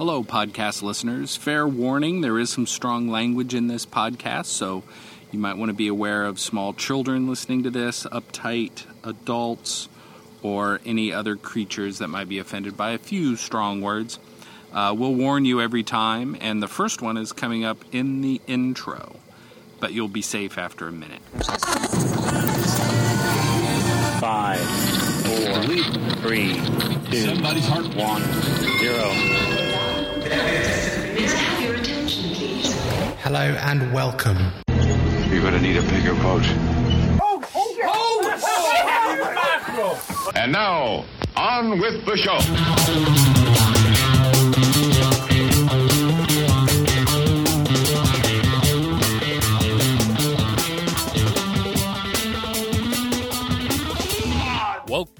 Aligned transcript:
Hello, 0.00 0.24
podcast 0.24 0.80
listeners. 0.80 1.36
Fair 1.36 1.68
warning 1.68 2.22
there 2.22 2.38
is 2.38 2.48
some 2.48 2.66
strong 2.66 3.08
language 3.08 3.52
in 3.52 3.66
this 3.66 3.84
podcast, 3.84 4.46
so 4.46 4.82
you 5.30 5.38
might 5.38 5.58
want 5.58 5.68
to 5.68 5.74
be 5.74 5.88
aware 5.88 6.24
of 6.24 6.40
small 6.40 6.72
children 6.72 7.28
listening 7.28 7.64
to 7.64 7.70
this, 7.70 8.04
uptight 8.04 8.86
adults, 9.04 9.90
or 10.42 10.80
any 10.86 11.12
other 11.12 11.36
creatures 11.36 11.98
that 11.98 12.08
might 12.08 12.30
be 12.30 12.38
offended 12.38 12.78
by 12.78 12.92
a 12.92 12.98
few 12.98 13.36
strong 13.36 13.82
words. 13.82 14.18
Uh, 14.72 14.94
we'll 14.96 15.12
warn 15.12 15.44
you 15.44 15.60
every 15.60 15.82
time, 15.82 16.34
and 16.40 16.62
the 16.62 16.68
first 16.68 17.02
one 17.02 17.18
is 17.18 17.30
coming 17.34 17.66
up 17.66 17.84
in 17.92 18.22
the 18.22 18.40
intro, 18.46 19.16
but 19.80 19.92
you'll 19.92 20.08
be 20.08 20.22
safe 20.22 20.56
after 20.56 20.88
a 20.88 20.92
minute. 20.92 21.20
Five, 24.18 24.60
four, 25.26 25.62
three, 26.22 26.54
two, 27.10 27.26
Somebody's 27.26 27.66
heart. 27.66 27.94
one, 27.94 28.22
zero. 28.78 29.49
May 30.30 30.36
I 30.36 31.28
have 31.28 31.60
your 31.60 31.74
attention, 31.74 32.30
please? 32.34 32.72
Hello 33.20 33.40
and 33.40 33.92
welcome. 33.92 34.38
You're 35.28 35.42
gonna 35.42 35.60
need 35.60 35.76
a 35.76 35.82
bigger 35.82 36.14
boat. 36.14 36.44
Oh 37.20 37.42
and 40.36 40.52
now, 40.52 41.04
on 41.36 41.80
with 41.80 42.04
the 42.04 42.16
show. 42.16 43.79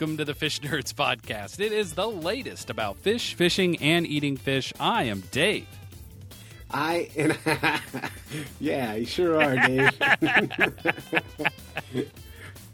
Welcome 0.01 0.17
to 0.17 0.25
the 0.25 0.35
Fish 0.35 0.61
Nerds 0.61 0.95
Podcast. 0.95 1.61
It 1.61 1.73
is 1.73 1.93
the 1.93 2.07
latest 2.09 2.71
about 2.71 2.97
fish, 2.97 3.35
fishing, 3.35 3.77
and 3.83 4.07
eating 4.07 4.39
fish. 4.39 4.73
I 4.81 5.03
am 5.03 5.23
Dave. 5.31 5.67
I 6.71 7.11
and 7.19 7.37
yeah, 8.61 8.95
you 8.95 9.05
sure 9.05 9.43
are, 9.43 9.57
Dave. 9.57 9.91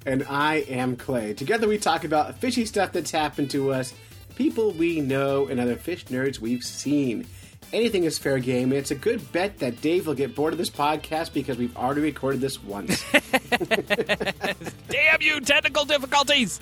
and 0.07 0.25
I 0.29 0.59
am 0.69 0.95
Clay. 0.95 1.35
Together 1.35 1.67
we 1.67 1.79
talk 1.79 2.05
about 2.05 2.39
fishy 2.39 2.65
stuff 2.65 2.93
that's 2.93 3.11
happened 3.11 3.51
to 3.51 3.73
us, 3.73 3.93
people 4.37 4.71
we 4.71 5.01
know, 5.01 5.49
and 5.49 5.59
other 5.59 5.75
fish 5.75 6.05
nerds 6.05 6.39
we've 6.39 6.63
seen. 6.63 7.27
Anything 7.73 8.05
is 8.05 8.19
fair 8.19 8.39
game, 8.39 8.71
and 8.71 8.75
it's 8.75 8.93
a 8.93 8.95
good 8.95 9.33
bet 9.33 9.59
that 9.59 9.81
Dave 9.81 10.07
will 10.07 10.15
get 10.15 10.37
bored 10.37 10.53
of 10.53 10.59
this 10.59 10.71
podcast 10.71 11.33
because 11.33 11.59
we've 11.59 11.77
already 11.77 12.03
recorded 12.03 12.41
this 12.41 12.63
once. 12.63 13.05
Damn 14.89 15.23
you, 15.23 15.41
technical 15.41 15.85
difficulties! 15.85 16.61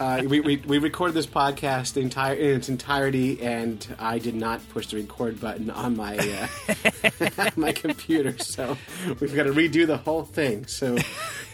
Uh, 0.00 0.22
we, 0.26 0.40
we, 0.40 0.56
we 0.58 0.78
recorded 0.78 1.14
this 1.14 1.26
podcast 1.26 1.96
entire 2.00 2.34
in 2.34 2.56
its 2.56 2.68
entirety, 2.68 3.40
and 3.42 3.86
I 3.98 4.18
did 4.18 4.34
not 4.34 4.66
push 4.70 4.86
the 4.88 4.96
record 4.98 5.40
button 5.40 5.70
on 5.70 5.96
my 5.96 6.16
uh, 6.18 7.50
my 7.56 7.72
computer, 7.72 8.36
so 8.38 8.76
we've 9.20 9.34
got 9.34 9.44
to 9.44 9.52
redo 9.52 9.86
the 9.86 9.96
whole 9.96 10.24
thing. 10.24 10.66
So 10.66 10.96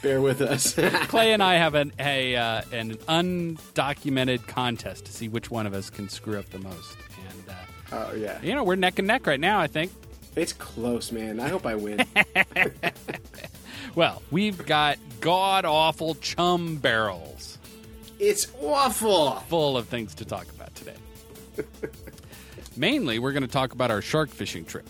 bear 0.03 0.21
with 0.21 0.41
us. 0.41 0.75
Clay 1.09 1.33
and 1.33 1.43
I 1.43 1.55
have 1.55 1.75
an 1.75 1.93
a 1.99 2.37
uh, 2.37 2.63
an 2.73 2.95
undocumented 3.09 4.47
contest 4.47 5.07
to 5.07 5.13
see 5.13 5.29
which 5.29 5.51
one 5.51 5.67
of 5.67 5.75
us 5.75 5.91
can 5.91 6.09
screw 6.09 6.39
up 6.39 6.51
the 6.51 6.59
most. 6.59 6.97
And 7.31 7.49
uh, 7.49 7.55
oh 8.11 8.15
yeah, 8.15 8.41
you 8.43 8.55
know 8.55 8.65
we're 8.65 8.77
neck 8.77 8.99
and 8.99 9.09
neck 9.09 9.27
right 9.27 9.41
now. 9.41 9.59
I 9.61 9.67
think. 9.67 9.93
it's 10.37 10.53
close, 10.53 11.13
man. 11.13 11.41
I 11.41 11.49
hope 11.49 11.65
I 11.67 11.75
win. 11.75 12.05
Well, 13.95 14.23
we've 14.31 14.67
got 14.67 14.99
god 15.21 15.65
awful 15.65 16.17
chum 16.17 16.77
barrels 16.77 17.54
it's 18.19 18.47
awful. 18.63 19.33
full 19.49 19.77
of 19.77 19.89
things 19.89 20.15
to 20.17 20.25
talk 20.25 20.49
about 20.51 20.75
today. 20.75 20.95
Mainly, 22.77 23.19
we're 23.19 23.33
going 23.33 23.43
to 23.43 23.49
talk 23.49 23.73
about 23.73 23.91
our 23.91 24.03
shark 24.03 24.31
fishing 24.31 24.65
trip. 24.65 24.89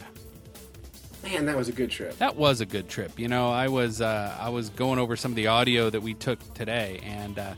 Man, 1.23 1.47
that 1.47 1.57
was 1.57 1.69
a 1.69 1.73
good 1.73 1.91
trip. 1.91 2.19
That 2.19 2.37
was 2.37 2.61
a 2.61 2.67
good 2.67 2.89
trip. 2.89 3.19
You 3.19 3.29
know, 3.29 3.51
I 3.51 3.69
was 3.69 4.01
uh, 4.01 4.37
I 4.39 4.51
was 4.51 4.69
going 4.71 4.99
over 4.99 5.17
some 5.17 5.33
of 5.33 5.37
the 5.37 5.47
audio 5.47 5.89
that 5.89 6.03
we 6.03 6.15
took 6.15 6.39
today, 6.55 7.01
and 7.03 7.39
uh, 7.39 7.55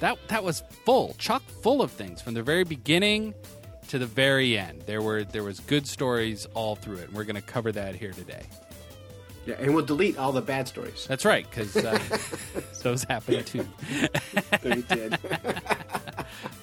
that 0.00 0.18
that 0.28 0.42
was 0.42 0.62
full, 0.84 1.14
chock 1.18 1.42
full 1.42 1.82
of 1.82 1.90
things 1.90 2.22
from 2.22 2.34
the 2.34 2.42
very 2.42 2.64
beginning 2.64 3.34
to 3.88 3.98
the 3.98 4.06
very 4.06 4.56
end. 4.56 4.82
There 4.86 5.02
were 5.02 5.24
there 5.24 5.42
was 5.42 5.60
good 5.60 5.86
stories 5.86 6.46
all 6.54 6.76
through 6.76 6.96
it, 6.96 7.08
and 7.08 7.14
we're 7.14 7.24
going 7.24 7.36
to 7.36 7.42
cover 7.42 7.72
that 7.72 7.94
here 7.94 8.12
today. 8.12 8.42
Yeah, 9.46 9.54
and 9.58 9.74
we'll 9.74 9.84
delete 9.84 10.18
all 10.18 10.32
the 10.32 10.42
bad 10.42 10.68
stories 10.68 11.06
That's 11.08 11.24
right, 11.24 11.46
because 11.48 11.74
uh, 11.76 11.98
those 12.82 13.04
happen 13.04 13.42
too. 13.44 13.66
we 14.64 14.82
did. 14.82 15.18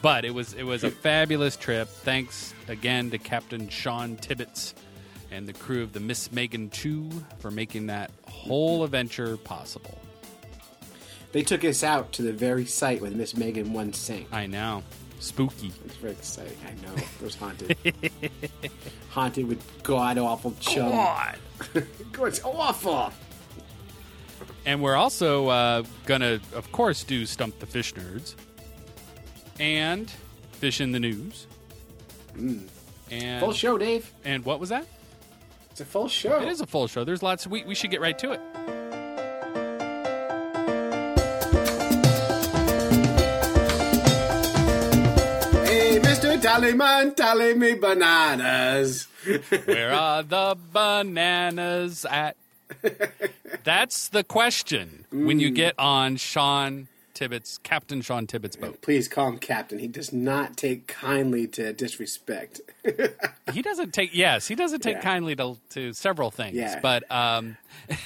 But 0.02 0.26
it 0.26 0.34
was 0.34 0.54
it 0.54 0.64
was 0.64 0.84
a 0.84 0.92
fabulous 0.92 1.58
trip. 1.58 1.88
Thanks 1.90 2.54
again 2.68 3.10
to 3.12 3.18
Captain 3.18 3.68
Sean 3.68 4.16
Tibbetts 4.16 4.74
and 5.32 5.48
the 5.48 5.54
crew 5.54 5.84
of 5.84 5.92
the 5.92 6.00
Miss 6.00 6.32
Megan 6.32 6.70
Two 6.70 7.10
for 7.40 7.52
making 7.52 7.88
that 7.88 8.12
whole 8.28 8.84
adventure 8.84 9.38
possible. 9.38 9.98
they 11.34 11.42
took 11.42 11.66
us 11.66 11.84
out 11.84 12.12
to 12.14 12.22
the 12.22 12.32
very 12.32 12.66
site 12.66 13.02
where 13.02 13.12
Miss 13.12 13.36
Megan 13.36 13.74
once 13.74 13.98
sank. 13.98 14.28
I 14.32 14.46
know, 14.46 14.84
spooky. 15.20 15.72
It's 15.86 15.96
very 15.96 16.14
exciting. 16.14 16.58
I 16.66 16.72
know. 16.86 16.94
It 16.96 17.22
was 17.24 17.36
haunted. 17.36 17.76
haunted 19.10 19.48
with 19.48 19.84
god 19.84 20.18
awful 20.18 20.54
chum. 20.60 20.92
God. 20.92 21.38
it's 22.28 22.44
awful. 22.44 23.12
And 24.66 24.82
we're 24.82 24.96
also 24.96 25.48
uh, 25.48 25.84
gonna, 26.06 26.40
of 26.54 26.72
course, 26.72 27.04
do 27.04 27.26
stump 27.26 27.60
the 27.60 27.66
fish 27.66 27.94
nerds 27.94 28.36
and 29.60 30.12
fish 30.54 30.82
in 30.82 30.92
the 30.92 31.00
news. 31.00 31.48
And 32.36 32.70
Mm. 33.10 33.40
Full 33.40 33.54
show, 33.54 33.78
Dave. 33.78 34.12
And 34.26 34.44
what 34.46 34.60
was 34.60 34.70
that? 34.70 34.86
It's 35.72 35.80
a 35.82 35.86
full 35.86 36.08
show. 36.10 36.42
It 36.42 36.50
is 36.50 36.62
a 36.62 36.68
full 36.68 36.88
show. 36.88 37.04
There's 37.04 37.24
lots. 37.24 37.48
We 37.48 37.64
we 37.64 37.74
should 37.76 37.90
get 37.92 38.02
right 38.02 38.18
to 38.20 38.34
it. 38.34 38.42
Tallyman, 46.42 47.16
tally 47.16 47.54
me 47.56 47.74
bananas. 47.74 49.08
Where 49.66 49.92
are 49.92 50.24
the 50.24 50.56
bananas 50.72 52.06
at? 52.10 52.36
That's 53.64 54.10
the 54.10 54.24
question 54.24 55.06
when 55.12 55.38
Mm. 55.38 55.42
you 55.42 55.50
get 55.52 55.74
on 55.80 56.18
Sean 56.18 56.88
Tibbetts, 57.14 57.58
Captain 57.64 58.02
Sean 58.02 58.28
Tibbetts' 58.28 58.56
boat. 58.56 58.82
Please 58.82 59.08
call 59.08 59.30
him 59.30 59.38
Captain. 59.40 59.80
He 59.80 59.88
does 59.88 60.14
not 60.14 60.56
take 60.58 60.86
kindly 60.88 61.48
to 61.48 61.74
disrespect. 61.74 62.62
He 63.54 63.62
doesn't 63.62 63.94
take 63.94 64.14
yes, 64.14 64.48
he 64.48 64.56
doesn't 64.56 64.82
take 64.82 64.98
Yeah. 64.98 65.02
kindly 65.02 65.36
to, 65.38 65.58
to 65.72 65.94
several 65.94 66.30
things. 66.32 66.56
Yeah. 66.56 66.80
But 66.82 67.10
um, 67.12 67.58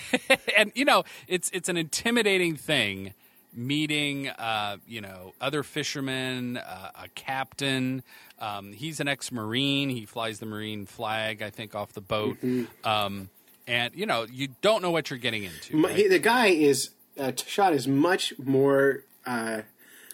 and 0.57 0.71
you 0.75 0.85
know 0.85 1.03
it's 1.27 1.49
it's 1.51 1.67
an 1.67 1.75
intimidating 1.77 2.55
thing 2.55 3.13
meeting 3.53 4.29
uh, 4.29 4.77
you 4.87 5.01
know 5.01 5.33
other 5.41 5.63
fishermen, 5.63 6.57
uh, 6.57 6.91
a 7.03 7.09
captain. 7.09 8.03
Um, 8.39 8.71
he's 8.71 8.99
an 8.99 9.07
ex-marine. 9.07 9.89
He 9.89 10.05
flies 10.05 10.39
the 10.39 10.45
marine 10.45 10.85
flag, 10.85 11.41
I 11.41 11.49
think, 11.49 11.75
off 11.75 11.93
the 11.93 12.01
boat. 12.01 12.37
Mm-hmm. 12.41 12.87
Um, 12.87 13.29
and 13.67 13.93
you 13.95 14.05
know 14.05 14.25
you 14.31 14.49
don't 14.61 14.81
know 14.81 14.91
what 14.91 15.09
you're 15.09 15.19
getting 15.19 15.43
into. 15.43 15.81
Right? 15.81 15.95
he- 15.95 16.07
the 16.07 16.19
guy 16.19 16.47
is 16.47 16.91
uh, 17.19 17.31
Shot 17.45 17.73
is 17.73 17.87
much 17.87 18.33
more 18.39 19.03
uh, 19.25 19.61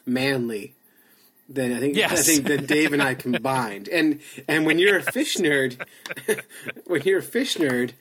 manly 0.06 0.76
than 1.50 1.72
I 1.74 1.80
think. 1.80 1.96
Yes. 1.96 2.12
I 2.12 2.16
think 2.16 2.48
than 2.48 2.66
Dave 2.66 2.94
and 2.94 3.02
I 3.02 3.16
combined. 3.16 3.88
And 3.88 4.20
and 4.48 4.66
when 4.66 4.80
you're 4.80 4.98
a 4.98 5.04
fish 5.04 5.38
nerd, 5.38 5.80
when 6.86 7.02
you're 7.04 7.20
a 7.20 7.24
fish 7.24 7.58
nerd, 7.58 7.94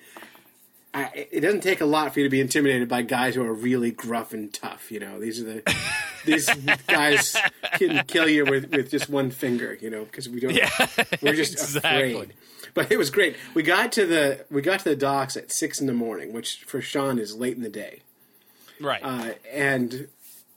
I, 0.96 1.26
it 1.30 1.40
doesn't 1.40 1.60
take 1.60 1.82
a 1.82 1.84
lot 1.84 2.14
for 2.14 2.20
you 2.20 2.24
to 2.24 2.30
be 2.30 2.40
intimidated 2.40 2.88
by 2.88 3.02
guys 3.02 3.34
who 3.34 3.44
are 3.44 3.52
really 3.52 3.90
gruff 3.90 4.32
and 4.32 4.50
tough. 4.52 4.90
You 4.90 4.98
know, 4.98 5.20
these 5.20 5.38
are 5.38 5.44
the 5.44 5.76
these 6.24 6.48
guys 6.86 7.36
can 7.72 8.02
kill 8.06 8.26
you 8.26 8.46
with, 8.46 8.70
with 8.74 8.90
just 8.90 9.10
one 9.10 9.30
finger. 9.30 9.76
You 9.78 9.90
know, 9.90 10.04
because 10.06 10.26
we 10.26 10.40
don't. 10.40 10.54
we're 11.22 11.34
just 11.34 11.52
exactly. 11.52 12.14
afraid. 12.14 12.32
But 12.72 12.90
it 12.90 12.96
was 12.96 13.10
great. 13.10 13.36
We 13.52 13.62
got 13.62 13.92
to 13.92 14.06
the 14.06 14.46
we 14.50 14.62
got 14.62 14.78
to 14.80 14.88
the 14.88 14.96
docks 14.96 15.36
at 15.36 15.52
six 15.52 15.82
in 15.82 15.86
the 15.86 15.92
morning, 15.92 16.32
which 16.32 16.64
for 16.64 16.80
Sean 16.80 17.18
is 17.18 17.36
late 17.36 17.56
in 17.56 17.62
the 17.62 17.68
day, 17.68 18.00
right. 18.80 19.00
uh, 19.02 19.32
and 19.52 20.08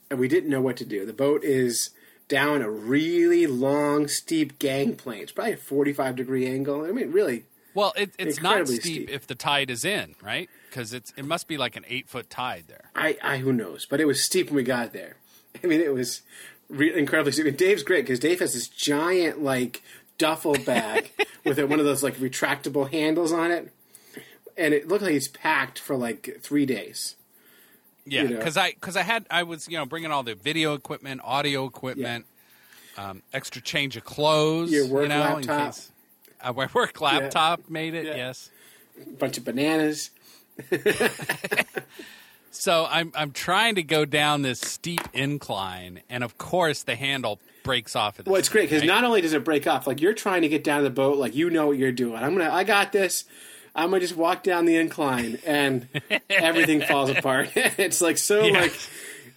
and 0.09 0.19
we 0.19 0.29
didn't 0.29 0.49
know 0.49 0.61
what 0.61 0.77
to 0.77 0.85
do. 0.85 1.05
The 1.05 1.11
boat 1.11 1.43
is 1.43 1.89
down 2.29 2.61
a 2.61 2.69
really 2.69 3.45
long, 3.45 4.07
steep 4.07 4.57
gangplank. 4.57 5.23
It's 5.23 5.31
probably 5.33 5.53
a 5.53 5.57
forty-five 5.57 6.15
degree 6.15 6.47
angle. 6.47 6.85
I 6.85 6.91
mean, 6.91 7.11
really, 7.11 7.43
well, 7.73 7.93
it, 7.95 8.11
it's 8.17 8.41
not 8.41 8.67
steep, 8.67 8.81
steep. 8.81 9.09
if 9.09 9.27
the 9.27 9.35
tide 9.35 9.69
is 9.69 9.85
in, 9.85 10.15
right? 10.21 10.49
Because 10.69 10.93
it's 10.93 11.13
it 11.17 11.25
must 11.25 11.47
be 11.47 11.57
like 11.57 11.75
an 11.75 11.85
eight 11.87 12.09
foot 12.09 12.29
tide 12.29 12.65
there. 12.67 12.91
I, 12.95 13.17
I 13.23 13.37
who 13.37 13.53
knows, 13.53 13.85
but 13.85 14.01
it 14.01 14.05
was 14.05 14.23
steep 14.23 14.47
when 14.47 14.55
we 14.55 14.63
got 14.63 14.93
there. 14.93 15.17
I 15.63 15.67
mean, 15.67 15.81
it 15.81 15.93
was 15.93 16.21
re- 16.69 16.97
incredibly 16.97 17.31
steep. 17.31 17.45
And 17.45 17.57
Dave's 17.57 17.83
great 17.83 18.05
because 18.05 18.19
Dave 18.19 18.39
has 18.39 18.53
this 18.53 18.67
giant 18.67 19.43
like 19.43 19.83
duffel 20.17 20.55
bag 20.65 21.11
with 21.45 21.59
one 21.59 21.79
of 21.79 21.85
those 21.85 22.03
like 22.03 22.15
retractable 22.17 22.89
handles 22.89 23.31
on 23.31 23.51
it, 23.51 23.71
and 24.57 24.73
it 24.73 24.87
looked 24.87 25.03
like 25.03 25.13
he's 25.13 25.27
packed 25.27 25.79
for 25.79 25.95
like 25.95 26.39
three 26.41 26.65
days. 26.65 27.15
Yeah, 28.05 28.23
you 28.23 28.29
know. 28.29 28.37
because 28.37 28.57
I 28.57 28.71
because 28.71 28.97
I 28.97 29.03
had 29.03 29.27
I 29.29 29.43
was 29.43 29.67
you 29.67 29.77
know 29.77 29.85
bringing 29.85 30.11
all 30.11 30.23
the 30.23 30.35
video 30.35 30.73
equipment, 30.73 31.21
audio 31.23 31.65
equipment, 31.65 32.25
um, 32.97 33.21
extra 33.33 33.61
change 33.61 33.95
of 33.97 34.03
clothes, 34.03 34.71
Your 34.71 34.87
work 34.87 35.03
you 35.03 35.09
know, 35.09 35.37
in 35.37 35.47
laptop. 35.47 35.75
Uh, 36.41 36.53
case- 36.53 36.69
a 36.71 36.77
work 36.77 37.01
laptop 37.01 37.69
made 37.69 37.93
it. 37.93 38.05
Yeah. 38.05 38.15
Yes. 38.15 38.49
bunch 39.19 39.37
of 39.37 39.45
bananas. 39.45 40.09
So 42.51 42.87
I'm 42.89 43.11
I'm 43.15 43.31
trying 43.31 43.75
to 43.75 43.83
go 43.83 44.05
down 44.05 44.41
this 44.41 44.59
steep 44.59 45.01
incline, 45.13 46.01
and 46.09 46.23
of 46.23 46.39
course 46.39 46.81
the 46.81 46.95
handle 46.95 47.39
breaks 47.63 47.95
off. 47.95 48.19
At 48.19 48.25
Well, 48.25 48.37
it's 48.37 48.49
great 48.49 48.63
because 48.63 48.81
point, 48.81 48.87
not 48.87 49.03
only 49.03 49.21
does 49.21 49.33
it 49.33 49.43
break 49.45 49.67
off, 49.67 49.85
like 49.85 50.01
you're 50.01 50.15
trying 50.15 50.41
to 50.41 50.49
get 50.49 50.63
down 50.63 50.83
the 50.83 50.89
boat, 50.89 51.19
like 51.19 51.35
you 51.35 51.51
know 51.51 51.67
what 51.67 51.77
you're 51.77 51.91
doing. 51.91 52.15
I'm 52.15 52.35
gonna, 52.35 52.49
I 52.51 52.63
got 52.63 52.91
this. 52.91 53.25
I'm 53.75 53.91
gonna 53.91 53.99
just 54.01 54.15
walk 54.17 54.41
down 54.41 54.65
the 54.65 54.77
incline, 54.77 55.37
and 55.45 55.87
everything 56.29 56.81
falls 56.81 57.11
apart. 57.11 57.51
it's 57.55 58.01
like 58.01 58.17
so 58.17 58.43
Yeah. 58.43 58.61
like, 58.61 58.73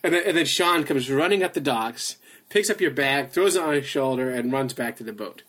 and 0.02 0.14
then, 0.14 0.22
and 0.26 0.36
then 0.38 0.46
Sean 0.46 0.82
comes 0.84 1.10
running 1.10 1.42
up 1.42 1.52
the 1.52 1.60
docks, 1.60 2.16
picks 2.48 2.70
up 2.70 2.80
your 2.80 2.92
bag, 2.92 3.28
throws 3.30 3.56
it 3.56 3.62
on 3.62 3.74
his 3.74 3.84
shoulder, 3.86 4.30
and 4.30 4.50
runs 4.50 4.72
back 4.72 4.96
to 4.96 5.04
the 5.04 5.12
boat, 5.12 5.42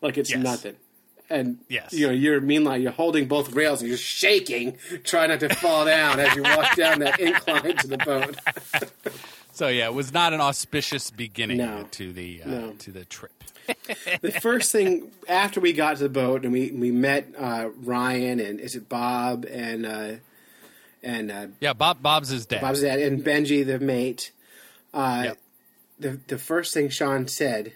like 0.00 0.16
it's 0.16 0.30
Yes. 0.30 0.38
nothing. 0.42 0.76
And 1.30 1.58
Yes. 1.68 1.92
you 1.92 2.06
know, 2.06 2.12
you're 2.12 2.40
meanwhile 2.40 2.78
you're 2.78 2.90
holding 2.92 3.26
both 3.28 3.52
rails 3.52 3.80
and 3.80 3.88
you're 3.88 3.98
shaking, 3.98 4.78
trying 5.04 5.28
not 5.28 5.40
to 5.40 5.54
fall 5.54 5.84
down 5.84 6.18
as 6.20 6.34
you 6.34 6.42
walk 6.42 6.74
down 6.76 7.00
that 7.00 7.20
incline 7.28 7.76
to 7.76 7.86
the 7.86 7.98
boat. 7.98 8.36
So 9.52 9.68
yeah, 9.68 9.86
it 9.86 9.94
was 9.94 10.12
not 10.12 10.32
an 10.32 10.40
auspicious 10.40 11.10
beginning 11.10 11.58
No. 11.58 11.86
to 11.92 12.12
the 12.12 12.42
uh, 12.44 12.48
No. 12.48 12.72
to 12.78 12.92
the 12.92 13.04
trip. 13.04 13.32
the 14.22 14.32
first 14.40 14.72
thing 14.72 15.10
after 15.28 15.60
we 15.60 15.74
got 15.74 15.98
to 15.98 16.04
the 16.04 16.08
boat 16.08 16.44
and 16.44 16.52
we 16.52 16.70
we 16.70 16.90
met 16.90 17.26
uh, 17.36 17.68
Ryan 17.82 18.40
and 18.40 18.58
is 18.60 18.74
it 18.74 18.88
Bob 18.88 19.44
and 19.44 19.84
uh, 19.84 20.12
and 21.02 21.30
uh, 21.30 21.46
Yeah, 21.60 21.74
Bob 21.74 22.00
Bob's 22.02 22.30
his 22.30 22.46
dad. 22.46 22.62
Bob's 22.62 22.80
dad 22.80 23.00
and 23.00 23.22
Benji 23.22 23.66
the 23.66 23.78
mate. 23.78 24.32
Uh, 24.94 25.22
Yep. 25.26 25.38
The 26.00 26.20
the 26.28 26.38
first 26.38 26.72
thing 26.72 26.88
Sean 26.88 27.26
said, 27.28 27.72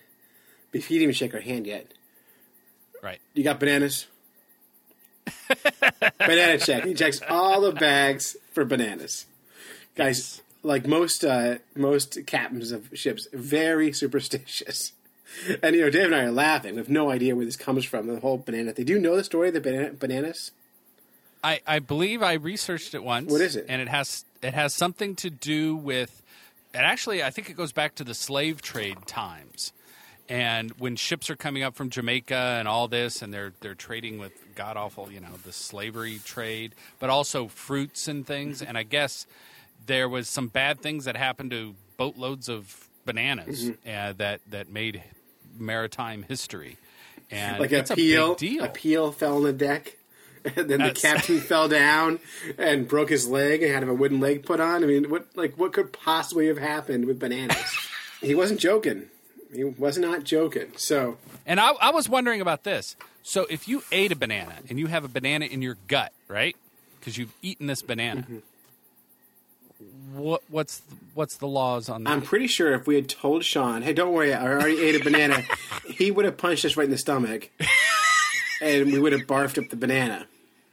before 0.70 0.88
he 0.88 0.94
didn't 0.94 1.02
even 1.02 1.14
shake 1.14 1.32
her 1.32 1.40
hand 1.40 1.66
yet. 1.66 1.92
Right. 3.02 3.20
You 3.34 3.44
got 3.44 3.58
bananas? 3.60 4.06
Banana 6.18 6.58
check. 6.58 6.84
He 6.84 6.94
checks 6.94 7.20
all 7.28 7.60
the 7.60 7.72
bags 7.72 8.36
for 8.52 8.64
bananas. 8.64 9.26
Guys, 9.94 10.42
like 10.62 10.86
most 10.86 11.24
uh, 11.24 11.58
most 11.74 12.18
captains 12.26 12.72
of 12.72 12.88
ships, 12.94 13.28
very 13.32 13.92
superstitious. 13.92 14.92
And 15.62 15.74
you 15.74 15.82
know, 15.82 15.90
Dave 15.90 16.06
and 16.06 16.14
I 16.14 16.24
are 16.24 16.32
laughing. 16.32 16.74
We 16.74 16.78
have 16.78 16.88
no 16.88 17.10
idea 17.10 17.34
where 17.34 17.44
this 17.44 17.56
comes 17.56 17.84
from. 17.84 18.06
The 18.06 18.20
whole 18.20 18.38
banana. 18.38 18.72
thing. 18.72 18.84
Do 18.84 18.98
know 18.98 19.16
the 19.16 19.24
story 19.24 19.48
of 19.48 19.54
the 19.54 19.60
banana, 19.60 19.92
bananas? 19.92 20.52
I, 21.44 21.60
I 21.66 21.78
believe 21.80 22.22
I 22.22 22.34
researched 22.34 22.94
it 22.94 23.02
once. 23.02 23.30
What 23.30 23.40
is 23.40 23.56
it? 23.56 23.66
And 23.68 23.82
it 23.82 23.88
has 23.88 24.24
it 24.42 24.54
has 24.54 24.74
something 24.74 25.16
to 25.16 25.30
do 25.30 25.76
with. 25.76 26.22
And 26.74 26.86
actually, 26.86 27.22
I 27.22 27.30
think 27.30 27.50
it 27.50 27.56
goes 27.56 27.72
back 27.72 27.96
to 27.96 28.04
the 28.04 28.14
slave 28.14 28.62
trade 28.62 29.06
times, 29.06 29.72
and 30.32 30.70
when 30.78 30.96
ships 30.96 31.28
are 31.30 31.36
coming 31.36 31.62
up 31.62 31.74
from 31.74 31.90
Jamaica 31.90 32.56
and 32.58 32.66
all 32.66 32.88
this, 32.88 33.20
and 33.22 33.32
they're 33.34 33.52
they're 33.60 33.74
trading 33.74 34.18
with 34.18 34.32
god 34.54 34.76
awful, 34.78 35.10
you 35.12 35.20
know, 35.20 35.28
the 35.44 35.52
slavery 35.52 36.20
trade, 36.24 36.74
but 36.98 37.10
also 37.10 37.48
fruits 37.48 38.08
and 38.08 38.26
things. 38.26 38.62
And 38.62 38.78
I 38.78 38.82
guess 38.82 39.26
there 39.86 40.08
was 40.08 40.28
some 40.28 40.48
bad 40.48 40.80
things 40.80 41.04
that 41.04 41.16
happened 41.16 41.50
to 41.50 41.74
boatloads 41.98 42.48
of 42.48 42.88
bananas 43.04 43.64
Mm-hmm. 43.70 43.88
uh, 43.88 44.12
that 44.14 44.40
that 44.50 44.70
made 44.70 45.02
maritime 45.58 46.22
history. 46.22 46.78
And 47.30 47.58
Like 47.60 47.72
a 47.72 47.80
a 47.80 47.94
peel, 47.96 48.34
deal. 48.34 48.64
a 48.64 48.68
peel 48.68 49.12
fell 49.12 49.36
on 49.36 49.42
the 49.44 49.52
deck, 49.52 49.96
and 50.44 50.54
then 50.70 50.78
That's- 50.78 50.94
the 50.94 51.08
captain 51.08 51.40
fell 51.50 51.68
down 51.68 52.20
and 52.58 52.88
broke 52.88 53.10
his 53.10 53.26
leg 53.28 53.62
and 53.62 53.72
had 53.72 53.82
a 53.86 53.92
wooden 53.94 54.20
leg 54.20 54.44
put 54.44 54.60
on. 54.60 54.82
I 54.82 54.86
mean, 54.86 55.10
what 55.10 55.26
like 55.36 55.58
what 55.58 55.72
could 55.74 55.92
possibly 55.92 56.46
have 56.46 56.58
happened 56.58 57.04
with 57.06 57.18
bananas? 57.18 57.56
he 58.22 58.34
wasn't 58.34 58.60
joking. 58.60 59.08
He 59.52 59.64
was 59.64 59.98
not 59.98 60.24
joking. 60.24 60.72
So 60.76 61.18
And 61.46 61.60
I, 61.60 61.72
I 61.72 61.90
was 61.90 62.08
wondering 62.08 62.40
about 62.40 62.64
this. 62.64 62.96
So 63.22 63.46
if 63.50 63.68
you 63.68 63.82
ate 63.92 64.10
a 64.10 64.16
banana 64.16 64.54
and 64.68 64.78
you 64.78 64.86
have 64.86 65.04
a 65.04 65.08
banana 65.08 65.44
in 65.44 65.62
your 65.62 65.76
gut, 65.86 66.12
right? 66.26 66.56
Because 66.98 67.18
you've 67.18 67.34
eaten 67.42 67.66
this 67.66 67.82
banana. 67.82 68.22
Mm-hmm. 68.22 68.38
What 70.14 70.42
what's 70.48 70.82
what's 71.14 71.36
the 71.36 71.48
laws 71.48 71.88
on 71.88 72.04
that? 72.04 72.10
I'm 72.10 72.22
pretty 72.22 72.46
sure 72.46 72.72
if 72.74 72.86
we 72.86 72.94
had 72.94 73.08
told 73.08 73.44
Sean, 73.44 73.82
"Hey, 73.82 73.92
don't 73.92 74.12
worry, 74.12 74.32
I 74.32 74.46
already 74.46 74.80
ate 74.80 75.00
a 75.00 75.02
banana," 75.02 75.42
he 75.86 76.12
would 76.12 76.24
have 76.24 76.36
punched 76.36 76.64
us 76.64 76.76
right 76.76 76.84
in 76.84 76.90
the 76.90 76.98
stomach, 76.98 77.50
and 78.62 78.92
we 78.92 79.00
would 79.00 79.12
have 79.12 79.22
barfed 79.22 79.60
up 79.60 79.70
the 79.70 79.76
banana. 79.76 80.26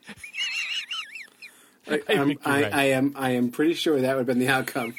I, 1.87 2.01
I, 2.07 2.23
right. 2.23 2.73
I 2.73 2.83
am. 2.91 3.15
I 3.15 3.31
am 3.31 3.49
pretty 3.49 3.73
sure 3.73 3.99
that 3.99 4.15
would 4.15 4.19
have 4.19 4.27
been 4.27 4.37
the 4.37 4.49
outcome. 4.49 4.93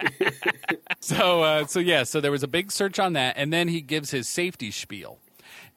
so 1.00 1.42
uh, 1.42 1.66
so 1.66 1.78
yeah, 1.80 2.02
so 2.04 2.20
there 2.20 2.30
was 2.30 2.42
a 2.42 2.48
big 2.48 2.70
search 2.72 2.98
on 2.98 3.14
that, 3.14 3.34
and 3.36 3.52
then 3.52 3.68
he 3.68 3.80
gives 3.80 4.10
his 4.10 4.28
safety 4.28 4.70
spiel. 4.70 5.18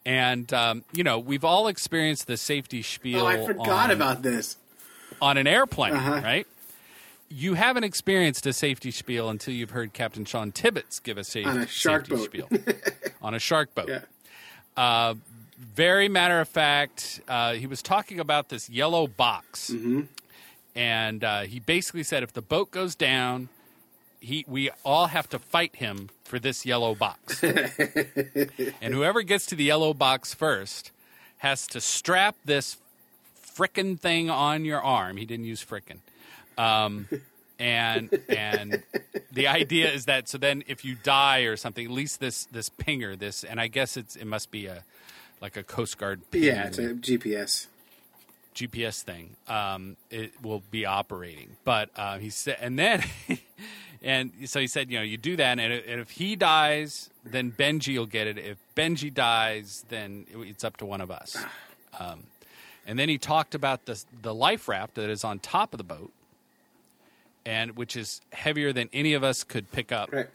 And 0.06 0.52
um, 0.52 0.84
you 0.92 1.04
know 1.04 1.18
we've 1.18 1.44
all 1.44 1.68
experienced 1.68 2.26
the 2.26 2.36
safety 2.36 2.82
spiel. 2.82 3.20
Oh, 3.22 3.26
I 3.26 3.44
forgot 3.44 3.68
on- 3.86 3.90
about 3.90 4.22
this. 4.22 4.56
on 5.20 5.36
an 5.36 5.46
airplane, 5.46 5.94
Uh-huh. 5.94 6.20
right? 6.24 6.46
You 7.32 7.54
haven't 7.54 7.84
experienced 7.84 8.44
a 8.46 8.52
safety 8.52 8.90
spiel 8.90 9.28
until 9.28 9.54
you've 9.54 9.70
heard 9.70 9.92
Captain 9.92 10.24
Sean 10.24 10.50
Tibbetts 10.50 10.98
give 10.98 11.16
a 11.16 11.22
safe, 11.22 11.46
On 11.46 11.58
a 11.58 11.66
shark 11.66 12.06
safety 12.08 12.40
boat. 12.40 12.48
spiel 12.60 12.74
on 13.22 13.34
a 13.34 13.38
shark 13.38 13.72
boat. 13.74 13.88
Yeah. 13.88 15.14
Very 15.74 16.08
matter 16.08 16.40
of 16.40 16.48
fact, 16.48 17.20
uh, 17.28 17.52
he 17.52 17.66
was 17.66 17.82
talking 17.82 18.18
about 18.18 18.48
this 18.48 18.70
yellow 18.70 19.06
box, 19.06 19.70
Mm-hmm. 19.70 20.00
and 20.74 21.22
uh, 21.22 21.42
he 21.42 21.60
basically 21.60 22.02
said 22.02 22.22
if 22.22 22.32
the 22.32 22.40
boat 22.42 22.70
goes 22.70 22.94
down, 22.94 23.50
he 24.20 24.44
we 24.46 24.70
all 24.84 25.06
have 25.08 25.28
to 25.30 25.38
fight 25.38 25.76
him 25.76 26.10
for 26.24 26.38
this 26.38 26.64
yellow 26.64 26.94
box, 26.94 27.42
and 27.42 28.94
whoever 28.94 29.22
gets 29.22 29.46
to 29.46 29.54
the 29.54 29.64
yellow 29.64 29.94
box 29.94 30.34
first 30.34 30.92
has 31.38 31.66
to 31.68 31.80
strap 31.80 32.36
this 32.44 32.76
frickin' 33.42 33.98
thing 33.98 34.30
on 34.30 34.64
your 34.64 34.80
arm. 34.80 35.16
He 35.16 35.24
didn't 35.24 35.46
use 35.46 35.64
frickin'. 35.64 36.00
Um, 36.58 37.08
and 37.58 38.10
and 38.28 38.82
the 39.32 39.46
idea 39.48 39.90
is 39.92 40.06
that 40.06 40.28
so 40.28 40.38
then 40.38 40.64
if 40.66 40.84
you 40.84 40.96
die 41.02 41.40
or 41.40 41.56
something, 41.56 41.84
at 41.84 41.90
least 41.90 42.20
this 42.20 42.46
this 42.46 42.70
pinger, 42.70 43.18
this 43.18 43.44
and 43.44 43.60
I 43.60 43.68
guess 43.68 43.96
it's 43.96 44.16
it 44.16 44.26
must 44.26 44.50
be 44.50 44.66
a 44.66 44.84
like 45.40 45.56
a 45.56 45.62
Coast 45.62 45.98
Guard 45.98 46.20
Yeah, 46.32 46.66
it's 46.66 46.78
a 46.78 46.94
GPS. 46.94 47.66
GPS 48.54 49.02
thing. 49.02 49.36
Um, 49.46 49.96
it 50.10 50.32
will 50.42 50.62
be 50.70 50.84
operating, 50.84 51.56
but 51.64 51.90
uh, 51.96 52.18
he 52.18 52.30
said, 52.30 52.58
and 52.60 52.78
then. 52.78 53.04
And 54.02 54.32
so 54.46 54.60
he 54.60 54.66
said, 54.66 54.90
you 54.90 54.96
know, 54.98 55.04
you 55.04 55.18
do 55.18 55.36
that, 55.36 55.58
and 55.58 55.72
if- 55.74 55.86
and 55.86 56.00
if 56.00 56.10
he 56.12 56.34
dies, 56.34 57.10
then 57.24 57.52
Benji 57.52 57.98
will 57.98 58.06
get 58.06 58.26
it. 58.26 58.38
If 58.38 58.56
Benji 58.74 59.12
dies, 59.12 59.84
then 59.90 60.24
it's 60.32 60.64
up 60.64 60.78
to 60.78 60.86
one 60.86 61.02
of 61.02 61.10
us. 61.10 61.36
Um, 61.98 62.24
and 62.86 62.98
then 62.98 63.10
he 63.10 63.18
talked 63.18 63.54
about 63.54 63.84
the 63.84 64.02
the 64.22 64.34
life 64.34 64.68
raft 64.68 64.94
that 64.94 65.10
is 65.10 65.22
on 65.22 65.38
top 65.38 65.74
of 65.74 65.78
the 65.78 65.84
boat, 65.84 66.10
and 67.44 67.76
which 67.76 67.96
is 67.96 68.20
heavier 68.32 68.72
than 68.72 68.88
any 68.92 69.12
of 69.14 69.22
us 69.22 69.44
could 69.44 69.70
pick 69.70 69.92
up. 69.92 70.12
Right. 70.12 70.28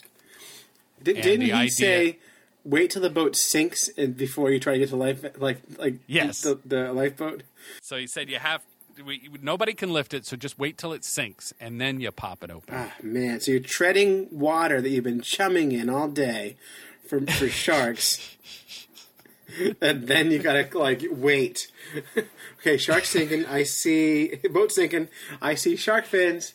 Did, 1.01 1.17
the 1.23 1.45
he 1.45 1.51
idea- 1.51 1.71
say, 1.71 2.17
"Wait 2.63 2.91
till 2.91 3.01
the 3.01 3.09
boat 3.09 3.35
sinks 3.35 3.89
and 3.97 4.15
before 4.15 4.51
you 4.51 4.59
try 4.59 4.73
to 4.73 4.79
get 4.79 4.89
to 4.89 4.95
life, 4.95 5.23
like 5.39 5.61
like 5.77 5.95
Yes. 6.07 6.41
the, 6.41 6.59
the 6.65 6.93
lifeboat"? 6.93 7.43
So 7.81 7.97
he 7.97 8.05
said, 8.07 8.29
you 8.29 8.37
have 8.37 8.61
we, 9.03 9.29
nobody 9.41 9.73
can 9.73 9.91
lift 9.91 10.13
it, 10.13 10.25
so 10.25 10.35
just 10.37 10.57
wait 10.59 10.77
till 10.77 10.93
it 10.93 11.03
sinks, 11.03 11.53
and 11.59 11.79
then 11.81 11.99
you 11.99 12.11
pop 12.11 12.43
it 12.43 12.51
open. 12.51 12.73
Ah, 12.75 12.93
man, 13.01 13.39
so 13.39 13.51
you're 13.51 13.59
treading 13.59 14.27
water 14.31 14.81
that 14.81 14.89
you've 14.89 15.03
been 15.03 15.21
chumming 15.21 15.71
in 15.71 15.89
all 15.89 16.07
day 16.07 16.55
for 17.07 17.21
for 17.21 17.47
sharks, 17.49 18.37
and 19.81 20.07
then 20.07 20.31
you 20.31 20.39
gotta 20.39 20.67
like 20.77 21.03
wait. 21.11 21.71
okay, 22.59 22.77
shark 22.77 23.05
sinking. 23.05 23.45
I 23.45 23.63
see 23.63 24.35
boat 24.51 24.71
sinking. 24.71 25.07
I 25.41 25.55
see 25.55 25.75
shark 25.75 26.05
fins. 26.05 26.53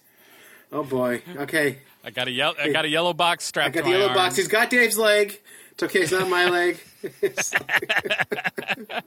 Oh 0.72 0.84
boy. 0.84 1.22
Okay, 1.36 1.78
I 2.04 2.10
got 2.10 2.28
a 2.28 2.30
yellow, 2.30 2.54
I 2.60 2.70
got 2.70 2.84
a 2.84 2.88
yellow 2.88 3.12
box 3.12 3.44
strapped. 3.44 3.76
I 3.76 3.80
got 3.80 3.84
the 3.84 3.90
yellow 3.90 4.06
arm. 4.06 4.14
box. 4.14 4.36
He's 4.36 4.48
got 4.48 4.70
Dave's 4.70 4.98
leg. 4.98 5.40
It's 5.80 5.96
okay. 5.96 6.02
It's 6.02 6.12
not 6.12 6.28
my 6.28 6.44
leg. 6.44 6.78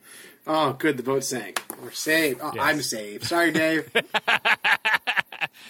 oh, 0.47 0.73
good. 0.73 0.97
The 0.97 1.03
boat 1.03 1.23
sank. 1.23 1.61
We're 1.79 1.91
saved. 1.91 2.39
Oh, 2.41 2.51
Yes. 2.55 2.63
I'm 2.65 2.81
saved. 2.81 3.25
Sorry, 3.25 3.51
Dave. 3.51 3.91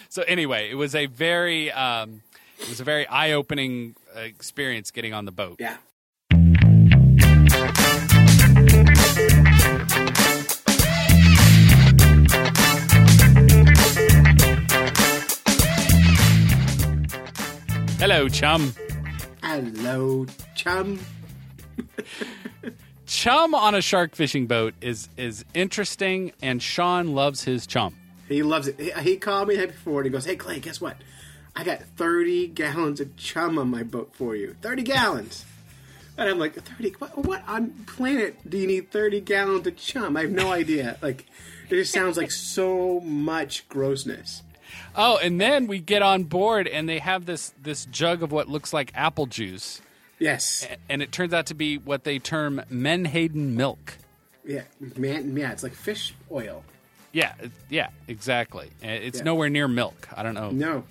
So 0.07 0.21
anyway, 0.21 0.69
it 0.69 0.75
was 0.75 0.93
a 0.95 1.07
very 1.07 1.71
um, 1.71 2.21
it 2.59 2.69
was 2.69 2.79
a 2.79 2.83
very 2.83 3.07
eye 3.07 3.31
opening 3.31 3.95
uh, 4.15 4.19
experience 4.19 4.91
getting 4.91 5.13
on 5.13 5.25
the 5.25 5.31
boat. 5.31 5.57
yeah. 5.59 5.77
Hello, 17.99 18.29
chum. 18.29 18.73
Hello, 19.43 20.25
chum. 20.55 20.99
Chum 23.05 23.53
on 23.53 23.75
a 23.75 23.81
shark 23.81 24.15
fishing 24.15 24.47
boat 24.47 24.73
is 24.79 25.09
is 25.17 25.43
interesting, 25.53 26.31
and 26.41 26.63
Sean 26.63 27.13
loves 27.13 27.43
his 27.43 27.67
chum. 27.67 27.97
He 28.29 28.41
loves 28.41 28.69
it. 28.69 28.79
He, 28.79 28.91
he 29.01 29.17
called 29.17 29.49
me 29.49 29.55
the 29.55 29.65
night 29.65 29.73
before 29.73 29.99
and 29.99 30.05
he 30.05 30.11
goes, 30.11 30.23
"Hey 30.23 30.37
Clay, 30.37 30.61
guess 30.61 30.79
what? 30.79 30.95
I 31.57 31.65
got 31.65 31.81
30 31.97 32.47
gallons 32.47 33.01
of 33.01 33.17
chum 33.17 33.59
on 33.59 33.69
my 33.69 33.83
boat 33.83 34.11
for 34.15 34.33
you. 34.35 34.55
30 34.61 34.83
gallons." 34.83 35.45
And 36.15 36.29
I'm 36.29 36.37
like, 36.37 36.53
30? 36.53 36.91
What, 36.99 37.25
what 37.25 37.41
on 37.47 37.71
planet 37.87 38.37
do 38.47 38.59
you 38.59 38.67
need 38.67 38.91
30 38.91 39.19
gallons 39.21 39.65
of 39.65 39.75
chum? 39.77 40.15
I 40.15 40.21
have 40.21 40.29
no 40.29 40.51
idea. 40.51 40.95
Like, 41.01 41.25
it 41.71 41.75
just 41.75 41.91
sounds 41.91 42.17
like 42.17 42.29
so 42.29 42.99
much 42.99 43.67
grossness. 43.67 44.43
Oh, 44.95 45.17
and 45.17 45.39
then 45.41 45.67
we 45.67 45.79
get 45.79 46.01
on 46.01 46.23
board, 46.23 46.67
and 46.67 46.87
they 46.87 46.99
have 46.99 47.25
this 47.25 47.53
this 47.61 47.85
jug 47.85 48.21
of 48.23 48.31
what 48.31 48.47
looks 48.47 48.73
like 48.73 48.91
apple 48.95 49.25
juice, 49.25 49.81
Yes. 50.19 50.67
and 50.89 51.01
it 51.01 51.11
turns 51.11 51.33
out 51.33 51.47
to 51.47 51.53
be 51.55 51.77
what 51.77 52.03
they 52.03 52.19
term 52.19 52.61
Menhaden 52.71 53.55
milk. 53.55 53.95
Yeah, 54.45 54.63
man, 54.97 55.35
yeah, 55.37 55.51
it's 55.51 55.63
like 55.63 55.73
fish 55.73 56.13
oil. 56.31 56.63
Yeah, 57.11 57.33
yeah, 57.69 57.89
exactly. 58.07 58.69
It's 58.81 59.19
Yeah. 59.19 59.23
nowhere 59.23 59.49
near 59.49 59.67
milk. 59.67 60.07
I 60.15 60.23
don't 60.23 60.33
know. 60.33 60.49
No, 60.51 60.83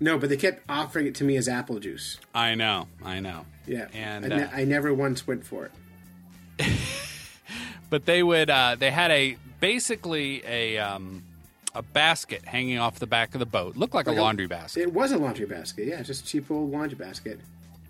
no, 0.00 0.18
but 0.18 0.28
they 0.30 0.36
kept 0.36 0.62
offering 0.68 1.06
it 1.06 1.14
to 1.16 1.24
me 1.24 1.36
as 1.36 1.48
apple 1.48 1.78
juice. 1.78 2.18
I 2.34 2.54
know, 2.54 2.88
I 3.04 3.20
know. 3.20 3.44
Yeah, 3.66 3.86
And, 3.92 4.24
I, 4.24 4.28
ne- 4.28 4.42
uh, 4.44 4.48
I 4.52 4.64
never 4.64 4.94
once 4.94 5.26
went 5.26 5.44
for 5.44 5.66
it. 5.66 5.72
but 7.90 8.04
they 8.06 8.22
would 8.22 8.50
uh, 8.50 8.76
they 8.78 8.90
had 8.90 9.10
a 9.10 9.36
basically 9.60 10.42
a 10.46 10.78
um, 10.78 11.22
a 11.78 11.82
basket 11.82 12.44
hanging 12.44 12.78
off 12.78 12.98
the 12.98 13.06
back 13.06 13.34
of 13.34 13.38
the 13.38 13.46
boat, 13.46 13.76
looked 13.76 13.94
like, 13.94 14.06
Like 14.08 14.16
a 14.16 14.20
a- 14.20 14.22
laundry 14.22 14.46
basket, 14.48 14.80
It 14.82 14.92
was 14.92 15.12
a 15.12 15.18
laundry 15.18 15.46
basket. 15.46 15.86
Yeah, 15.86 16.02
just 16.02 16.24
a 16.24 16.26
cheap 16.28 16.50
old 16.50 16.70
laundry 16.72 16.96
basket. 16.98 17.38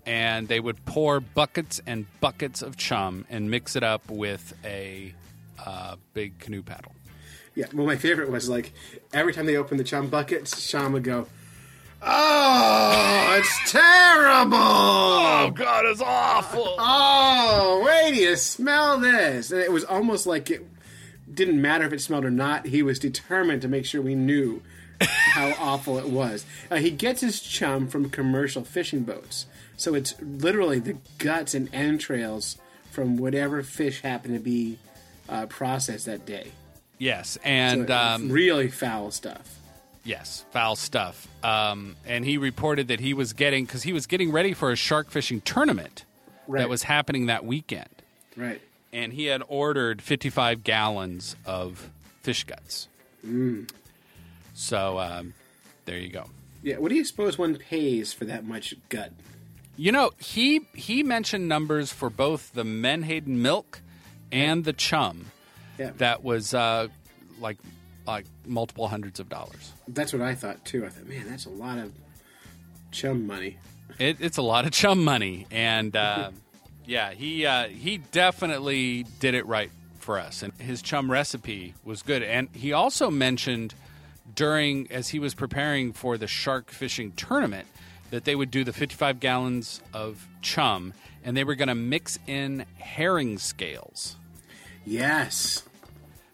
and 0.05 0.47
they 0.47 0.59
would 0.59 0.83
pour 0.85 1.19
buckets 1.19 1.81
and 1.85 2.05
buckets 2.21 2.61
of 2.61 2.77
chum 2.77 3.25
and 3.29 3.49
mix 3.51 3.75
it 3.75 3.83
up 3.83 4.09
with 4.09 4.53
a 4.63 5.13
uh, 5.65 5.95
big 6.13 6.37
canoe 6.39 6.61
paddle. 6.63 6.93
Yeah, 7.55 7.65
well, 7.73 7.85
my 7.85 7.95
favorite 7.97 8.29
was 8.31 8.47
like 8.47 8.71
every 9.13 9.33
time 9.33 9.45
they 9.45 9.57
opened 9.57 9.79
the 9.79 9.83
chum 9.83 10.07
buckets, 10.07 10.61
Sean 10.61 10.93
would 10.93 11.03
go, 11.03 11.27
"Oh, 12.01 13.35
it's 13.37 13.71
terrible! 13.71 14.57
Oh, 14.57 15.51
God, 15.53 15.85
it's 15.85 16.01
awful. 16.01 16.75
Oh, 16.79 17.83
wait, 17.85 18.13
do 18.15 18.21
you 18.21 18.35
smell 18.35 18.99
this?" 18.99 19.51
And 19.51 19.59
it 19.61 19.71
was 19.71 19.83
almost 19.83 20.25
like 20.25 20.49
it 20.49 20.65
didn't 21.33 21.61
matter 21.61 21.85
if 21.85 21.93
it 21.93 22.01
smelled 22.01 22.25
or 22.25 22.31
not. 22.31 22.67
He 22.67 22.81
was 22.83 22.99
determined 22.99 23.61
to 23.61 23.67
make 23.67 23.85
sure 23.85 24.01
we 24.01 24.15
knew 24.15 24.61
how 25.01 25.53
awful 25.59 25.97
it 25.97 26.09
was. 26.09 26.45
Uh, 26.69 26.77
he 26.77 26.91
gets 26.91 27.21
his 27.21 27.39
chum 27.39 27.87
from 27.87 28.09
commercial 28.09 28.63
fishing 28.63 29.03
boats, 29.03 29.45
so 29.77 29.93
it's 29.95 30.15
literally 30.21 30.79
the 30.79 30.97
guts 31.17 31.53
and 31.53 31.69
entrails 31.73 32.57
from 32.91 33.17
whatever 33.17 33.61
fish 33.63 34.01
happened 34.01 34.33
to 34.33 34.39
be 34.39 34.77
uh, 35.29 35.45
processed 35.45 36.05
that 36.07 36.25
day. 36.25 36.51
Yes, 36.97 37.37
and 37.43 37.87
So, 37.87 37.95
um, 37.95 38.29
really 38.29 38.67
foul 38.67 39.11
stuff. 39.11 39.55
Yes, 40.03 40.43
foul 40.51 40.75
stuff. 40.75 41.27
Um, 41.43 41.95
and 42.05 42.25
he 42.25 42.37
reported 42.37 42.87
that 42.87 42.99
he 42.99 43.13
was 43.13 43.33
getting 43.33 43.65
because 43.65 43.83
he 43.83 43.93
was 43.93 44.07
getting 44.07 44.31
ready 44.31 44.53
for 44.53 44.71
a 44.71 44.75
shark 44.75 45.09
fishing 45.11 45.39
tournament 45.41 46.03
Right. 46.47 46.59
that 46.61 46.69
was 46.69 46.83
happening 46.83 47.27
that 47.27 47.45
weekend, 47.45 47.89
Right. 48.35 48.59
And 48.93 49.13
he 49.13 49.25
had 49.25 49.41
ordered 49.47 50.01
55 50.01 50.63
gallons 50.63 51.35
of 51.45 51.89
fish 52.21 52.43
guts. 52.43 52.87
So 54.53 54.99
um, 54.99 55.33
there 55.85 55.97
you 55.97 56.09
go. 56.09 56.25
Yeah. 56.63 56.77
What 56.77 56.89
do 56.89 56.95
you 56.95 57.05
suppose 57.05 57.37
one 57.37 57.55
pays 57.55 58.11
for 58.13 58.25
that 58.25 58.45
much 58.45 58.73
gut? 58.89 59.11
You 59.77 59.91
know, 59.93 60.11
he 60.19 60.61
he 60.73 61.03
mentioned 61.03 61.47
numbers 61.47 61.91
for 61.93 62.09
both 62.09 62.51
the 62.53 62.63
Menhaden 62.63 63.27
milk 63.41 63.81
and 64.31 64.65
the 64.65 64.73
chum 64.73 65.27
Yeah. 65.77 65.91
that 65.97 66.23
was 66.23 66.53
uh, 66.53 66.87
like 67.39 67.57
like 68.05 68.25
multiple 68.45 68.87
hundreds 68.89 69.19
of 69.21 69.29
dollars. 69.29 69.71
That's 69.87 70.11
what 70.11 70.21
I 70.21 70.35
thought 70.35 70.65
too. 70.65 70.85
I 70.85 70.89
thought, 70.89 71.07
man, 71.07 71.25
that's 71.29 71.45
a 71.45 71.49
lot 71.49 71.77
of 71.77 71.93
chum 72.91 73.25
money. 73.25 73.57
It, 73.99 74.17
it's 74.19 74.37
a 74.37 74.41
lot 74.41 74.65
of 74.65 74.71
chum 74.71 75.03
money, 75.03 75.45
and 75.51 75.95
uh, 75.95 76.31
yeah, 76.89 77.11
he 77.11 77.45
uh, 77.45 77.67
he 77.67 77.97
definitely 77.97 79.05
did 79.19 79.35
it 79.35 79.45
right 79.45 79.69
for 79.99 80.17
us, 80.17 80.41
and 80.43 80.51
his 80.53 80.81
chum 80.81 81.11
recipe 81.11 81.75
was 81.83 82.01
good. 82.01 82.23
And 82.23 82.49
he 82.53 82.73
also 82.73 83.11
mentioned 83.11 83.75
during 84.35 84.91
as 84.91 85.09
he 85.09 85.19
was 85.19 85.33
preparing 85.35 85.93
for 85.93 86.17
the 86.17 86.27
shark 86.27 86.71
fishing 86.71 87.11
tournament 87.11 87.67
that 88.09 88.23
they 88.25 88.35
would 88.35 88.49
do 88.49 88.63
the 88.63 88.73
55 88.73 89.19
gallons 89.19 89.81
of 89.93 90.27
chum, 90.41 90.93
and 91.23 91.37
they 91.37 91.43
were 91.43 91.55
going 91.55 91.67
to 91.67 91.75
mix 91.75 92.17
in 92.25 92.65
herring 92.79 93.37
scales, 93.37 94.15
Yes. 94.85 95.63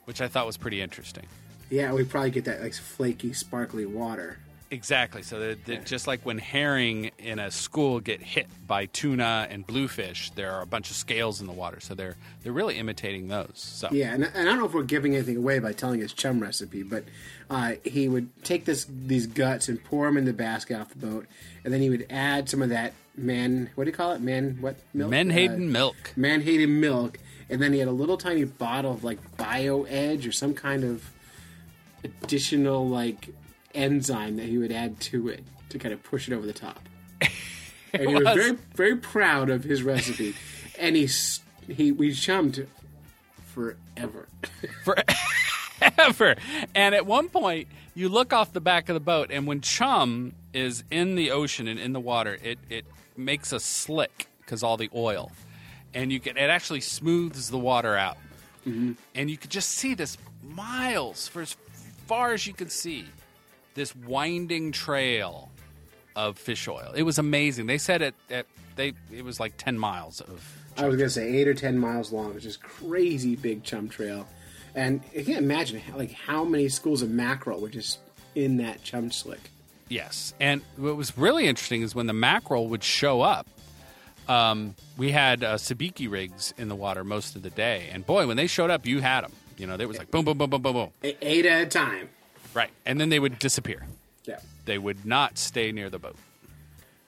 which 0.06 0.22
I 0.22 0.28
thought 0.30 0.46
was 0.46 0.56
pretty 0.58 0.82
interesting. 0.82 1.26
Yeah, 1.70 1.92
we 1.94 2.04
probably 2.06 2.32
get 2.32 2.46
that 2.46 2.62
like 2.62 2.74
flaky, 2.76 3.34
sparkly 3.34 3.86
water. 3.86 4.38
Exactly. 4.72 5.22
So 5.22 5.40
that, 5.40 5.66
that 5.66 5.86
just 5.86 6.08
like 6.08 6.26
when 6.26 6.40
herring 6.40 7.12
in 7.20 7.38
a 7.38 7.52
school 7.52 8.00
get 8.00 8.22
hit 8.22 8.48
by 8.66 8.88
tuna 8.88 9.48
and 9.50 9.66
bluefish, 9.66 10.32
there 10.32 10.52
are 10.52 10.62
a 10.62 10.66
bunch 10.66 10.90
of 10.90 10.96
scales 10.96 11.40
in 11.40 11.48
the 11.48 11.54
water. 11.54 11.80
So 11.80 11.94
they're 11.94 12.16
they're 12.44 12.52
really 12.52 12.78
imitating 12.78 13.28
those. 13.28 13.52
So 13.56 13.90
Yeah, 13.92 14.14
and, 14.14 14.24
and 14.24 14.36
I 14.36 14.44
don't 14.44 14.60
know 14.60 14.66
if 14.66 14.74
we're 14.74 14.84
giving 14.84 15.16
anything 15.16 15.38
away 15.38 15.60
by 15.60 15.74
telling 15.74 16.00
his 16.00 16.14
chum 16.14 16.40
recipe, 16.40 16.84
but 16.84 17.04
uh, 17.50 17.74
he 17.84 18.08
would 18.10 18.28
take 18.44 18.66
this 18.66 18.88
these 18.90 19.28
guts 19.28 19.70
and 19.70 19.84
pour 19.84 20.08
them 20.08 20.18
in 20.18 20.26
the 20.26 20.34
basket 20.34 20.80
off 20.80 20.90
the 20.90 21.06
boat, 21.06 21.28
and 21.64 21.72
then 21.74 21.82
he 21.82 21.90
would 21.90 22.08
add 22.10 22.50
some 22.50 22.62
of 22.62 22.70
that 22.70 22.94
man. 23.16 23.70
What 23.76 23.84
do 23.84 23.92
you 23.92 23.96
call 23.96 24.14
it? 24.14 24.22
Man, 24.22 24.58
what 24.62 24.78
milk? 24.94 25.12
Menhaden 25.12 25.70
Uh, 25.70 25.72
milk. 25.72 25.96
Manhattan 26.16 26.80
milk, 26.80 27.20
and 27.50 27.62
then 27.62 27.72
he 27.72 27.80
had 27.80 27.88
a 27.88 27.92
little 27.92 28.18
tiny 28.18 28.46
bottle 28.46 28.94
of 28.94 29.04
like 29.04 29.20
Bio 29.38 29.84
Edge 29.84 30.26
or 30.26 30.32
some 30.32 30.56
kind 30.56 30.84
of 30.84 31.12
additional 32.04 32.88
like 32.88 33.30
enzyme 33.76 34.38
that 34.38 34.46
he 34.46 34.58
would 34.58 34.72
add 34.72 35.00
to 35.02 35.28
it 35.28 35.44
to 35.70 35.80
kind 35.80 35.94
of 35.94 36.02
push 36.04 36.28
it 36.28 36.34
over 36.34 36.46
the 36.46 36.54
top. 36.54 36.80
and 37.94 38.10
he 38.10 38.16
was 38.16 38.24
was. 38.24 38.36
very 38.36 38.58
very 38.74 38.96
proud 38.96 39.50
of 39.50 39.64
his 39.64 39.84
recipe, 39.84 40.36
and 40.80 40.96
he 40.96 41.10
he 41.68 41.92
we 41.92 42.14
chummed 42.14 42.68
forever. 43.54 44.28
Forever. 44.84 46.36
And 46.74 46.96
at 46.96 47.06
one 47.06 47.30
point, 47.30 47.68
you 47.96 48.10
look 48.10 48.34
off 48.34 48.54
the 48.54 48.62
back 48.62 48.90
of 48.90 48.94
the 48.94 49.00
boat, 49.00 49.30
and 49.32 49.48
when 49.48 49.62
chum 49.62 50.34
is 50.54 50.84
in 50.92 51.16
the 51.16 51.32
ocean 51.32 51.68
and 51.68 51.80
in 51.80 51.94
the 51.94 52.00
water, 52.00 52.38
it 52.44 52.60
it 52.70 52.86
makes 53.18 53.52
a 53.52 53.60
slick 53.60 54.28
because 54.40 54.64
all 54.64 54.78
the 54.78 54.90
oil, 54.94 55.32
and 55.94 56.12
you 56.12 56.20
can 56.20 56.38
it 56.38 56.50
actually 56.50 56.82
smooths 56.82 57.50
the 57.50 57.58
water 57.58 57.96
out, 57.96 58.18
mm-hmm. 58.68 58.94
and 59.14 59.30
you 59.30 59.38
could 59.38 59.52
just 59.52 59.70
see 59.70 59.94
this 59.94 60.18
miles 60.44 61.28
for 61.28 61.42
as 61.42 61.56
far 62.08 62.34
as 62.34 62.46
you 62.46 62.54
could 62.54 62.72
see, 62.72 63.06
this 63.76 63.96
winding 63.96 64.72
trail 64.72 65.52
of 66.16 66.38
fish 66.38 66.68
oil. 66.68 66.92
It 66.96 67.04
was 67.04 67.20
amazing. 67.20 67.68
They 67.68 67.78
said 67.78 68.02
it. 68.02 68.16
it 68.30 68.48
they 68.76 68.94
it 69.12 69.24
was 69.24 69.40
like 69.40 69.56
ten 69.58 69.78
miles 69.78 70.22
of 70.22 70.66
I 70.78 70.88
was 70.88 70.98
gonna 70.98 71.10
say 71.10 71.38
eight 71.38 71.48
or 71.48 71.54
ten 71.54 71.78
miles 71.78 72.12
long. 72.12 72.34
It's 72.34 72.44
just 72.44 72.62
crazy 72.62 73.36
big 73.36 73.64
chum 73.64 73.88
trail, 73.88 74.28
and 74.74 75.02
I 75.18 75.24
can't 75.24 75.40
imagine 75.40 75.80
how, 75.80 75.98
like 75.98 76.12
how 76.12 76.44
many 76.44 76.68
schools 76.70 77.02
of 77.02 77.10
mackerel 77.10 77.62
were 77.62 77.70
just 77.70 78.00
in 78.34 78.58
that 78.58 78.84
chum 78.84 79.12
slick. 79.12 79.52
Yes, 79.88 80.34
and 80.40 80.62
what 80.78 80.96
was 80.96 81.18
really 81.18 81.48
interesting 81.48 81.82
is 81.82 81.94
when 81.94 82.08
the 82.08 82.14
mackerel 82.14 82.68
would 82.70 82.84
show 82.84 83.22
up. 83.22 83.48
Um, 84.28 84.74
we 84.98 85.12
had 85.12 85.44
uh, 85.44 85.56
sabiki 85.56 86.10
rigs 86.10 86.52
in 86.58 86.68
the 86.68 86.76
water 86.76 87.04
most 87.04 87.36
of 87.36 87.44
the 87.44 87.52
day, 87.52 87.90
and 87.92 88.04
boy, 88.06 88.26
when 88.26 88.38
they 88.38 88.48
showed 88.48 88.72
up, 88.72 88.88
you 88.88 89.00
had 89.00 89.22
them. 89.22 89.32
You 89.58 89.68
know, 89.68 89.78
they 89.78 89.86
was 89.86 89.98
like 89.98 90.12
boom, 90.12 90.26
boom, 90.26 90.38
boom, 90.38 90.50
boom, 90.50 90.62
boom, 90.62 90.74
boom. 90.74 90.90
Eight 91.04 91.46
at 91.46 91.62
a 91.62 91.66
time. 91.68 92.10
Right, 92.56 92.72
and 92.86 93.00
then 93.00 93.10
they 93.10 93.20
would 93.20 93.38
disappear. 93.38 93.86
Yeah, 94.24 94.40
They 94.66 94.80
would 94.80 95.06
not 95.06 95.38
stay 95.38 95.72
near 95.72 95.92
the 95.92 96.00
boat. 96.00 96.16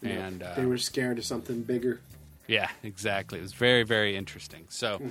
And 0.04 0.44
uh, 0.44 0.54
they 0.56 0.66
were 0.66 0.78
scared 0.78 1.18
of 1.18 1.26
something 1.26 1.64
bigger. 1.64 2.02
Yeah, 2.48 2.70
exactly. 2.84 3.40
It 3.40 3.42
was 3.42 3.54
very, 3.54 3.82
very 3.84 4.16
interesting. 4.16 4.66
So, 4.70 5.02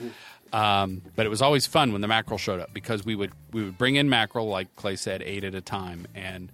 um, 0.52 1.02
but 1.16 1.26
it 1.26 1.28
was 1.28 1.42
always 1.42 1.66
fun 1.66 1.92
when 1.92 2.00
the 2.02 2.06
mackerel 2.08 2.38
showed 2.38 2.60
up 2.60 2.72
because 2.72 3.04
we 3.04 3.14
would 3.16 3.32
we 3.52 3.64
would 3.64 3.76
bring 3.76 3.96
in 3.96 4.08
mackerel, 4.08 4.46
like 4.48 4.74
Clay 4.76 4.94
said, 4.96 5.22
eight 5.22 5.42
at 5.42 5.54
a 5.54 5.60
time, 5.60 6.06
and 6.14 6.52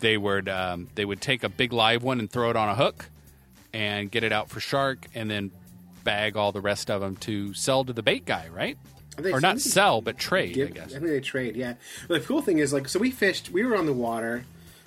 they 0.00 0.16
would 0.18 0.48
um, 0.48 0.88
they 0.94 1.04
would 1.06 1.20
take 1.22 1.42
a 1.42 1.48
big 1.48 1.72
live 1.72 2.02
one 2.02 2.20
and 2.20 2.30
throw 2.30 2.50
it 2.50 2.56
on 2.56 2.68
a 2.68 2.74
hook 2.74 3.08
and 3.72 4.10
get 4.10 4.22
it 4.22 4.32
out 4.32 4.50
for 4.50 4.60
shark, 4.60 5.06
and 5.14 5.30
then 5.30 5.50
bag 6.04 6.36
all 6.36 6.52
the 6.52 6.60
rest 6.60 6.90
of 6.90 7.00
them 7.00 7.16
to 7.16 7.54
sell 7.54 7.82
to 7.84 7.92
the 7.92 8.02
bait 8.02 8.24
guy, 8.26 8.46
right? 8.52 8.76
They- 9.16 9.32
Or 9.32 9.40
not 9.40 9.60
sell, 9.60 10.00
but 10.00 10.18
trade, 10.18 10.58
I 10.60 10.64
guess. 10.66 10.86
I 10.88 10.98
think 10.98 11.04
they 11.06 11.20
trade. 11.20 11.56
Yeah. 11.56 11.74
But 12.08 12.20
the 12.20 12.26
cool 12.26 12.42
thing 12.42 12.58
is, 12.58 12.72
like, 12.72 12.88
so 12.88 12.98
we 12.98 13.10
fished. 13.10 13.50
We 13.50 13.64
were 13.64 13.76
on 13.76 13.86
the 13.86 13.92
water, 13.92 14.44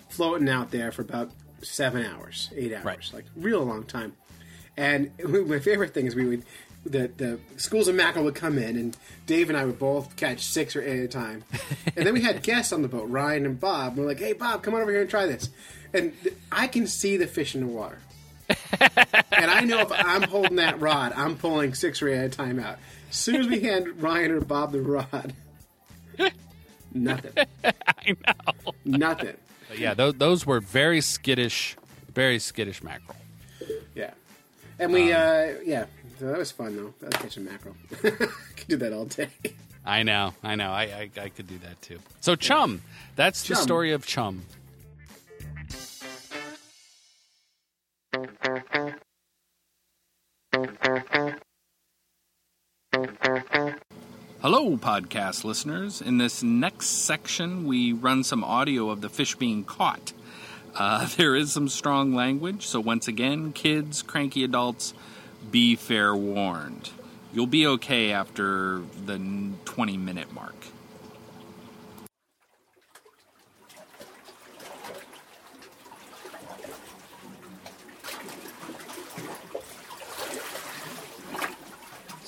floating 0.09 0.49
out 0.49 0.71
there 0.71 0.91
for 0.91 1.01
about 1.01 1.31
seven 1.61 2.05
hours, 2.05 2.49
eight 2.55 2.73
hours, 2.73 2.85
Right. 2.85 3.13
like 3.13 3.25
real 3.35 3.63
long 3.63 3.83
time. 3.83 4.13
And 4.75 5.11
my 5.47 5.59
favorite 5.59 5.93
thing 5.93 6.05
is 6.05 6.15
we 6.15 6.25
would 6.25 6.43
the 6.85 7.09
the 7.17 7.39
schools 7.57 7.87
of 7.89 7.95
mackerel 7.95 8.23
would 8.25 8.35
come 8.35 8.57
in, 8.57 8.77
and 8.77 8.95
Dave 9.25 9.49
and 9.49 9.57
I 9.57 9.65
would 9.65 9.79
both 9.79 10.15
catch 10.15 10.45
six 10.45 10.75
or 10.75 10.81
eight 10.81 10.99
at 10.99 11.05
a 11.05 11.07
time. 11.07 11.43
and 11.97 12.05
then 12.05 12.13
we 12.13 12.21
had 12.21 12.43
guests 12.43 12.71
on 12.71 12.81
the 12.81 12.87
boat, 12.87 13.09
Ryan 13.09 13.45
and 13.45 13.59
Bob. 13.59 13.93
And 13.93 14.01
we're 14.01 14.07
like, 14.07 14.19
"Hey, 14.19 14.33
Bob, 14.33 14.61
come 14.63 14.73
on 14.73 14.81
over 14.81 14.91
here 14.91 15.01
and 15.01 15.09
try 15.09 15.25
this." 15.25 15.49
And 15.93 16.13
th- 16.23 16.35
I 16.51 16.67
can 16.67 16.85
see 16.87 17.17
the 17.17 17.27
fish 17.27 17.55
in 17.55 17.61
the 17.61 17.67
water. 17.67 17.97
and 18.79 19.51
I 19.51 19.61
know 19.61 19.79
if 19.79 19.91
I'm 19.91 20.21
holding 20.23 20.55
that 20.57 20.79
rod, 20.79 21.11
I'm 21.15 21.35
pulling 21.37 21.73
six 21.73 22.01
or 22.01 22.07
eight 22.09 22.17
at 22.19 22.25
a 22.25 22.29
time 22.29 22.59
out. 22.59 22.77
As 23.09 23.15
soon 23.15 23.35
as 23.37 23.47
we 23.47 23.61
hand 23.61 24.01
Ryan 24.01 24.31
or 24.31 24.41
Bob 24.41 24.71
the 24.71 24.81
rod, 24.81 25.33
nothing. 26.93 27.31
I 27.63 28.15
know. 28.25 28.73
Nothing. 28.85 29.35
But 29.69 29.79
yeah, 29.79 29.93
those, 29.93 30.15
those 30.15 30.45
were 30.45 30.59
very 30.59 31.01
skittish, 31.01 31.75
very 32.13 32.39
skittish 32.39 32.83
mackerel. 32.83 33.17
Yeah. 33.95 34.11
And 34.79 34.93
we, 34.93 35.11
uh, 35.11 35.55
yeah, 35.63 35.85
So 36.19 36.27
that 36.27 36.37
was 36.37 36.51
fun 36.51 36.75
though. 36.75 36.93
That 36.99 37.13
was 37.13 37.21
catching 37.21 37.45
mackerel. 37.45 37.75
Could 38.01 38.67
do 38.67 38.77
that 38.77 38.93
all 38.93 39.05
day. 39.05 39.29
I 39.85 40.03
know, 40.03 40.33
I 40.43 40.55
know. 40.55 40.71
I, 40.71 40.83
I, 40.83 41.09
I 41.21 41.29
could 41.29 41.47
do 41.47 41.57
that 41.59 41.81
too. 41.81 41.99
So, 42.19 42.35
Chum. 42.35 42.81
That's 43.15 43.47
the 43.47 43.55
story 43.55 43.93
of 43.93 44.05
Chum. 44.05 44.43
Hello, 54.49 54.77
podcast 54.77 55.43
listeners. 55.43 56.01
In 56.01 56.19
this 56.19 56.41
next 56.41 57.03
section, 57.03 57.67
we 57.67 57.91
run 57.91 58.23
some 58.23 58.45
audio 58.45 58.89
of 58.89 59.01
the 59.01 59.09
fish 59.09 59.35
being 59.35 59.65
caught. 59.65 60.13
Uh, 60.73 61.05
there 61.17 61.35
is 61.35 61.51
some 61.51 61.67
strong 61.67 62.15
language, 62.15 62.65
so 62.65 62.79
once 62.79 63.09
again, 63.09 63.51
kids, 63.51 64.01
cranky 64.01 64.45
adults, 64.45 64.93
be 65.51 65.75
fair 65.75 66.15
warned. 66.15 66.91
You'll 67.33 67.45
be 67.45 67.67
okay 67.67 68.13
after 68.13 68.83
the 69.05 69.19
20 69.65 69.97
minute 69.97 70.33
mark. 70.33 70.55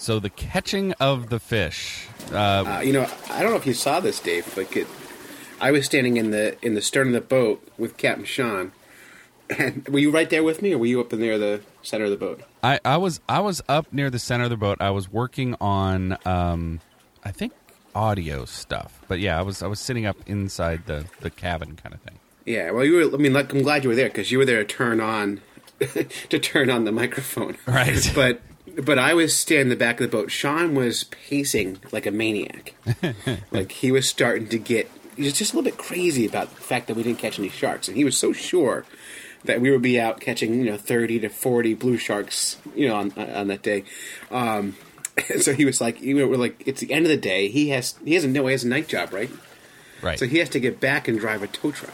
So, 0.09 0.19
the 0.19 0.31
catching 0.31 0.93
of 0.93 1.29
the 1.29 1.39
fish. 1.39 2.07
Uh, 2.33 2.63
Uh, 2.65 2.81
you 2.83 2.93
know, 2.93 3.07
I 3.29 3.43
don't 3.43 3.51
know 3.51 3.57
if 3.57 3.67
you 3.67 3.75
saw 3.75 3.99
this, 3.99 4.19
Dave, 4.19 4.51
but 4.55 4.75
it, 4.75 4.87
I 5.61 5.69
was 5.69 5.85
standing 5.85 6.17
in 6.17 6.31
the 6.31 6.57
in 6.65 6.73
the 6.73 6.81
stern 6.81 7.09
of 7.09 7.13
the 7.13 7.21
boat 7.21 7.61
with 7.77 7.95
Captain 7.95 8.25
Sean. 8.25 8.71
And 9.55 9.87
were 9.87 9.99
you 9.99 10.09
right 10.09 10.27
there 10.27 10.41
with 10.41 10.63
me, 10.63 10.73
or 10.73 10.79
were 10.79 10.87
you 10.87 10.99
up 10.99 11.13
in 11.13 11.19
there, 11.19 11.37
the 11.37 11.61
center 11.83 12.05
of 12.05 12.09
the 12.09 12.17
boat? 12.17 12.41
I, 12.63 12.79
I 12.83 12.97
was 12.97 13.21
I 13.29 13.39
was 13.41 13.61
up 13.69 13.93
near 13.93 14.09
the 14.09 14.17
center 14.17 14.45
of 14.45 14.49
the 14.49 14.57
boat. 14.57 14.79
I 14.81 14.89
was 14.89 15.11
working 15.11 15.55
on 15.61 16.17
um, 16.25 16.79
I 17.23 17.29
think 17.29 17.53
audio 17.93 18.45
stuff. 18.45 19.03
But 19.07 19.19
yeah, 19.19 19.37
I 19.37 19.43
was 19.43 19.61
I 19.61 19.67
was 19.67 19.79
sitting 19.79 20.07
up 20.07 20.17
inside 20.25 20.87
the, 20.87 21.05
the 21.19 21.29
cabin 21.29 21.75
kind 21.75 21.93
of 21.93 22.01
thing. 22.01 22.17
Yeah. 22.47 22.71
Well, 22.71 22.83
you 22.83 22.93
were. 22.95 23.13
I 23.13 23.21
mean, 23.21 23.33
like, 23.33 23.53
I'm 23.53 23.61
glad 23.61 23.83
you 23.83 23.91
were 23.91 23.95
there 23.95 24.09
because 24.09 24.31
you 24.31 24.39
were 24.39 24.45
there 24.45 24.63
to 24.63 24.75
turn 24.75 25.01
on 25.01 25.41
to 26.29 26.39
turn 26.39 26.71
on 26.71 26.85
the 26.85 26.91
microphone. 26.91 27.57
Right. 27.67 28.11
But 28.15 28.41
but 28.75 28.97
I 28.99 29.13
was 29.13 29.35
standing 29.35 29.63
in 29.63 29.69
the 29.69 29.75
back 29.75 29.99
of 29.99 30.09
the 30.09 30.17
boat. 30.17 30.31
Sean 30.31 30.75
was 30.75 31.05
pacing 31.05 31.79
like 31.91 32.05
a 32.05 32.11
maniac. 32.11 32.73
like 33.51 33.71
he 33.71 33.91
was 33.91 34.09
starting 34.09 34.47
to 34.49 34.57
get. 34.57 34.89
He 35.15 35.23
was 35.23 35.33
just 35.33 35.53
a 35.53 35.57
little 35.57 35.69
bit 35.69 35.77
crazy 35.77 36.25
about 36.25 36.49
the 36.55 36.61
fact 36.61 36.87
that 36.87 36.95
we 36.95 37.03
didn't 37.03 37.19
catch 37.19 37.39
any 37.39 37.49
sharks, 37.49 37.87
and 37.87 37.97
he 37.97 38.03
was 38.03 38.17
so 38.17 38.31
sure 38.31 38.85
that 39.45 39.61
we 39.61 39.71
would 39.71 39.81
be 39.81 39.99
out 39.99 40.19
catching, 40.19 40.55
you 40.55 40.65
know, 40.71 40.77
thirty 40.77 41.19
to 41.19 41.29
forty 41.29 41.73
blue 41.73 41.97
sharks, 41.97 42.57
you 42.75 42.87
know, 42.87 42.95
on 42.95 43.11
on 43.13 43.47
that 43.47 43.61
day. 43.61 43.83
Um, 44.31 44.75
so 45.39 45.53
he 45.53 45.65
was 45.65 45.81
like, 45.81 46.01
you 46.01 46.15
know, 46.15 46.27
we're 46.27 46.37
like, 46.37 46.63
it's 46.65 46.81
the 46.81 46.93
end 46.93 47.05
of 47.05 47.09
the 47.09 47.17
day. 47.17 47.49
He 47.49 47.69
has 47.69 47.95
he 48.03 48.15
doesn't 48.15 48.33
know 48.33 48.45
he 48.47 48.51
has 48.53 48.63
a 48.63 48.67
night 48.67 48.87
job, 48.87 49.13
right? 49.13 49.29
Right. 50.01 50.17
So 50.17 50.25
he 50.25 50.37
has 50.37 50.49
to 50.49 50.59
get 50.59 50.79
back 50.79 51.07
and 51.07 51.19
drive 51.19 51.43
a 51.43 51.47
tow 51.47 51.71
truck. 51.71 51.93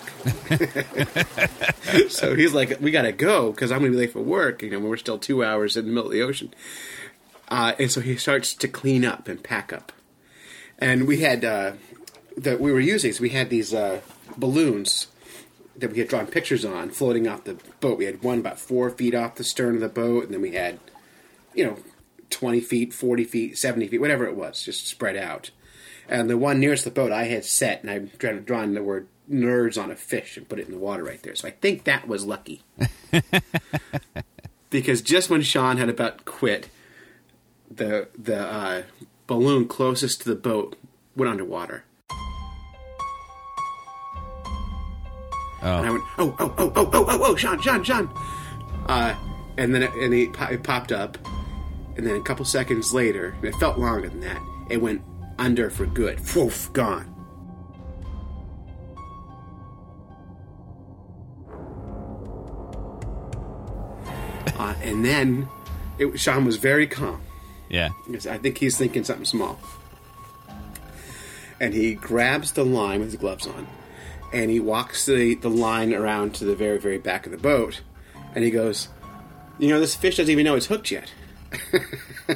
so 2.10 2.36
he's 2.36 2.54
like, 2.54 2.80
"We 2.80 2.92
gotta 2.92 3.12
go 3.12 3.52
because 3.52 3.72
I'm 3.72 3.80
gonna 3.80 3.92
be 3.92 3.98
late 3.98 4.14
for 4.14 4.22
work." 4.22 4.62
You 4.62 4.72
know, 4.72 4.80
we're 4.80 4.98
still 4.98 5.18
two 5.18 5.44
hours 5.44 5.76
in 5.76 5.86
the 5.86 5.92
middle 5.92 6.08
of 6.08 6.14
the 6.14 6.22
ocean. 6.22 6.54
Uh, 7.48 7.74
and 7.80 7.92
so 7.92 8.02
he 8.02 8.16
starts 8.16 8.54
to 8.54 8.68
clean 8.68 9.06
up 9.06 9.28
and 9.28 9.44
pack 9.44 9.72
up. 9.72 9.92
And 10.78 11.08
we 11.08 11.22
had 11.22 11.46
uh, 11.46 11.74
that 12.38 12.60
we 12.60 12.72
were 12.72 12.80
using. 12.80 13.12
So 13.14 13.22
we 13.22 13.30
had 13.30 13.50
these 13.50 13.74
uh, 13.74 14.02
balloons 14.38 15.08
that 15.78 15.92
we 15.92 16.00
had 16.00 16.08
drawn 16.08 16.28
pictures 16.28 16.64
on 16.64 16.90
floating 16.90 17.28
off 17.28 17.44
the 17.44 17.58
boat. 17.80 17.98
We 17.98 18.06
had 18.06 18.24
one 18.24 18.40
about 18.40 18.60
four 18.60 18.90
feet 18.90 19.16
off 19.16 19.36
the 19.36 19.44
stern 19.44 19.76
of 19.76 19.82
the 19.82 19.90
boat, 19.90 20.26
and 20.26 20.34
then 20.34 20.42
we 20.42 20.52
had, 20.52 20.80
you 21.54 21.66
know, 21.66 21.78
twenty 22.30 22.62
feet, 22.62 22.94
forty 22.94 23.24
feet, 23.24 23.58
seventy 23.58 23.88
feet, 23.88 24.02
whatever 24.02 24.26
it 24.26 24.36
was, 24.36 24.64
just 24.64 24.88
spread 24.88 25.16
out. 25.16 25.52
And 26.08 26.30
the 26.30 26.38
one 26.38 26.60
nearest 26.60 26.84
the 26.84 26.92
boat 26.92 27.12
I 27.12 27.26
had 27.26 27.46
set, 27.46 27.82
and 27.82 27.90
I've 27.90 28.18
drawn, 28.46 28.74
the 28.74 28.84
word 28.84 29.08
nerds 29.30 29.82
on 29.82 29.90
a 29.90 29.96
fish 29.96 30.38
and 30.38 30.48
put 30.48 30.60
it 30.60 30.68
in 30.68 30.72
the 30.72 30.80
water 30.80 31.04
right 31.04 31.22
there. 31.24 31.36
So 31.36 31.48
I 31.48 31.52
think 31.52 31.86
that 31.86 32.08
was 32.08 32.26
lucky. 32.26 32.64
because 34.70 35.02
just 35.02 35.30
when 35.30 35.42
Sean 35.42 35.78
had 35.78 35.90
about 35.90 36.26
quit, 36.26 36.70
the 37.70 38.08
the 38.18 38.40
uh, 38.40 38.84
balloon 39.26 39.68
closest 39.68 40.22
to 40.22 40.30
the 40.30 40.36
boat 40.36 40.78
went 41.16 41.32
underwater. 41.32 41.84
And 45.62 45.86
I 45.86 45.90
oh. 45.90 45.92
went, 45.94 46.04
oh, 46.20 46.36
oh, 46.38 46.54
oh, 46.58 46.74
oh, 46.76 46.90
oh, 46.94 47.06
oh, 47.08 47.20
oh, 47.24 47.36
Sean, 47.36 47.60
Sean, 47.60 47.84
Sean. 47.84 48.10
Uh, 48.86 49.16
and 49.58 49.74
then 49.74 49.82
it, 49.82 49.94
and 49.94 50.14
he, 50.14 50.28
po- 50.28 50.52
it 50.52 50.62
popped 50.62 50.92
up, 50.92 51.18
and 51.98 52.06
then 52.06 52.16
a 52.16 52.22
couple 52.22 52.46
seconds 52.46 52.94
later, 52.94 53.34
and 53.38 53.46
it 53.46 53.56
felt 53.56 53.80
longer 53.80 54.08
than 54.08 54.20
that, 54.20 54.40
it 54.70 54.78
went 54.78 55.02
under 55.38 55.70
for 55.70 55.86
good. 55.86 56.20
Woof, 56.36 56.72
gone. 56.74 57.12
Uh, 64.58 64.74
and 64.82 65.04
then 65.04 65.48
it, 66.00 66.18
Sean 66.20 66.46
was 66.46 66.58
very 66.58 66.88
calm. 66.88 67.22
Yeah. 67.70 67.90
I 68.30 68.38
think 68.38 68.58
he's 68.58 68.78
thinking 68.78 69.04
something 69.04 69.26
small. 69.26 69.60
And 71.60 71.74
he 71.74 71.94
grabs 71.94 72.52
the 72.54 72.66
line 72.66 73.00
with 73.00 73.12
his 73.12 73.20
gloves 73.20 73.48
on, 73.48 73.68
and 74.34 74.52
he 74.52 74.60
walks 74.60 75.06
the, 75.06 75.36
the 75.36 75.50
line 75.50 75.94
around 75.94 76.36
to 76.36 76.46
the 76.46 76.56
very, 76.56 76.78
very 76.78 76.98
back 76.98 77.26
of 77.26 77.32
the 77.32 77.38
boat, 77.38 77.82
and 78.34 78.44
he 78.44 78.52
goes, 78.52 78.90
You 79.58 79.70
know, 79.70 79.80
this 79.80 79.96
fish 79.96 80.18
doesn't 80.18 80.32
even 80.32 80.44
know 80.46 80.56
it's 80.56 80.66
hooked 80.66 80.92
yet. 80.92 81.12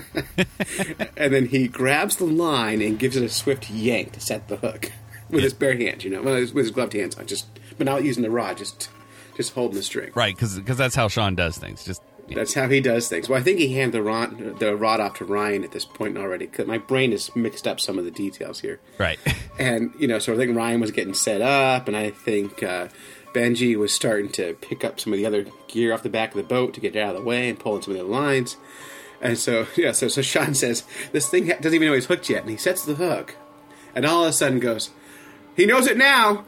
and 1.17 1.33
then 1.33 1.47
he 1.47 1.67
grabs 1.67 2.17
the 2.17 2.25
line 2.25 2.81
and 2.81 2.99
gives 2.99 3.15
it 3.15 3.23
a 3.23 3.29
swift 3.29 3.69
yank 3.69 4.13
to 4.13 4.19
set 4.19 4.47
the 4.47 4.57
hook 4.57 4.91
with 5.29 5.43
his 5.43 5.53
bare 5.53 5.77
hands, 5.77 6.03
you 6.03 6.09
know, 6.09 6.21
well, 6.21 6.35
with 6.35 6.55
his 6.55 6.71
gloved 6.71 6.93
hands 6.93 7.15
on, 7.15 7.25
just, 7.25 7.47
but 7.77 7.85
not 7.85 8.03
using 8.03 8.23
the 8.23 8.31
rod, 8.31 8.57
just, 8.57 8.89
just 9.35 9.53
holding 9.53 9.77
the 9.77 9.83
string. 9.83 10.11
Right, 10.15 10.35
because 10.35 10.77
that's 10.77 10.95
how 10.95 11.07
Sean 11.07 11.35
does 11.35 11.57
things. 11.57 11.83
Just 11.83 12.01
That's 12.33 12.53
how 12.53 12.67
he 12.67 12.81
does 12.81 13.07
things. 13.09 13.29
Well, 13.29 13.39
I 13.39 13.43
think 13.43 13.59
he 13.59 13.73
handed 13.73 13.93
the 13.93 14.03
rod, 14.03 14.59
the 14.59 14.75
rod 14.75 14.99
off 14.99 15.15
to 15.17 15.25
Ryan 15.25 15.63
at 15.63 15.71
this 15.71 15.85
point 15.85 16.17
already. 16.17 16.47
Cause 16.47 16.67
my 16.67 16.77
brain 16.77 17.11
has 17.11 17.35
mixed 17.35 17.67
up 17.67 17.79
some 17.79 17.97
of 17.97 18.05
the 18.05 18.11
details 18.11 18.59
here. 18.59 18.79
right. 18.97 19.19
And, 19.59 19.93
you 19.99 20.07
know, 20.07 20.19
so 20.19 20.33
I 20.33 20.37
think 20.37 20.55
Ryan 20.55 20.79
was 20.79 20.91
getting 20.91 21.13
set 21.13 21.41
up, 21.41 21.89
and 21.89 21.97
I 21.97 22.11
think 22.11 22.63
uh, 22.63 22.87
Benji 23.33 23.75
was 23.75 23.93
starting 23.93 24.31
to 24.31 24.53
pick 24.61 24.85
up 24.85 25.01
some 25.01 25.11
of 25.11 25.19
the 25.19 25.25
other 25.25 25.45
gear 25.67 25.93
off 25.93 26.01
the 26.01 26.09
back 26.09 26.29
of 26.29 26.37
the 26.37 26.43
boat 26.43 26.73
to 26.75 26.79
get 26.79 26.95
it 26.95 26.99
out 26.99 27.13
of 27.13 27.21
the 27.21 27.27
way 27.27 27.49
and 27.49 27.59
pulling 27.59 27.81
some 27.81 27.91
of 27.91 27.99
the 27.99 28.05
lines. 28.05 28.55
And 29.21 29.37
so, 29.37 29.67
yeah, 29.77 29.91
so, 29.91 30.07
so 30.07 30.21
Sean 30.21 30.53
says, 30.53 30.83
This 31.11 31.29
thing 31.29 31.47
doesn't 31.47 31.73
even 31.73 31.87
know 31.87 31.93
he's 31.93 32.05
hooked 32.05 32.29
yet. 32.29 32.41
And 32.41 32.49
he 32.49 32.57
sets 32.57 32.85
the 32.85 32.95
hook, 32.95 33.35
and 33.95 34.05
all 34.05 34.23
of 34.23 34.29
a 34.29 34.33
sudden 34.33 34.59
goes, 34.59 34.91
He 35.55 35.65
knows 35.65 35.87
it 35.87 35.97
now! 35.97 36.45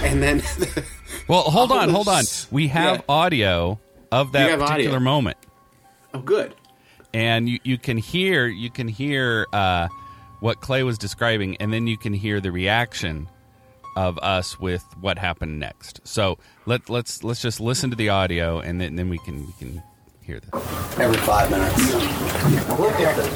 And 0.00 0.22
then, 0.22 0.42
Well, 1.28 1.42
hold 1.42 1.72
on, 1.72 1.90
hold 1.90 2.08
on. 2.08 2.24
We 2.50 2.68
have 2.68 2.98
yeah. 2.98 3.02
audio 3.08 3.78
of 4.10 4.32
that 4.32 4.58
particular 4.58 4.96
audio. 4.96 5.00
moment, 5.00 5.36
oh, 6.14 6.20
good. 6.20 6.54
and 7.12 7.48
you, 7.48 7.58
you 7.64 7.76
can 7.76 7.98
hear 7.98 8.46
you 8.46 8.70
can 8.70 8.88
hear 8.88 9.46
uh, 9.52 9.88
what 10.40 10.60
Clay 10.62 10.82
was 10.84 10.96
describing, 10.96 11.56
and 11.56 11.70
then 11.70 11.86
you 11.86 11.98
can 11.98 12.14
hear 12.14 12.40
the 12.40 12.50
reaction 12.50 13.28
of 13.98 14.16
us 14.18 14.60
with 14.60 14.84
what 15.00 15.18
happened 15.18 15.58
next. 15.58 16.00
So 16.04 16.38
let 16.66 16.88
let's 16.88 17.24
let's 17.24 17.42
just 17.42 17.60
listen 17.60 17.90
to 17.90 17.96
the 17.96 18.10
audio, 18.10 18.60
and 18.60 18.80
then, 18.80 18.94
then 18.94 19.08
we 19.08 19.18
can 19.18 19.44
we 19.44 19.52
can 19.58 19.82
hear 20.22 20.38
this. 20.38 20.50
every 21.00 21.16
five 21.18 21.50
minutes. 21.50 21.76
Look 22.78 22.94
at 23.00 23.16
this. 23.16 23.28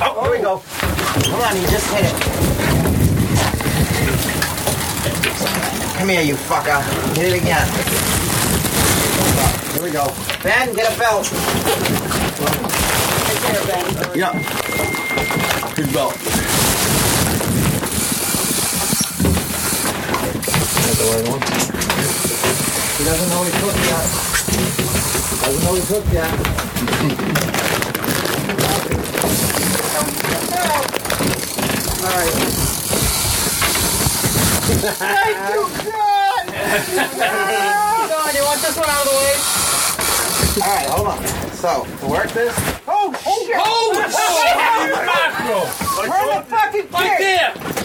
Oh, 0.00 0.22
here 0.22 0.32
we 0.32 0.38
go. 0.38 0.62
Hold 0.64 1.42
on, 1.44 1.56
you 1.60 1.68
just 1.68 1.92
hit 1.92 2.04
it. 2.06 2.14
Come 5.98 6.08
here, 6.08 6.22
you 6.22 6.36
fucker. 6.36 6.80
Hit 7.14 7.34
it 7.34 7.42
again. 7.42 7.68
Here 9.74 9.82
we 9.84 9.90
go. 9.90 10.06
Ben, 10.42 10.74
get 10.74 10.90
a 10.90 10.98
belt. 10.98 11.30
Yeah. 14.16 14.32
Good 15.76 15.92
belt. 15.92 16.55
The 20.98 21.04
right 21.12 21.28
one. 21.28 21.40
He 22.96 23.04
doesn't 23.04 23.28
know 23.28 23.44
he's 23.44 23.54
hooked 23.60 23.84
yet. 23.84 24.08
Doesn't 25.44 25.62
know 25.64 25.74
he's 25.74 25.88
hooked 25.88 26.12
yet. 26.12 26.32
Alright. 32.02 32.32
Thank 34.96 35.36
you, 35.52 35.62
God! 35.90 36.46
God, 38.08 38.34
you 38.34 38.42
want 38.44 38.60
this 38.62 38.76
one 38.76 38.88
out 38.88 39.04
of 39.04 39.10
the 39.10 39.16
way? 39.16 39.34
Alright, 40.62 40.88
hold 40.88 41.08
on. 41.08 41.20
So, 41.52 41.84
to 42.00 42.06
work 42.08 42.30
this. 42.32 42.85
Oh, 43.08 43.46
shit! 43.46 43.56
Oh, 43.58 43.94
shit! 44.10 44.56
Turn 46.06 46.28
the 46.28 46.42
fucking 46.48 46.82
key! 46.82 46.88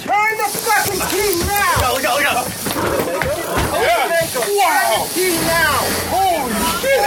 Turn 0.01 0.34
the 0.38 0.49
fucking 0.49 1.01
key 1.10 1.39
now! 1.45 1.93
Look 1.93 2.05
out, 2.05 2.15
look 2.17 2.25
out, 2.25 2.45
look 2.95 3.25
out! 3.25 3.41
Wow! 4.47 5.07
Key 5.13 5.36
now! 5.41 5.77
Holy 6.10 6.53
shit! 6.81 6.99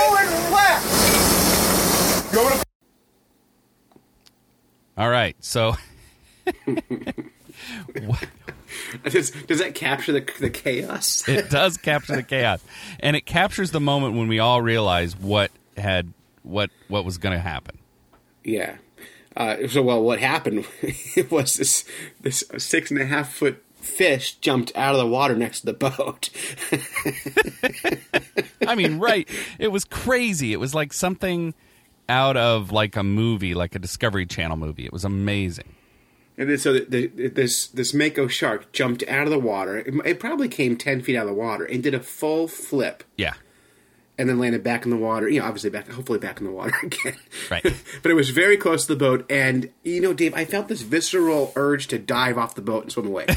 Go 2.33 2.49
to 2.49 2.63
All 4.97 5.09
right, 5.09 5.37
so 5.41 5.75
Does, 9.05 9.31
does 9.31 9.59
that 9.59 9.75
capture 9.75 10.13
the, 10.13 10.25
the 10.41 10.51
chaos? 10.51 11.23
it 11.29 11.51
does 11.51 11.77
capture 11.77 12.17
the 12.17 12.23
chaos, 12.23 12.63
and 13.01 13.17
it 13.17 13.27
captures 13.27 13.71
the 13.71 13.81
moment 13.81 14.15
when 14.17 14.29
we 14.29 14.39
all 14.39 14.63
realize 14.63 15.17
what 15.17 15.51
had 15.77 16.13
what 16.43 16.71
what 16.89 17.05
was 17.05 17.19
going 17.19 17.35
to 17.35 17.41
happen. 17.41 17.79
Yeah. 18.45 18.77
Uh, 19.37 19.67
so, 19.67 19.83
well, 19.83 20.01
what 20.03 20.21
happened 20.21 20.65
was 21.31 21.55
this 21.55 21.85
this 22.21 22.45
six 22.59 22.91
and 22.91 23.01
a 23.01 23.07
half 23.07 23.33
foot 23.35 23.63
fish 23.75 24.35
jumped 24.37 24.71
out 24.77 24.95
of 24.95 25.01
the 25.01 25.07
water 25.07 25.35
next 25.35 25.61
to 25.61 25.67
the 25.67 25.73
boat. 25.75 26.31
I 28.67 28.75
mean, 28.75 28.99
right? 28.99 29.29
It 29.59 29.69
was 29.69 29.85
crazy. 29.85 30.53
It 30.53 30.61
was 30.61 30.75
like 30.75 30.93
something 30.93 31.55
out 32.09 32.37
of 32.37 32.71
like 32.73 32.97
a 32.97 33.03
movie, 33.03 33.55
like 33.55 33.75
a 33.75 33.79
Discovery 33.79 34.27
Channel 34.27 34.57
movie. 34.57 34.85
It 34.85 34.93
was 34.93 35.05
amazing. 35.05 35.75
and 36.39 36.49
then, 36.51 36.59
so 36.59 36.73
the, 36.75 37.07
the, 37.07 37.29
this 37.29 37.67
this 37.69 37.93
mako 37.93 38.29
shark 38.29 38.73
jumped 38.73 39.03
out 39.09 39.25
of 39.25 39.31
the 39.31 39.39
water. 39.39 39.79
It, 39.79 39.95
it 40.05 40.21
probably 40.21 40.49
came 40.49 40.77
ten 40.77 41.03
feet 41.03 41.17
out 41.17 41.23
of 41.23 41.29
the 41.29 41.35
water 41.41 41.65
and 41.65 41.83
did 41.83 41.95
a 41.95 42.01
full 42.01 42.47
flip, 42.49 43.05
Yeah, 43.17 43.35
and 44.19 44.29
then 44.29 44.39
landed 44.39 44.63
back 44.63 44.85
in 44.85 44.91
the 44.91 44.97
water. 44.97 45.29
You 45.29 45.41
know, 45.41 45.47
obviously 45.47 45.71
back, 45.71 45.89
hopefully 45.89 46.19
back 46.19 46.39
in 46.41 46.47
the 46.47 46.53
water 46.53 46.75
again. 46.83 47.17
Right. 47.51 47.63
but 48.03 48.11
it 48.11 48.15
was 48.15 48.31
very 48.31 48.57
close 48.57 48.87
to 48.87 48.95
the 48.95 48.99
boat, 48.99 49.27
and 49.31 49.71
you 49.83 50.01
know, 50.01 50.13
Dave, 50.13 50.35
I 50.35 50.45
felt 50.45 50.69
this 50.69 50.83
visceral 50.83 51.53
urge 51.57 51.89
to 51.89 51.99
dive 51.99 52.39
off 52.39 52.55
the 52.55 52.63
boat 52.63 52.85
and 52.85 52.93
swim 52.93 53.07
away. 53.07 53.27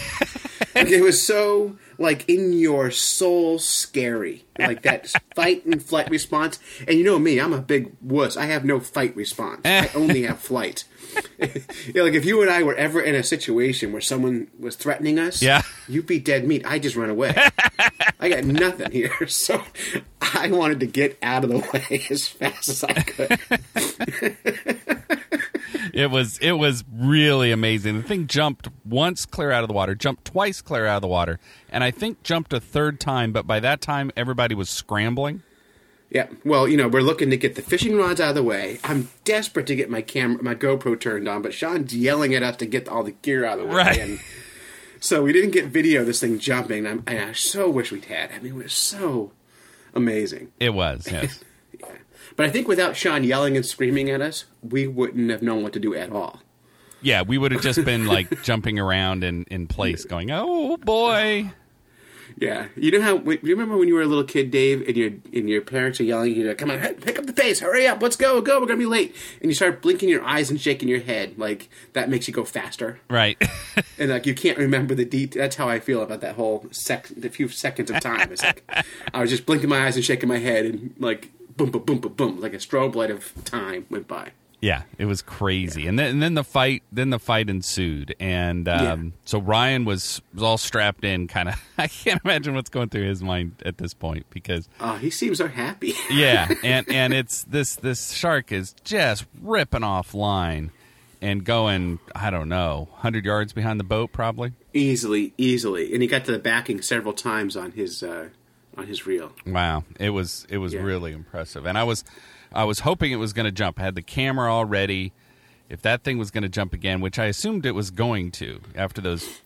like, 0.76 0.88
it 0.88 1.02
was 1.02 1.26
so 1.26 1.78
like 1.98 2.28
in 2.30 2.54
your 2.54 2.92
soul 2.92 3.58
scary, 3.60 4.46
like 4.60 4.84
that 4.84 5.08
fight 5.36 5.66
and 5.66 5.82
flight 5.82 6.10
response. 6.10 6.60
And 6.88 6.98
you 6.98 7.04
know 7.04 7.18
me, 7.20 7.40
I'm 7.40 7.54
a 7.54 7.62
big 7.62 7.92
wuss. 8.02 8.38
I 8.38 8.46
have 8.46 8.64
no 8.66 8.80
fight 8.80 9.16
response. 9.16 9.62
I 9.66 9.90
only 9.96 10.24
have 10.24 10.40
flight. 10.40 10.84
yeah, 11.40 12.04
like 12.04 12.14
if 12.14 12.26
you 12.26 12.42
and 12.42 12.52
I 12.52 12.62
were 12.64 12.76
ever 12.76 13.02
in 13.02 13.16
a 13.16 13.24
situation 13.24 13.92
where 13.92 14.02
someone 14.02 14.48
was 14.60 14.76
threatening 14.76 15.18
us, 15.18 15.42
Yeah. 15.42 15.64
you'd 15.88 16.06
be 16.06 16.20
dead 16.20 16.46
meat. 16.48 16.64
I 16.66 16.78
just 16.80 16.96
run 16.96 17.10
away. 17.10 17.34
I 18.20 18.30
got 18.30 18.44
nothing 18.44 18.92
here, 18.92 19.28
so 19.28 19.64
I 20.22 20.50
wanted 20.52 20.80
to 20.82 20.86
get 20.88 21.18
out 21.24 21.44
of 21.44 21.50
the 21.50 21.60
way 21.74 22.04
as 22.10 22.28
fast 22.28 22.70
as 22.70 22.84
I 22.84 22.94
could. 23.02 23.40
It 25.98 26.12
was 26.12 26.38
it 26.38 26.52
was 26.52 26.84
really 26.94 27.52
amazing. 27.52 27.98
The 27.98 28.08
thing 28.08 28.28
jumped 28.28 28.70
once 28.86 29.26
clear 29.26 29.52
out 29.52 29.64
of 29.64 29.68
the 29.68 29.74
water, 29.74 29.96
jumped 29.96 30.26
twice 30.26 30.62
clear 30.62 30.86
out 30.86 30.98
of 30.98 31.02
the 31.02 31.08
water, 31.08 31.40
and 31.70 31.84
I 31.84 31.90
think 31.90 32.22
jumped 32.22 32.54
a 32.54 32.60
third 32.60 33.00
time. 33.00 33.32
But 33.32 33.48
by 33.48 33.60
that 33.62 33.82
time, 33.82 34.12
everybody 34.16 34.54
was 34.54 34.70
scrambling. 34.70 35.42
Yeah, 36.12 36.28
well, 36.46 36.68
you 36.68 36.78
know, 36.78 36.88
we're 36.88 37.02
looking 37.02 37.32
to 37.32 37.38
get 37.38 37.56
the 37.56 37.64
fishing 37.64 37.98
rods 37.98 38.22
out 38.22 38.30
of 38.30 38.36
the 38.36 38.44
way. 38.44 38.80
I'm 38.84 39.10
desperate 39.26 39.66
to 39.68 39.76
get 39.76 39.90
my 39.90 40.02
camera, 40.02 40.42
my 40.42 40.56
GoPro 40.56 40.98
turned 40.98 41.28
on, 41.28 41.42
but 41.42 41.54
Sean's 41.54 41.94
yelling 41.94 42.34
at 42.34 42.44
us 42.44 42.58
to 42.58 42.66
get 42.66 42.88
all 42.88 43.04
the 43.04 43.12
gear 43.12 43.44
out 43.44 43.60
of 43.60 43.68
the 43.68 43.74
way. 43.74 43.76
Right. 43.76 44.00
And 44.00 44.20
so 45.02 45.24
we 45.24 45.34
didn't 45.34 45.52
get 45.52 45.66
video 45.66 46.02
of 46.02 46.08
this 46.08 46.22
thing 46.22 46.40
jumping. 46.40 46.86
And, 46.86 46.88
I'm, 46.88 47.04
and 47.08 47.32
I 47.32 47.34
so 47.34 47.70
wish 47.70 47.92
we'd 47.92 48.06
had. 48.06 48.32
I 48.32 48.40
mean, 48.40 48.54
it 48.54 48.56
was 48.56 48.74
so 48.74 49.34
amazing. 49.94 50.54
It 50.62 50.74
was 50.74 51.12
yes. 51.12 51.44
But 52.38 52.46
I 52.46 52.50
think 52.50 52.68
without 52.70 52.96
Sean 52.96 53.26
yelling 53.26 53.58
and 53.58 53.66
screaming 53.66 54.10
at 54.10 54.22
us, 54.22 54.46
we 54.62 54.88
wouldn't 54.88 55.30
have 55.30 55.42
known 55.42 55.64
what 55.64 55.74
to 55.74 55.80
do 55.80 55.94
at 55.94 56.12
all. 56.12 56.40
Yeah, 57.02 57.24
we 57.24 57.38
would 57.38 57.52
have 57.52 57.62
just 57.62 57.84
been 57.84 58.06
like 58.16 58.44
jumping 58.44 58.80
around 58.80 59.24
in, 59.26 59.44
in 59.52 59.68
place, 59.68 60.06
going, 60.06 60.32
"Oh 60.32 60.78
boy!" 60.78 61.52
Yeah, 62.40 62.68
you 62.76 62.92
know 62.92 63.02
how? 63.02 63.18
Do 63.18 63.32
you 63.42 63.54
remember 63.56 63.78
when 63.78 63.88
you 63.88 63.96
were 63.96 64.02
a 64.04 64.06
little 64.06 64.24
kid, 64.24 64.52
Dave, 64.52 64.88
and 64.88 64.96
your 64.96 65.12
and 65.34 65.50
your 65.50 65.62
parents 65.62 66.00
are 66.00 66.04
yelling 66.04 66.32
at 66.32 66.38
you, 66.38 66.54
"Come 66.56 66.70
on, 66.70 66.80
pick 66.96 67.18
up 67.18 67.26
the 67.26 67.34
pace, 67.34 67.60
hurry 67.62 67.88
up, 67.88 68.02
let's 68.02 68.16
go, 68.16 68.40
go, 68.42 68.60
we're 68.60 68.68
gonna 68.68 68.78
be 68.78 68.86
late," 68.86 69.16
and 69.42 69.50
you 69.50 69.56
start 69.56 69.82
blinking 69.82 70.08
your 70.10 70.24
eyes 70.24 70.52
and 70.52 70.62
shaking 70.62 70.88
your 70.90 71.00
head, 71.00 71.40
like 71.40 71.70
that 71.94 72.10
makes 72.10 72.28
you 72.28 72.34
go 72.34 72.44
faster, 72.46 73.00
Right. 73.10 73.42
and 73.98 74.12
like 74.12 74.28
you 74.28 74.36
can't 74.36 74.58
remember 74.60 74.94
the 74.94 75.06
detail. 75.06 75.42
That's 75.42 75.56
how 75.56 75.68
I 75.70 75.80
feel 75.80 76.02
about 76.04 76.22
that 76.22 76.36
whole 76.36 76.68
sec, 76.70 77.08
the 77.16 77.30
few 77.30 77.48
seconds 77.48 77.90
of 77.90 78.00
time. 78.02 78.32
It's 78.32 78.44
like 78.44 78.64
I 79.14 79.22
was 79.22 79.32
just 79.32 79.46
blinking 79.48 79.70
my 79.70 79.88
eyes 79.88 79.96
and 79.96 80.06
shaking 80.06 80.30
my 80.30 80.38
head, 80.38 80.66
and 80.66 80.94
like 81.00 81.32
boom, 81.58 81.72
boom, 81.72 81.82
boom, 81.84 82.00
boom, 82.00 82.14
boom, 82.14 82.40
like 82.42 82.54
a 82.54 82.58
strobe 82.58 82.96
light 82.96 83.12
of 83.12 83.34
time 83.46 83.86
went 83.90 84.08
by. 84.08 84.32
Yeah, 84.60 84.84
it 84.98 85.06
was 85.06 85.22
crazy, 85.22 85.86
and 85.86 86.00
then 86.00 86.14
and 86.14 86.24
then 86.24 86.34
the 86.34 86.44
fight 86.44 86.82
then 86.92 87.12
the 87.12 87.20
fight 87.20 87.48
ensued, 87.48 88.16
and 88.20 88.68
um, 88.68 89.04
Yeah. 89.04 89.10
so 89.26 89.40
Ryan 89.40 89.86
was 89.86 90.20
was 90.34 90.42
all 90.42 90.58
strapped 90.58 91.04
in, 91.04 91.28
kind 91.28 91.50
of. 91.50 91.62
I 91.78 91.86
can't 91.88 92.20
imagine 92.26 92.56
what's 92.56 92.72
going 92.72 92.90
through 92.90 93.08
his 93.08 93.22
mind 93.22 93.62
at 93.64 93.78
this 93.78 93.94
point 93.94 94.26
because 94.32 94.68
Oh, 94.80 94.96
he 94.96 95.12
seems 95.12 95.38
so 95.38 95.48
happy. 95.48 95.94
yeah, 96.12 96.48
and 96.64 96.90
and 96.90 97.14
it's 97.14 97.44
this 97.44 97.76
this 97.76 98.12
shark 98.14 98.52
is 98.52 98.74
just 98.84 99.26
ripping 99.40 99.84
off 99.84 100.16
line 100.16 100.72
and 101.22 101.44
going 101.44 102.00
I 102.16 102.32
don't 102.32 102.50
know 102.50 102.90
hundred 102.96 103.26
yards 103.26 103.54
behind 103.54 103.80
the 103.80 103.84
boat 103.84 104.12
probably. 104.12 104.54
easily, 104.74 105.34
easily, 105.38 105.94
and 105.94 106.02
he 106.02 106.08
got 106.08 106.26
to 106.26 106.32
the 106.32 106.40
backing 106.40 106.82
several 106.82 107.14
times 107.14 107.56
on 107.56 107.74
his 107.74 108.02
uh, 108.02 108.30
on 108.78 108.88
his 108.88 109.06
reel. 109.08 109.32
Wow, 109.46 109.84
it 110.00 110.10
was 110.12 110.46
it 110.50 110.58
was 110.58 110.74
Yeah. 110.74 110.82
really 110.82 111.12
impressive, 111.14 111.66
and 111.66 111.78
I 111.78 111.84
was 111.84 112.04
I 112.54 112.64
was 112.64 112.80
hoping 112.80 113.12
it 113.12 113.18
was 113.18 113.34
going 113.34 113.46
to 113.46 113.52
jump. 113.52 113.80
I 113.80 113.84
had 113.84 113.96
the 113.96 114.02
camera 114.02 114.54
all 114.54 114.66
ready. 114.66 115.14
If 115.70 115.82
that 115.82 116.04
thing 116.04 116.18
was 116.18 116.32
going 116.32 116.44
to 116.44 116.50
jump 116.50 116.72
again, 116.74 117.02
which 117.02 117.20
I 117.20 117.26
assumed 117.26 117.66
it 117.66 117.76
was 117.76 117.92
going 117.92 118.32
to 118.32 118.62
after 118.76 119.02
those 119.02 119.42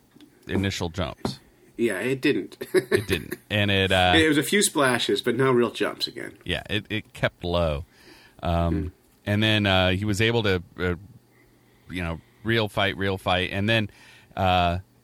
initial 0.48 0.89
jumps, 0.89 1.39
Yeah, 1.78 1.98
it 2.00 2.22
didn't. 2.22 2.58
it 2.74 3.08
didn't, 3.08 3.36
and 3.50 3.72
it 3.72 3.91
uh, 3.91 4.13
it 4.15 4.28
was 4.28 4.38
a 4.38 4.44
few 4.44 4.62
splashes, 4.62 5.22
but 5.22 5.36
no 5.36 5.52
real 5.52 5.72
jumps 5.72 6.08
again. 6.08 6.34
yeah, 6.46 6.62
it, 6.70 6.86
it 6.89 7.13
kept 7.13 7.44
low. 7.44 7.86
Um, 8.44 8.91
And 9.26 9.41
then 9.41 9.65
uh, 9.67 9.91
he 9.91 10.04
was 10.06 10.20
able 10.20 10.41
to, 10.44 10.63
uh, 10.80 10.96
you 11.89 12.02
know, 12.04 12.20
real 12.44 12.67
fight, 12.70 12.98
real 12.98 13.17
fight, 13.17 13.52
and 13.52 13.67
then. 13.70 13.89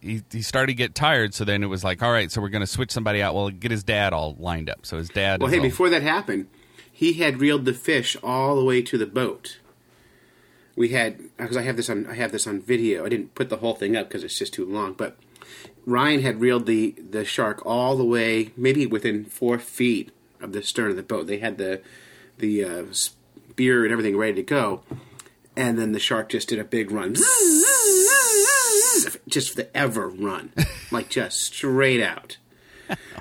He, 0.01 0.21
he 0.31 0.41
started 0.41 0.67
to 0.67 0.73
get 0.75 0.93
tired, 0.95 1.33
so 1.33 1.43
then 1.43 1.63
it 1.63 1.67
was 1.67 1.83
like, 1.83 2.03
all 2.03 2.11
right, 2.11 2.31
so 2.31 2.39
we're 2.41 2.49
going 2.49 2.61
to 2.61 2.67
switch 2.67 2.91
somebody 2.91 3.21
out. 3.21 3.33
Well, 3.33 3.49
get 3.49 3.71
his 3.71 3.83
dad 3.83 4.13
all 4.13 4.35
lined 4.39 4.69
up. 4.69 4.85
So 4.85 4.97
his 4.97 5.09
dad. 5.09 5.41
Well, 5.41 5.49
hey, 5.49 5.57
all- 5.57 5.63
before 5.63 5.89
that 5.89 6.03
happened, 6.03 6.47
he 6.91 7.13
had 7.13 7.41
reeled 7.41 7.65
the 7.65 7.73
fish 7.73 8.15
all 8.23 8.55
the 8.55 8.63
way 8.63 8.81
to 8.83 8.97
the 8.97 9.05
boat. 9.05 9.59
We 10.75 10.89
had 10.89 11.17
because 11.37 11.57
I 11.57 11.63
have 11.63 11.75
this 11.75 11.89
on 11.89 12.05
I 12.05 12.13
have 12.13 12.31
this 12.31 12.45
on 12.45 12.61
video. 12.61 13.03
I 13.03 13.09
didn't 13.09 13.33
put 13.33 13.49
the 13.49 13.57
whole 13.57 13.73
thing 13.73 13.95
up 13.95 14.07
because 14.07 14.23
it's 14.23 14.37
just 14.37 14.53
too 14.53 14.63
long. 14.65 14.93
But 14.93 15.17
Ryan 15.87 16.21
had 16.21 16.39
reeled 16.39 16.67
the 16.67 16.91
the 17.09 17.25
shark 17.25 17.65
all 17.65 17.97
the 17.97 18.05
way, 18.05 18.51
maybe 18.55 18.85
within 18.85 19.25
four 19.25 19.57
feet 19.57 20.11
of 20.39 20.51
the 20.53 20.61
stern 20.61 20.91
of 20.91 20.95
the 20.95 21.01
boat. 21.01 21.25
They 21.25 21.39
had 21.39 21.57
the 21.57 21.81
the 22.37 22.63
uh, 22.63 22.83
spear 22.91 23.83
and 23.85 23.91
everything 23.91 24.15
ready 24.17 24.35
to 24.35 24.43
go, 24.43 24.83
and 25.57 25.77
then 25.77 25.91
the 25.91 25.99
shark 25.99 26.29
just 26.29 26.47
did 26.47 26.59
a 26.59 26.63
big 26.63 26.91
run, 26.91 27.15
just 29.27 29.55
the 29.55 29.67
ever 29.75 30.07
run, 30.07 30.53
like 30.91 31.09
just 31.09 31.41
straight 31.41 32.01
out. 32.01 32.37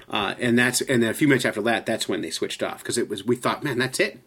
Uh, 0.08 0.34
and 0.38 0.56
that's 0.56 0.80
and 0.82 1.02
then 1.02 1.10
a 1.10 1.14
few 1.14 1.26
minutes 1.26 1.44
after 1.44 1.62
that, 1.62 1.86
that's 1.86 2.08
when 2.08 2.20
they 2.20 2.30
switched 2.30 2.62
off 2.62 2.78
because 2.78 2.98
it 2.98 3.08
was 3.08 3.24
we 3.24 3.34
thought, 3.34 3.64
man, 3.64 3.78
that's 3.78 3.98
it. 3.98 4.20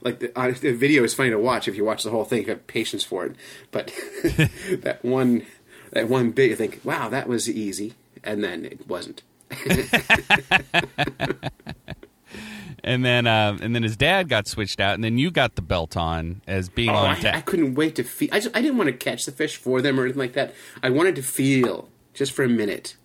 Like 0.00 0.18
the, 0.18 0.38
uh, 0.38 0.52
the 0.52 0.72
video 0.72 1.04
is 1.04 1.14
funny 1.14 1.30
to 1.30 1.38
watch 1.38 1.68
if 1.68 1.76
you 1.76 1.84
watch 1.84 2.02
the 2.02 2.10
whole 2.10 2.24
thing. 2.24 2.42
You 2.42 2.48
have 2.48 2.66
patience 2.66 3.04
for 3.04 3.26
it, 3.26 3.36
but 3.70 3.92
that 4.80 4.98
one 5.02 5.46
that 5.92 6.08
one 6.08 6.32
bit, 6.32 6.50
you 6.50 6.56
think, 6.56 6.80
wow, 6.82 7.08
that 7.10 7.28
was 7.28 7.48
easy, 7.48 7.94
and 8.24 8.42
then 8.42 8.64
it 8.64 8.88
wasn't. 8.88 9.22
and 12.84 13.04
then 13.04 13.26
uh, 13.26 13.58
and 13.60 13.74
then 13.74 13.82
his 13.82 13.96
dad 13.96 14.28
got 14.28 14.46
switched 14.46 14.78
out, 14.78 14.94
and 14.94 15.02
then 15.02 15.18
you 15.18 15.30
got 15.30 15.56
the 15.56 15.62
belt 15.62 15.96
on 15.96 16.42
as 16.46 16.68
being 16.68 16.90
Oh, 16.90 16.94
on 16.94 17.26
I, 17.26 17.38
I 17.38 17.40
couldn't 17.40 17.74
wait 17.74 17.96
to 17.96 18.04
feel. 18.04 18.28
I, 18.30 18.40
just, 18.40 18.54
I 18.54 18.60
didn't 18.60 18.76
want 18.76 18.88
to 18.88 18.92
catch 18.92 19.24
the 19.24 19.32
fish 19.32 19.56
for 19.56 19.80
them 19.82 19.98
or 19.98 20.04
anything 20.04 20.20
like 20.20 20.34
that. 20.34 20.54
I 20.82 20.90
wanted 20.90 21.16
to 21.16 21.22
feel 21.22 21.88
just 22.12 22.32
for 22.32 22.44
a 22.44 22.48
minute 22.48 22.96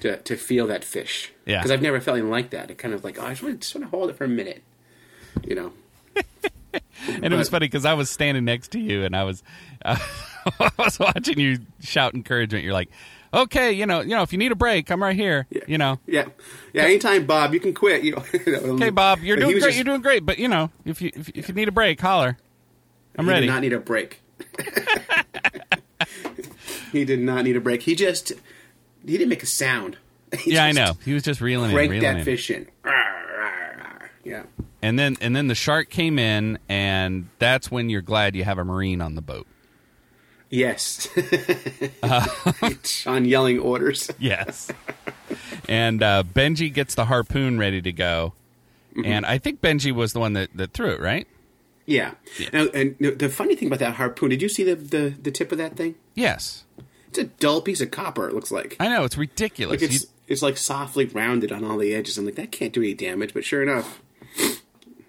to 0.00 0.16
to 0.16 0.36
feel 0.36 0.66
that 0.68 0.82
fish. 0.82 1.32
Yeah. 1.44 1.58
because 1.58 1.70
I've 1.70 1.82
never 1.82 2.00
felt 2.00 2.16
anything 2.16 2.30
like 2.30 2.50
that. 2.50 2.70
It 2.70 2.78
kind 2.78 2.94
of 2.94 3.04
like, 3.04 3.18
oh, 3.20 3.26
I 3.26 3.30
just 3.30 3.42
want, 3.42 3.60
just 3.60 3.74
want 3.74 3.84
to 3.84 3.90
hold 3.90 4.10
it 4.10 4.16
for 4.16 4.24
a 4.24 4.28
minute. 4.28 4.62
You 5.44 5.54
know. 5.54 5.72
and 7.08 7.32
it 7.32 7.36
was 7.36 7.48
funny 7.50 7.66
because 7.66 7.84
I 7.84 7.94
was 7.94 8.10
standing 8.10 8.44
next 8.46 8.72
to 8.72 8.80
you, 8.80 9.04
and 9.04 9.14
I 9.14 9.24
was 9.24 9.42
I 9.84 10.00
was 10.78 10.98
watching 10.98 11.38
you 11.38 11.58
shout 11.80 12.14
encouragement. 12.14 12.64
You're 12.64 12.72
like, 12.72 12.90
okay, 13.32 13.72
you 13.72 13.86
know, 13.86 14.00
you 14.00 14.10
know, 14.10 14.22
if 14.22 14.32
you 14.32 14.38
need 14.38 14.52
a 14.52 14.56
break, 14.56 14.90
I'm 14.90 15.02
right 15.02 15.16
here. 15.16 15.46
You 15.66 15.78
know, 15.78 15.98
Yeah, 16.06 16.26
yeah. 16.72 16.84
Anytime, 16.84 17.26
Bob, 17.26 17.54
you 17.54 17.60
can 17.60 17.74
quit. 17.74 18.02
You 18.04 18.12
know. 18.16 18.24
okay, 18.74 18.90
Bob, 18.90 19.20
you're 19.20 19.36
doing 19.36 19.52
great. 19.52 19.62
just- 19.62 19.76
You're 19.76 19.84
doing 19.84 20.02
great, 20.02 20.24
but 20.26 20.38
you 20.38 20.48
know, 20.48 20.70
if 20.84 21.00
you 21.02 21.10
if, 21.14 21.28
if 21.30 21.48
you 21.48 21.54
need 21.54 21.68
a 21.68 21.72
break, 21.72 22.00
holler. 22.00 22.36
I'm 23.18 23.24
he 23.24 23.30
ready. 23.30 23.46
Did 23.46 23.52
not 23.52 23.62
need 23.62 23.72
a 23.72 23.80
break. 23.80 24.20
he 26.92 27.04
did 27.04 27.20
not 27.20 27.44
need 27.44 27.56
a 27.56 27.60
break. 27.60 27.82
He 27.82 27.94
just 27.94 28.32
he 29.04 29.12
didn't 29.12 29.28
make 29.28 29.42
a 29.42 29.46
sound. 29.46 29.98
He 30.40 30.54
yeah, 30.54 30.64
I 30.64 30.72
know. 30.72 30.94
He 31.04 31.14
was 31.14 31.22
just 31.22 31.40
reeling 31.40 31.70
in, 31.70 31.76
reeling 31.76 32.00
that 32.00 32.16
in. 32.18 32.24
fish 32.24 32.50
in. 32.50 32.66
Yeah. 34.24 34.42
and 34.82 34.98
then 34.98 35.16
and 35.20 35.36
then 35.36 35.46
the 35.46 35.54
shark 35.54 35.88
came 35.88 36.18
in, 36.18 36.58
and 36.68 37.28
that's 37.38 37.70
when 37.70 37.88
you're 37.88 38.02
glad 38.02 38.34
you 38.34 38.42
have 38.42 38.58
a 38.58 38.64
marine 38.64 39.00
on 39.00 39.14
the 39.14 39.22
boat. 39.22 39.46
Yes. 40.56 41.08
Uh, 42.02 42.26
Sean 42.84 43.24
yelling 43.26 43.58
orders. 43.58 44.10
Yes. 44.18 44.70
and 45.68 46.02
uh, 46.02 46.22
Benji 46.34 46.72
gets 46.72 46.94
the 46.94 47.04
harpoon 47.06 47.58
ready 47.58 47.82
to 47.82 47.92
go. 47.92 48.32
Mm-hmm. 48.92 49.04
And 49.04 49.26
I 49.26 49.36
think 49.38 49.60
Benji 49.60 49.92
was 49.92 50.12
the 50.14 50.20
one 50.20 50.32
that, 50.32 50.48
that 50.54 50.72
threw 50.72 50.90
it, 50.92 51.00
right? 51.00 51.26
Yeah. 51.84 52.12
Now, 52.52 52.66
and 52.74 52.96
the 52.98 53.28
funny 53.28 53.54
thing 53.54 53.68
about 53.68 53.78
that 53.80 53.94
harpoon, 53.96 54.30
did 54.30 54.40
you 54.42 54.48
see 54.48 54.64
the, 54.64 54.74
the, 54.74 55.10
the 55.22 55.30
tip 55.30 55.52
of 55.52 55.58
that 55.58 55.76
thing? 55.76 55.94
Yes, 56.14 56.64
It's 57.08 57.18
a 57.18 57.24
dull 57.24 57.60
piece 57.60 57.80
of 57.82 57.90
copper. 57.90 58.26
It 58.28 58.34
looks 58.34 58.50
like. 58.50 58.76
I 58.80 58.88
know 58.88 59.04
it's 59.04 59.16
ridiculous. 59.18 59.80
Like 59.82 59.90
it's 59.90 60.02
You- 60.04 60.08
it's 60.28 60.42
like 60.42 60.56
softly 60.56 61.04
rounded 61.04 61.52
on 61.52 61.64
all 61.64 61.78
the 61.78 61.94
edges. 61.94 62.18
I'm 62.18 62.24
like, 62.24 62.34
that 62.34 62.50
can't 62.50 62.72
do 62.72 62.80
any 62.80 62.94
damage. 62.94 63.32
But 63.34 63.44
sure 63.44 63.62
enough, 63.62 64.00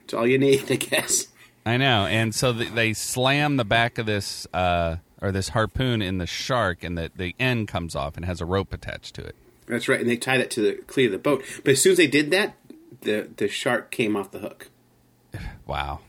it's 0.04 0.14
all 0.14 0.28
you 0.28 0.38
need, 0.38 0.70
I 0.72 0.76
guess. 0.76 1.28
I 1.66 1.78
know, 1.78 2.06
and 2.06 2.36
so 2.36 2.54
th- 2.54 2.72
they 2.74 2.94
slam 2.94 3.58
the 3.58 3.66
back 3.66 3.98
of 3.98 4.06
this 4.06 4.46
uh, 4.54 4.98
or 5.22 5.32
this 5.32 5.50
harpoon 5.50 6.02
in 6.02 6.18
the 6.18 6.28
shark, 6.28 6.84
and 6.84 6.98
the 6.98 7.12
the 7.16 7.36
end 7.40 7.68
comes 7.68 7.96
off 7.96 8.16
and 8.18 8.26
has 8.26 8.42
a 8.42 8.46
rope 8.46 8.74
attached 8.74 9.16
to 9.16 9.24
it. 9.24 9.36
That's 9.68 9.88
right. 9.88 10.00
And 10.00 10.10
they 10.10 10.18
tie 10.18 10.38
that 10.38 10.50
to 10.52 10.62
the 10.62 10.74
cleat 10.84 11.08
of 11.08 11.12
the 11.12 11.18
boat. 11.18 11.44
But 11.64 11.72
as 11.72 11.82
soon 11.82 11.92
as 11.92 11.98
they 11.98 12.08
did 12.08 12.32
that, 12.32 12.56
the 13.02 13.30
the 13.38 13.48
shark 13.48 13.92
came 13.92 14.16
off 14.16 14.32
the 14.32 14.40
hook. 14.40 14.70
Wow. 15.66 16.00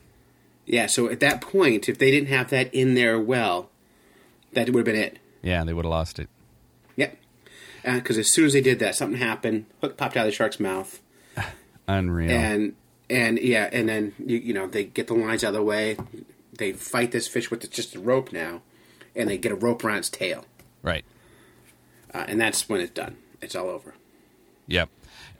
Yeah. 0.67 0.87
So 0.87 1.11
at 1.11 1.19
that 1.21 1.41
point, 1.41 1.89
if 1.89 1.99
they 1.99 2.13
didn't 2.13 2.29
have 2.29 2.51
that 2.51 2.73
in 2.73 2.95
there 2.95 3.19
well, 3.19 3.71
that 4.53 4.71
would 4.71 4.77
have 4.77 4.85
been 4.85 4.95
it. 4.95 5.19
Yeah, 5.43 5.65
they 5.65 5.73
would 5.73 5.85
have 5.85 5.91
lost 5.91 6.19
it. 6.21 6.29
Yep. 6.97 7.17
Uh, 7.85 7.95
because 7.95 8.19
as 8.19 8.33
soon 8.33 8.45
as 8.47 8.53
they 8.53 8.61
did 8.61 8.79
that, 8.79 8.95
something 8.95 9.19
happened. 9.21 9.67
Hook 9.81 9.97
popped 9.97 10.17
out 10.17 10.27
of 10.27 10.33
the 10.33 10.37
shark's 10.37 10.61
mouth, 10.61 11.01
Unreal. 11.89 12.31
and 12.31 12.75
and 13.11 13.39
yeah, 13.39 13.69
and 13.73 13.89
then 13.89 14.15
you, 14.25 14.37
you 14.37 14.55
know 14.55 14.67
they 14.69 14.85
get 14.85 15.07
the 15.09 15.15
lines 15.15 15.43
out 15.43 15.49
of 15.49 15.55
the 15.55 15.63
way. 15.63 15.97
They 16.53 16.73
fight 16.73 17.11
this 17.13 17.27
fish 17.27 17.51
with 17.51 17.69
just 17.71 17.95
a 17.95 18.01
rope 18.01 18.33
now, 18.33 18.63
and 19.19 19.29
they 19.29 19.37
get 19.37 19.53
a 19.53 19.57
rope 19.57 19.85
around 19.85 19.99
its 19.99 20.09
tail, 20.11 20.45
right. 20.83 21.05
uh, 22.15 22.25
and 22.29 22.41
that's 22.41 22.69
when 22.69 22.81
it's 22.81 22.93
done. 22.93 23.17
It's 23.43 23.55
all 23.55 23.69
over. 23.69 23.95
Yep. 24.69 24.89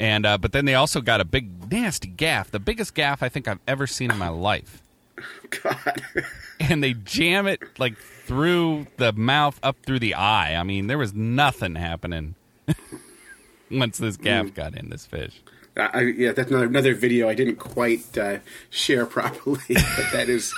And 0.01 0.27
uh, 0.27 0.39
but 0.39 0.53
then 0.53 0.65
they 0.65 0.75
also 0.75 1.01
got 1.01 1.21
a 1.21 1.25
big 1.25 1.71
nasty 1.71 2.09
gaff, 2.09 2.51
the 2.51 2.61
biggest 2.61 2.95
gaff 2.95 3.23
I 3.23 3.29
think 3.29 3.49
I've 3.49 3.59
ever 3.67 3.87
seen 3.87 4.11
in 4.11 4.19
my 4.19 4.29
life. 4.29 4.83
God. 5.63 6.03
And 6.61 6.83
they 6.83 6.93
jam 6.93 7.47
it 7.47 7.63
like 7.79 7.97
through 7.97 8.89
the 8.97 9.13
mouth 9.13 9.61
up 9.63 9.77
through 9.87 10.01
the 10.01 10.15
eye. 10.15 10.57
I 10.57 10.65
mean, 10.65 10.89
there 10.89 10.99
was 10.99 11.15
nothing 11.15 11.77
happening 11.77 12.35
once 13.71 13.99
this 13.99 14.17
gaff 14.17 14.53
got 14.55 14.75
in 14.77 14.91
this 14.91 15.07
fish. 15.07 15.41
I, 15.77 15.83
I- 15.95 16.01
yeah, 16.01 16.33
that's 16.33 16.51
another 16.51 16.67
another 16.67 16.95
video 16.95 17.29
I 17.29 17.35
didn't 17.35 17.57
quite 17.61 18.19
uh, 18.19 18.39
share 18.71 19.07
properly, 19.07 19.61
but 19.69 20.07
that 20.13 20.29
is. 20.29 20.53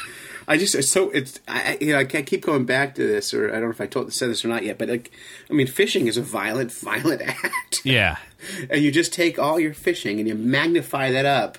I 0.51 0.57
just 0.59 0.75
it's 0.75 0.91
so 0.91 1.11
it's 1.11 1.39
I, 1.49 1.79
you 1.81 1.93
know 1.93 1.99
I 1.99 2.05
can't 2.05 2.27
keep 2.27 2.43
going 2.45 2.65
back 2.67 2.95
to 2.97 3.07
this, 3.07 3.33
or 3.33 3.49
I 3.49 3.53
don't 3.55 3.65
know 3.65 3.71
if 3.71 3.81
I 3.81 3.87
told 3.87 4.13
said 4.13 4.29
this 4.31 4.45
or 4.45 4.49
not 4.49 4.65
yet, 4.65 4.77
but 4.79 4.89
like 4.89 5.11
I 5.49 5.53
mean, 5.55 5.67
fishing 5.67 6.09
is 6.09 6.17
a 6.17 6.23
violent, 6.23 6.73
violent 6.91 7.23
act, 7.23 7.81
Yeah. 7.85 8.17
and 8.71 8.83
you 8.83 8.91
just 8.91 9.13
take 9.13 9.39
all 9.39 9.61
your 9.61 9.73
fishing 9.75 10.19
and 10.19 10.29
you 10.29 10.35
magnify 10.35 11.11
that 11.13 11.25
up, 11.25 11.57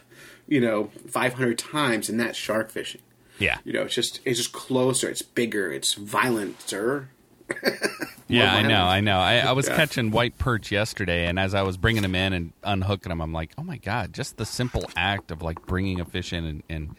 you 0.48 0.60
know, 0.60 0.92
five 1.08 1.34
hundred 1.36 1.58
times, 1.58 2.10
and 2.10 2.20
that's 2.20 2.38
shark 2.38 2.70
fishing. 2.70 3.02
Yeah. 3.40 3.58
You 3.64 3.74
know, 3.74 3.84
it's 3.84 3.96
just 3.96 4.20
it's 4.26 4.38
just 4.38 4.52
closer, 4.52 5.10
it's 5.10 5.22
bigger, 5.22 5.72
it's 5.72 5.96
violenter. 5.96 7.08
Yeah, 8.28 8.54
I 8.56 8.62
know. 8.62 8.86
I 8.86 9.02
know. 9.02 9.18
I, 9.20 9.40
I 9.40 9.52
was 9.52 9.68
Yeah. 9.68 9.76
catching 9.76 10.10
white 10.12 10.38
perch 10.38 10.72
yesterday, 10.72 11.26
and 11.28 11.38
as 11.38 11.54
I 11.54 11.64
was 11.64 11.76
bringing 11.76 12.02
them 12.02 12.16
in 12.16 12.32
and 12.32 12.54
unhooking 12.64 13.10
them, 13.10 13.20
I'm 13.20 13.34
like, 13.34 13.52
oh 13.58 13.64
my 13.64 13.76
god, 13.76 14.14
just 14.14 14.38
the 14.38 14.46
simple 14.46 14.86
act 14.96 15.32
of 15.32 15.42
like 15.42 15.66
bringing 15.66 16.00
a 16.00 16.06
fish 16.06 16.32
in 16.32 16.46
and, 16.46 16.64
and 16.70 16.96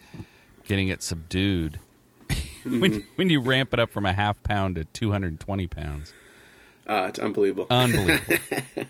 getting 0.67 0.87
it 0.89 1.01
subdued. 1.03 1.79
when 2.63 3.03
when 3.15 3.29
you 3.29 3.39
ramp 3.41 3.73
it 3.73 3.79
up 3.79 3.89
from 3.91 4.05
a 4.05 4.13
half 4.13 4.41
pound 4.43 4.75
to 4.75 4.85
220 4.85 5.67
pounds, 5.67 6.13
Uh, 6.87 7.05
it's 7.09 7.19
unbelievable. 7.19 7.67
unbelievable. 7.69 8.35
it 8.75 8.87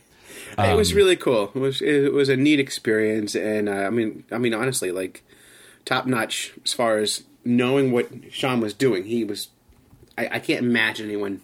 Um, 0.57 0.77
was 0.77 0.93
really 0.93 1.15
cool. 1.15 1.51
It 1.55 1.59
was 1.59 1.81
it 1.81 2.13
was 2.13 2.29
a 2.29 2.37
neat 2.37 2.59
experience, 2.59 3.35
and 3.35 3.67
uh, 3.69 3.71
I 3.71 3.89
mean, 3.89 4.23
I 4.31 4.37
mean, 4.37 4.53
honestly, 4.53 4.91
like 4.91 5.23
top 5.85 6.05
notch 6.05 6.53
as 6.63 6.73
far 6.73 6.97
as 6.99 7.23
knowing 7.43 7.91
what 7.91 8.09
Sean 8.31 8.59
was 8.61 8.73
doing. 8.73 9.03
He 9.05 9.23
was. 9.23 9.49
I, 10.17 10.29
I 10.33 10.39
can't 10.39 10.63
imagine 10.63 11.07
anyone 11.07 11.41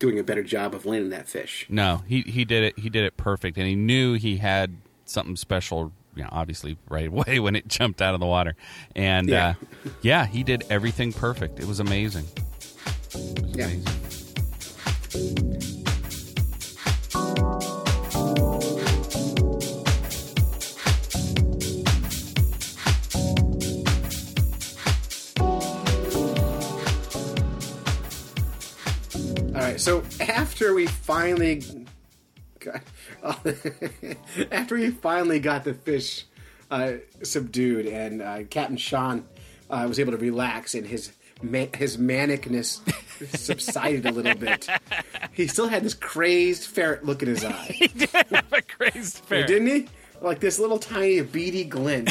doing 0.00 0.18
a 0.18 0.24
better 0.24 0.42
job 0.42 0.74
of 0.74 0.84
landing 0.84 1.10
that 1.10 1.28
fish. 1.28 1.66
no, 1.68 2.02
he 2.08 2.22
he 2.22 2.44
did 2.44 2.64
it. 2.64 2.78
He 2.80 2.90
did 2.90 3.04
it 3.04 3.16
perfect, 3.16 3.56
and 3.56 3.66
he 3.68 3.76
knew 3.76 4.14
he 4.14 4.38
had 4.38 4.76
something 5.04 5.36
special. 5.36 5.92
You 6.14 6.22
know, 6.24 6.28
obviously, 6.32 6.76
right 6.88 7.06
away 7.12 7.40
when 7.40 7.56
it 7.56 7.68
jumped 7.68 8.02
out 8.02 8.14
of 8.14 8.20
the 8.20 8.26
water, 8.26 8.54
and 8.94 9.28
Yeah. 9.28 9.54
uh, 9.86 9.88
yeah, 10.02 10.26
he 10.26 10.42
did 10.42 10.64
everything 10.70 11.12
perfect. 11.12 11.58
It 11.60 11.66
was 11.66 11.80
amazing. 11.80 12.26
Yeah. 13.54 13.68
All 29.54 29.60
right. 29.60 29.80
So 29.80 30.02
after 30.20 30.74
we 30.74 30.86
finally 30.86 31.62
got, 32.58 32.80
after 34.52 34.76
he 34.76 34.90
finally 34.90 35.38
got 35.38 35.64
the 35.64 35.74
fish 35.74 36.26
uh, 36.70 36.94
subdued 37.22 37.86
and 37.86 38.22
uh, 38.22 38.42
Captain 38.50 38.76
Sean 38.76 39.24
uh, 39.70 39.84
was 39.88 39.98
able 40.00 40.12
to 40.12 40.18
relax 40.18 40.74
and 40.74 40.86
his 40.86 41.12
ma- 41.42 41.66
his 41.74 41.96
manicness 41.96 42.80
subsided 43.36 44.06
a 44.06 44.12
little 44.12 44.34
bit. 44.34 44.68
He 45.32 45.46
still 45.46 45.68
had 45.68 45.82
this 45.84 45.94
crazed 45.94 46.66
ferret 46.66 47.04
look 47.04 47.22
in 47.22 47.28
his 47.28 47.44
eye. 47.44 47.72
he 47.74 47.88
did 47.88 48.08
have 48.10 48.52
a 48.52 48.62
crazy 48.62 49.20
Didn't 49.28 49.66
he? 49.68 49.88
Like 50.20 50.40
this 50.40 50.58
little 50.58 50.78
tiny 50.78 51.20
beady 51.20 51.64
glint. 51.64 52.10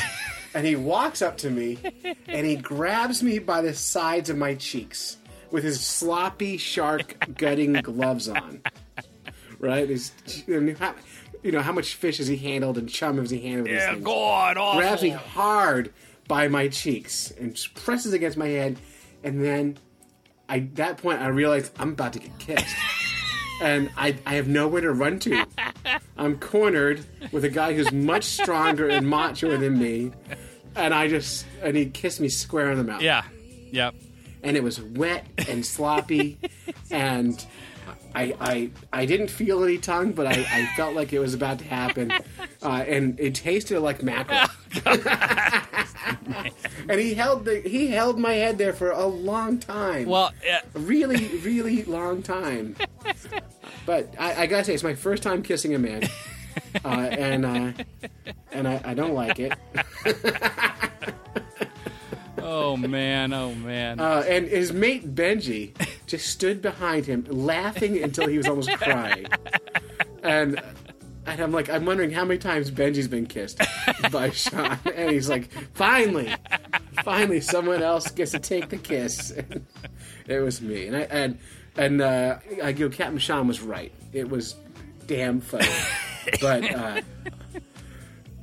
and 0.53 0.65
he 0.65 0.75
walks 0.75 1.21
up 1.21 1.37
to 1.37 1.49
me 1.49 1.79
and 2.27 2.45
he 2.45 2.55
grabs 2.55 3.23
me 3.23 3.39
by 3.39 3.61
the 3.61 3.73
sides 3.73 4.29
of 4.29 4.37
my 4.37 4.55
cheeks 4.55 5.17
with 5.49 5.63
his 5.63 5.81
sloppy 5.81 6.57
shark 6.57 7.15
gutting 7.37 7.73
gloves 7.73 8.27
on. 8.27 8.61
Right? 9.61 9.87
His, 9.87 10.11
you 10.47 10.59
know, 10.59 10.75
how, 10.77 10.95
you 11.43 11.51
know, 11.51 11.61
how 11.61 11.71
much 11.71 11.95
fish 11.95 12.17
has 12.17 12.27
he 12.27 12.35
handled 12.35 12.77
and 12.77 12.89
chum 12.89 13.17
has 13.17 13.29
he 13.29 13.39
handled 13.39 13.69
Yeah? 13.69 13.95
God, 13.95 14.57
grabs 14.77 15.01
me 15.01 15.09
hard 15.09 15.93
by 16.27 16.47
my 16.47 16.67
cheeks 16.67 17.31
and 17.31 17.57
presses 17.75 18.11
against 18.13 18.37
my 18.37 18.47
head, 18.47 18.79
and 19.23 19.43
then 19.43 19.77
I 20.49 20.59
that 20.73 20.97
point 20.97 21.21
I 21.21 21.27
realize 21.27 21.71
I'm 21.79 21.89
about 21.89 22.13
to 22.13 22.19
get 22.19 22.37
kissed. 22.39 22.75
And 23.61 23.91
I, 23.95 24.15
I 24.25 24.33
have 24.33 24.47
nowhere 24.47 24.81
to 24.81 24.91
run 24.91 25.19
to. 25.19 25.45
I'm 26.17 26.39
cornered 26.39 27.05
with 27.31 27.45
a 27.45 27.49
guy 27.49 27.73
who's 27.73 27.91
much 27.91 28.23
stronger 28.23 28.89
and 28.89 29.07
macho 29.07 29.55
than 29.55 29.77
me. 29.77 30.11
And 30.75 30.95
I 30.95 31.07
just 31.07 31.45
and 31.61 31.77
he 31.77 31.85
kissed 31.85 32.19
me 32.19 32.27
square 32.27 32.71
in 32.71 32.79
the 32.79 32.83
mouth. 32.83 33.03
Yeah. 33.03 33.23
Yep. 33.71 33.93
And 34.41 34.57
it 34.57 34.63
was 34.63 34.81
wet 34.81 35.27
and 35.47 35.63
sloppy 35.63 36.39
and 36.89 37.45
I, 38.13 38.35
I 38.39 38.69
I 38.91 39.05
didn't 39.05 39.29
feel 39.29 39.63
any 39.63 39.77
tongue, 39.77 40.11
but 40.11 40.27
I, 40.27 40.45
I 40.51 40.69
felt 40.75 40.95
like 40.95 41.13
it 41.13 41.19
was 41.19 41.33
about 41.33 41.59
to 41.59 41.65
happen, 41.65 42.11
uh, 42.63 42.83
and 42.87 43.19
it 43.19 43.35
tasted 43.35 43.79
like 43.79 44.03
mackerel. 44.03 44.47
and 46.89 46.99
he 46.99 47.13
held 47.13 47.45
the 47.45 47.61
he 47.61 47.87
held 47.87 48.19
my 48.19 48.33
head 48.33 48.57
there 48.57 48.73
for 48.73 48.91
a 48.91 49.05
long 49.05 49.59
time. 49.59 50.07
Well, 50.07 50.33
uh, 50.49 50.59
a 50.75 50.79
really 50.79 51.27
really 51.39 51.83
long 51.83 52.21
time. 52.21 52.75
But 53.83 54.13
I, 54.19 54.43
I 54.43 54.45
gotta 54.45 54.63
say, 54.63 54.75
it's 54.75 54.83
my 54.83 54.93
first 54.93 55.23
time 55.23 55.41
kissing 55.41 55.73
a 55.73 55.79
man, 55.79 56.07
uh, 56.85 56.87
and 56.87 57.45
uh, 57.45 57.71
and 58.51 58.67
I, 58.67 58.79
I 58.85 58.93
don't 58.93 59.15
like 59.15 59.39
it. 59.39 59.53
Oh 62.37 62.77
man, 62.77 63.33
oh 63.33 63.53
man. 63.55 63.99
Uh, 63.99 64.23
and 64.27 64.47
his 64.47 64.71
mate 64.71 65.13
Benji 65.13 65.73
just 66.07 66.27
stood 66.27 66.61
behind 66.61 67.05
him, 67.05 67.25
laughing 67.29 68.01
until 68.01 68.27
he 68.27 68.37
was 68.37 68.47
almost 68.47 68.71
crying. 68.77 69.27
And 70.23 70.61
and 71.25 71.39
I'm 71.39 71.51
like, 71.51 71.69
I'm 71.69 71.85
wondering 71.85 72.11
how 72.11 72.25
many 72.25 72.39
times 72.39 72.71
Benji's 72.71 73.07
been 73.07 73.27
kissed 73.27 73.61
by 74.11 74.31
Sean. 74.31 74.77
And 74.95 75.11
he's 75.11 75.29
like, 75.29 75.51
finally, 75.73 76.33
finally, 77.03 77.41
someone 77.41 77.81
else 77.81 78.09
gets 78.11 78.31
to 78.31 78.39
take 78.39 78.69
the 78.69 78.77
kiss. 78.77 79.31
it 80.27 80.39
was 80.39 80.61
me, 80.61 80.87
and 80.87 80.95
I 80.95 81.01
and 81.01 81.37
and 81.77 82.01
uh, 82.01 82.37
I 82.63 82.71
go, 82.71 82.89
Captain 82.89 83.19
Sean 83.19 83.47
was 83.47 83.61
right. 83.61 83.91
It 84.13 84.29
was 84.29 84.55
damn 85.07 85.41
funny, 85.41 85.67
but 86.41 86.73
uh, 86.73 87.01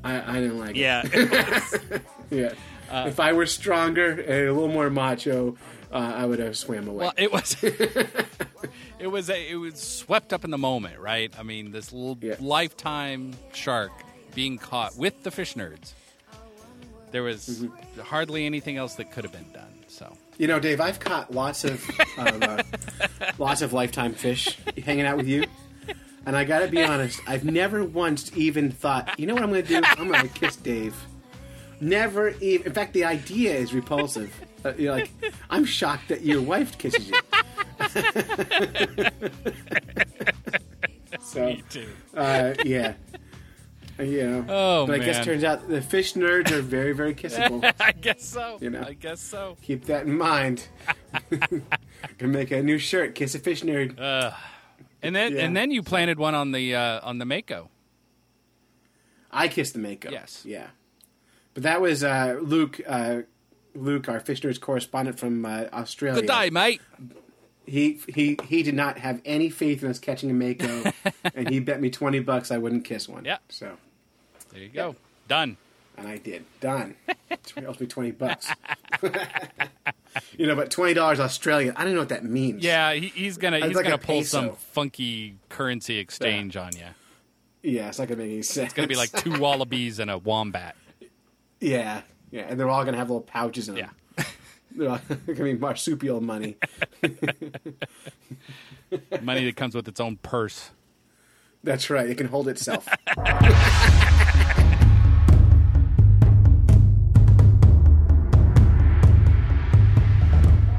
I, 0.05 0.37
I 0.37 0.41
didn't 0.41 0.59
like 0.59 0.71
it. 0.71 0.77
Yeah. 0.77 1.99
Yeah. 2.31 2.53
Yeah. 2.91 3.07
if 3.07 3.21
I 3.21 3.33
were 3.33 3.47
stronger 3.47 4.11
and 4.11 4.49
a 4.49 4.53
little 4.53 4.69
more 4.69 4.91
macho, 4.91 5.57
uh, 5.93 5.97
I 5.97 6.27
would 6.27 6.39
have 6.39 6.57
swam 6.57 6.89
away. 6.89 7.05
Well, 7.07 7.15
it 7.17 7.33
was. 7.33 7.57
it 8.99 9.07
was 9.11 9.31
a, 9.31 9.51
it 9.51 9.57
was 9.57 9.77
swept 9.81 10.33
up 10.33 10.45
in 10.45 10.51
the 10.51 10.59
moment, 10.59 10.99
right? 10.99 11.33
I 11.39 11.43
mean, 11.43 11.71
this 11.73 11.93
little 11.93 12.19
Yeah. 12.21 12.37
lifetime 12.41 13.33
shark 13.53 13.93
being 14.35 14.59
caught 14.59 14.97
with 14.97 15.23
the 15.23 15.31
fish 15.31 15.55
nerds. 15.55 15.93
There 17.11 17.23
was 17.23 17.49
Mm-hmm. 17.49 18.01
hardly 18.03 18.45
anything 18.47 18.77
else 18.77 18.95
that 18.97 19.11
could 19.13 19.25
have 19.25 19.33
been 19.33 19.51
done. 19.53 19.73
So 19.89 20.15
you 20.37 20.47
know, 20.47 20.61
Dave, 20.61 20.81
I've 20.81 21.01
caught 21.01 21.33
lots 21.33 21.65
of 21.65 21.83
of, 22.19 22.43
uh, 22.43 22.63
lots 23.39 23.63
of 23.63 23.73
lifetime 23.73 24.13
fish 24.15 24.57
hanging 24.85 25.07
out 25.07 25.17
with 25.17 25.27
you, 25.27 25.45
and 26.27 26.37
I 26.37 26.45
got 26.45 26.61
to 26.61 26.69
be 26.69 26.83
honest, 26.83 27.21
I've 27.27 27.45
never 27.45 27.83
once 27.83 28.31
even 28.37 28.71
thought, 28.71 29.19
you 29.19 29.27
know 29.27 29.35
what 29.35 29.43
I'm 29.43 29.51
going 29.51 29.65
to 29.65 29.69
do? 29.69 29.81
I'm 29.85 30.09
going 30.09 30.21
to 30.29 30.35
kiss 30.35 30.55
Dave. 30.57 30.95
Never 31.81 32.31
even. 32.41 32.67
In 32.67 32.73
fact, 32.73 32.93
the 32.93 33.05
idea 33.05 33.55
is 33.55 33.73
repulsive. 33.75 34.33
Uh, 34.65 34.73
you're 34.77 34.93
like, 34.93 35.09
I'm 35.51 35.65
shocked 35.65 36.09
that 36.09 36.23
your 36.23 36.43
wife 36.43 36.77
kisses 36.79 37.09
you. 37.09 37.15
so, 41.21 41.47
Me 41.47 41.63
too. 41.71 41.89
uh, 42.17 42.55
yeah. 42.65 42.95
Uh, 43.99 44.03
yeah. 44.03 44.45
Oh, 44.49 44.85
but 44.87 45.01
I 45.01 45.05
guess 45.05 45.17
man. 45.19 45.25
turns 45.25 45.45
out 45.45 45.69
the 45.69 45.81
fish 45.81 46.15
nerds 46.15 46.51
are 46.51 46.61
very, 46.61 46.93
very 46.93 47.15
kissable. 47.15 47.65
I 47.81 47.93
guess 47.93 48.25
so. 48.25 48.59
You 48.61 48.71
know. 48.71 48.85
I 48.87 48.95
guess 48.95 49.21
so. 49.21 49.57
Keep 49.63 49.87
that 49.87 50.07
in 50.07 50.17
mind. 50.19 50.67
Can 52.19 52.33
make 52.33 52.51
a 52.51 52.63
new 52.63 52.79
shirt, 52.79 53.15
kiss 53.15 53.35
a 53.35 53.39
fish 53.39 53.63
nerd. 53.63 53.97
And 55.03 55.15
then 55.15 55.35
Yeah. 55.37 55.45
and 55.45 55.57
then 55.57 55.71
you 55.71 55.83
planted 55.85 56.19
one 56.19 56.35
on 56.35 56.51
the 56.53 56.75
uh, 56.75 57.01
on 57.03 57.19
the 57.19 57.25
Mako. 57.25 57.71
I 59.31 59.47
kissed 59.49 59.75
the 59.75 59.79
Mako. 59.79 60.11
Yes. 60.11 60.43
Yeah. 60.45 60.67
But 61.59 61.65
that 61.65 61.81
was 61.81 62.05
uh, 62.05 62.39
Luke. 62.41 62.81
Uh, 62.87 63.23
Luke, 63.75 64.09
our 64.09 64.21
fish 64.21 64.43
nerds 64.43 64.61
correspondent 64.61 65.19
from 65.19 65.45
uh, 65.45 65.65
Australia. 65.73 66.21
Good 66.21 66.29
day, 66.29 66.51
mate. 66.51 66.81
He 67.67 67.99
he 68.07 68.39
he 68.45 68.63
did 68.63 68.77
not 68.77 68.97
have 68.99 69.21
any 69.25 69.51
faith 69.51 69.83
in 69.83 69.91
us 69.91 69.99
catching 69.99 70.31
a 70.31 70.35
Mako, 70.35 70.93
and 71.35 71.49
he 71.49 71.59
bet 71.59 71.81
me 71.81 71.91
twenty 71.91 72.21
bucks 72.21 72.53
I 72.53 72.59
wouldn't 72.59 72.85
kiss 72.85 73.09
one. 73.09 73.25
Yeah. 73.25 73.39
So, 73.49 73.73
There 74.53 74.63
you 74.63 74.69
go. 74.69 74.95
Done. 75.27 75.57
and 75.97 76.07
I 76.07 76.19
did. 76.19 76.45
Done. 76.61 76.95
It 77.29 77.65
owes 77.67 77.81
me 77.81 77.89
twenty 77.89 78.13
bucks. 78.13 78.49
you 80.39 80.47
know, 80.47 80.55
but 80.55 80.71
twenty 80.71 80.95
dollars 80.95 81.19
Australian. 81.19 81.75
I 81.77 81.83
don't 81.83 81.95
know 81.95 82.03
what 82.03 82.11
that 82.11 82.25
means. 82.25 82.63
Yeah, 82.63 82.93
he, 82.93 83.09
he's 83.09 83.37
gonna 83.37 83.67
he's 83.67 83.75
like 83.75 83.85
gonna 83.85 83.99
pull 83.99 84.23
some 84.23 84.53
funky 84.53 85.35
currency 85.49 85.99
exchange 85.99 86.57
on 86.57 86.77
you. 86.77 86.87
Yeah, 87.65 87.89
it's 87.89 87.99
not 87.99 88.07
gonna 88.07 88.23
make 88.23 88.31
any 88.31 88.43
sense. 88.43 88.67
It's 88.67 88.75
gonna 88.75 88.87
be 88.87 88.95
like 88.95 89.11
two 89.11 89.37
wallabies 89.41 89.99
and 89.99 90.09
a 90.09 90.19
wombat. 90.19 90.77
Yeah. 91.61 92.03
Yeah, 92.31 92.43
and 92.49 92.61
they're 92.61 92.69
all 92.69 92.85
gonna 92.85 92.99
have 92.99 93.09
little 93.09 93.23
pouches 93.23 93.69
in 93.69 93.77
them. 93.77 93.91
Yeah. 94.19 94.25
They're 94.77 94.91
all 94.91 95.01
gonna 95.27 95.45
be 95.45 95.55
marsupial 95.55 96.21
money. 96.21 96.57
Money 99.23 99.45
that 99.45 99.57
comes 99.57 99.75
with 99.75 99.89
its 99.89 99.99
own 99.99 100.17
purse. 100.19 100.71
That's 101.65 101.91
right. 101.91 102.09
It 102.09 102.17
can 102.17 102.29
hold 102.29 102.49
itself. 102.49 102.87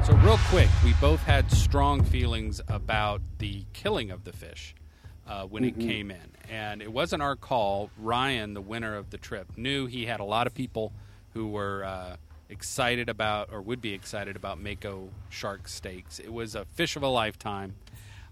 So 0.05 0.15
real 0.23 0.39
quick, 0.49 0.69
we 0.83 0.93
both 1.01 1.21
had 1.23 1.51
strong 1.51 2.03
feelings 2.03 2.61
about 2.67 3.21
the 3.39 3.65
killing 3.73 4.11
of 4.11 4.23
the 4.23 4.31
fish 4.31 4.73
uh, 5.29 5.45
when 5.45 5.63
it 5.63 5.79
came 5.79 6.09
in, 6.09 6.31
and 6.49 6.81
it 6.81 6.91
wasn't 6.91 7.21
our 7.21 7.35
call. 7.35 7.91
Ryan, 7.99 8.55
the 8.55 8.61
winner 8.61 8.95
of 8.95 9.11
the 9.11 9.17
trip, 9.17 9.47
knew 9.55 9.85
he 9.85 10.05
had 10.07 10.19
a 10.19 10.23
lot 10.23 10.47
of 10.47 10.55
people 10.55 10.91
who 11.33 11.47
were 11.49 11.83
uh, 11.83 12.15
excited 12.49 13.09
about 13.09 13.49
or 13.51 13.61
would 13.61 13.79
be 13.79 13.93
excited 13.93 14.35
about 14.35 14.59
Mako 14.59 15.09
shark 15.29 15.67
steaks. 15.67 16.17
It 16.17 16.33
was 16.33 16.55
a 16.55 16.65
fish 16.65 16.95
of 16.95 17.03
a 17.03 17.07
lifetime. 17.07 17.75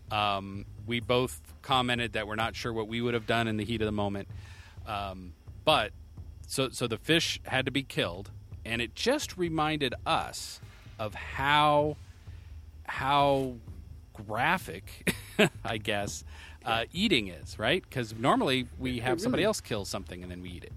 Um, 0.09 0.65
we 0.87 0.99
both 0.99 1.39
commented 1.61 2.13
that 2.13 2.27
we're 2.27 2.35
not 2.35 2.55
sure 2.55 2.73
what 2.73 2.87
we 2.87 2.99
would 3.01 3.13
have 3.13 3.27
done 3.27 3.47
in 3.47 3.57
the 3.57 3.65
heat 3.65 3.81
of 3.81 3.85
the 3.85 3.91
moment, 3.91 4.27
um, 4.87 5.33
but 5.63 5.91
so 6.47 6.69
so 6.69 6.87
the 6.87 6.97
fish 6.97 7.39
had 7.43 7.65
to 7.65 7.71
be 7.71 7.83
killed, 7.83 8.31
and 8.65 8.81
it 8.81 8.95
just 8.95 9.37
reminded 9.37 9.93
us 10.05 10.61
of 10.97 11.13
how 11.13 11.97
how 12.85 13.55
graphic, 14.13 15.13
I 15.65 15.77
guess, 15.77 16.23
uh, 16.67 16.85
eating 16.93 17.29
is, 17.29 17.57
right? 17.57 17.83
Because 17.87 18.13
normally 18.15 18.67
we 18.77 18.99
have 18.99 19.19
somebody 19.21 19.43
else 19.43 19.61
kill 19.61 19.85
something 19.85 20.21
and 20.21 20.31
then 20.31 20.41
we 20.41 20.49
eat 20.49 20.63
it. 20.63 20.73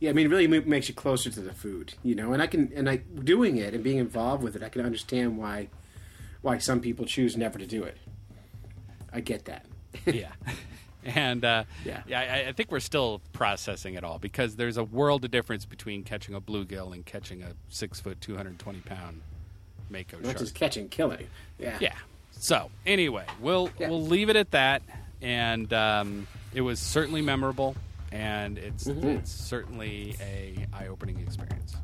Yeah, 0.00 0.10
I 0.10 0.12
mean, 0.12 0.26
it 0.26 0.28
really 0.28 0.46
makes 0.46 0.88
you 0.90 0.94
closer 0.94 1.30
to 1.30 1.40
the 1.40 1.54
food, 1.54 1.94
you 2.02 2.14
know. 2.14 2.32
And 2.34 2.42
I 2.42 2.46
can, 2.46 2.70
and 2.74 2.90
I 2.90 2.96
doing 2.96 3.56
it 3.56 3.72
and 3.72 3.82
being 3.82 3.96
involved 3.96 4.42
with 4.42 4.54
it, 4.54 4.62
I 4.62 4.68
can 4.68 4.82
understand 4.84 5.38
why, 5.38 5.68
why 6.42 6.58
some 6.58 6.80
people 6.80 7.06
choose 7.06 7.36
never 7.36 7.58
to 7.58 7.66
do 7.66 7.82
it. 7.84 7.96
I 9.12 9.20
get 9.20 9.46
that. 9.46 9.64
yeah. 10.06 10.32
And 11.04 11.44
uh, 11.44 11.64
Yeah. 11.84 12.02
I, 12.10 12.48
I 12.48 12.52
think 12.52 12.70
we're 12.70 12.80
still 12.80 13.22
processing 13.32 13.94
it 13.94 14.04
all 14.04 14.18
because 14.18 14.56
there's 14.56 14.76
a 14.76 14.84
world 14.84 15.24
of 15.24 15.30
difference 15.30 15.64
between 15.64 16.02
catching 16.02 16.34
a 16.34 16.40
bluegill 16.42 16.92
and 16.92 17.06
catching 17.06 17.42
a 17.42 17.52
six 17.68 17.98
foot, 18.00 18.20
220 18.20 18.80
pound 18.80 19.22
mako 19.88 20.18
Not 20.18 20.24
shark. 20.26 20.38
just 20.38 20.54
catching, 20.54 20.88
killing. 20.88 21.26
Yeah. 21.58 21.78
Yeah. 21.80 21.94
So 22.38 22.70
anyway, 22.84 23.24
we'll 23.40 23.70
Yeah. 23.78 23.88
we'll 23.88 24.02
leave 24.04 24.28
it 24.28 24.36
at 24.36 24.50
that. 24.52 24.82
And 25.22 25.72
um, 25.72 26.26
it 26.54 26.60
was 26.60 26.78
certainly 26.78 27.22
memorable, 27.22 27.74
and 28.12 28.58
it's 28.58 28.84
Mm-hmm. 28.84 29.08
it's 29.08 29.30
certainly 29.32 30.14
a 30.20 30.66
eye 30.72 30.88
opening 30.88 31.18
experience. 31.20 31.76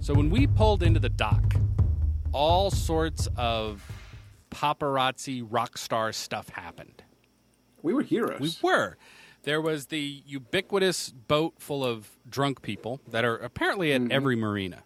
So 0.00 0.12
when 0.12 0.28
we 0.28 0.46
pulled 0.46 0.82
into 0.82 1.00
the 1.00 1.08
dock, 1.08 1.54
all 2.32 2.70
sorts 2.70 3.26
of 3.36 3.82
paparazzi 4.50 5.46
rock 5.48 5.78
star 5.78 6.12
stuff 6.12 6.50
happened. 6.50 7.02
We 7.84 7.92
were 7.94 8.02
heroes. 8.02 8.40
We 8.40 8.50
were. 8.62 8.96
There 9.44 9.60
was 9.60 9.86
the 9.86 10.22
ubiquitous 10.26 11.10
boat 11.10 11.54
full 11.58 11.84
of 11.84 12.08
drunk 12.28 12.62
people 12.62 13.00
that 13.08 13.24
are 13.24 13.36
apparently 13.36 13.90
Mm-hmm. 13.90 14.06
at 14.06 14.12
every 14.12 14.36
marina. 14.36 14.82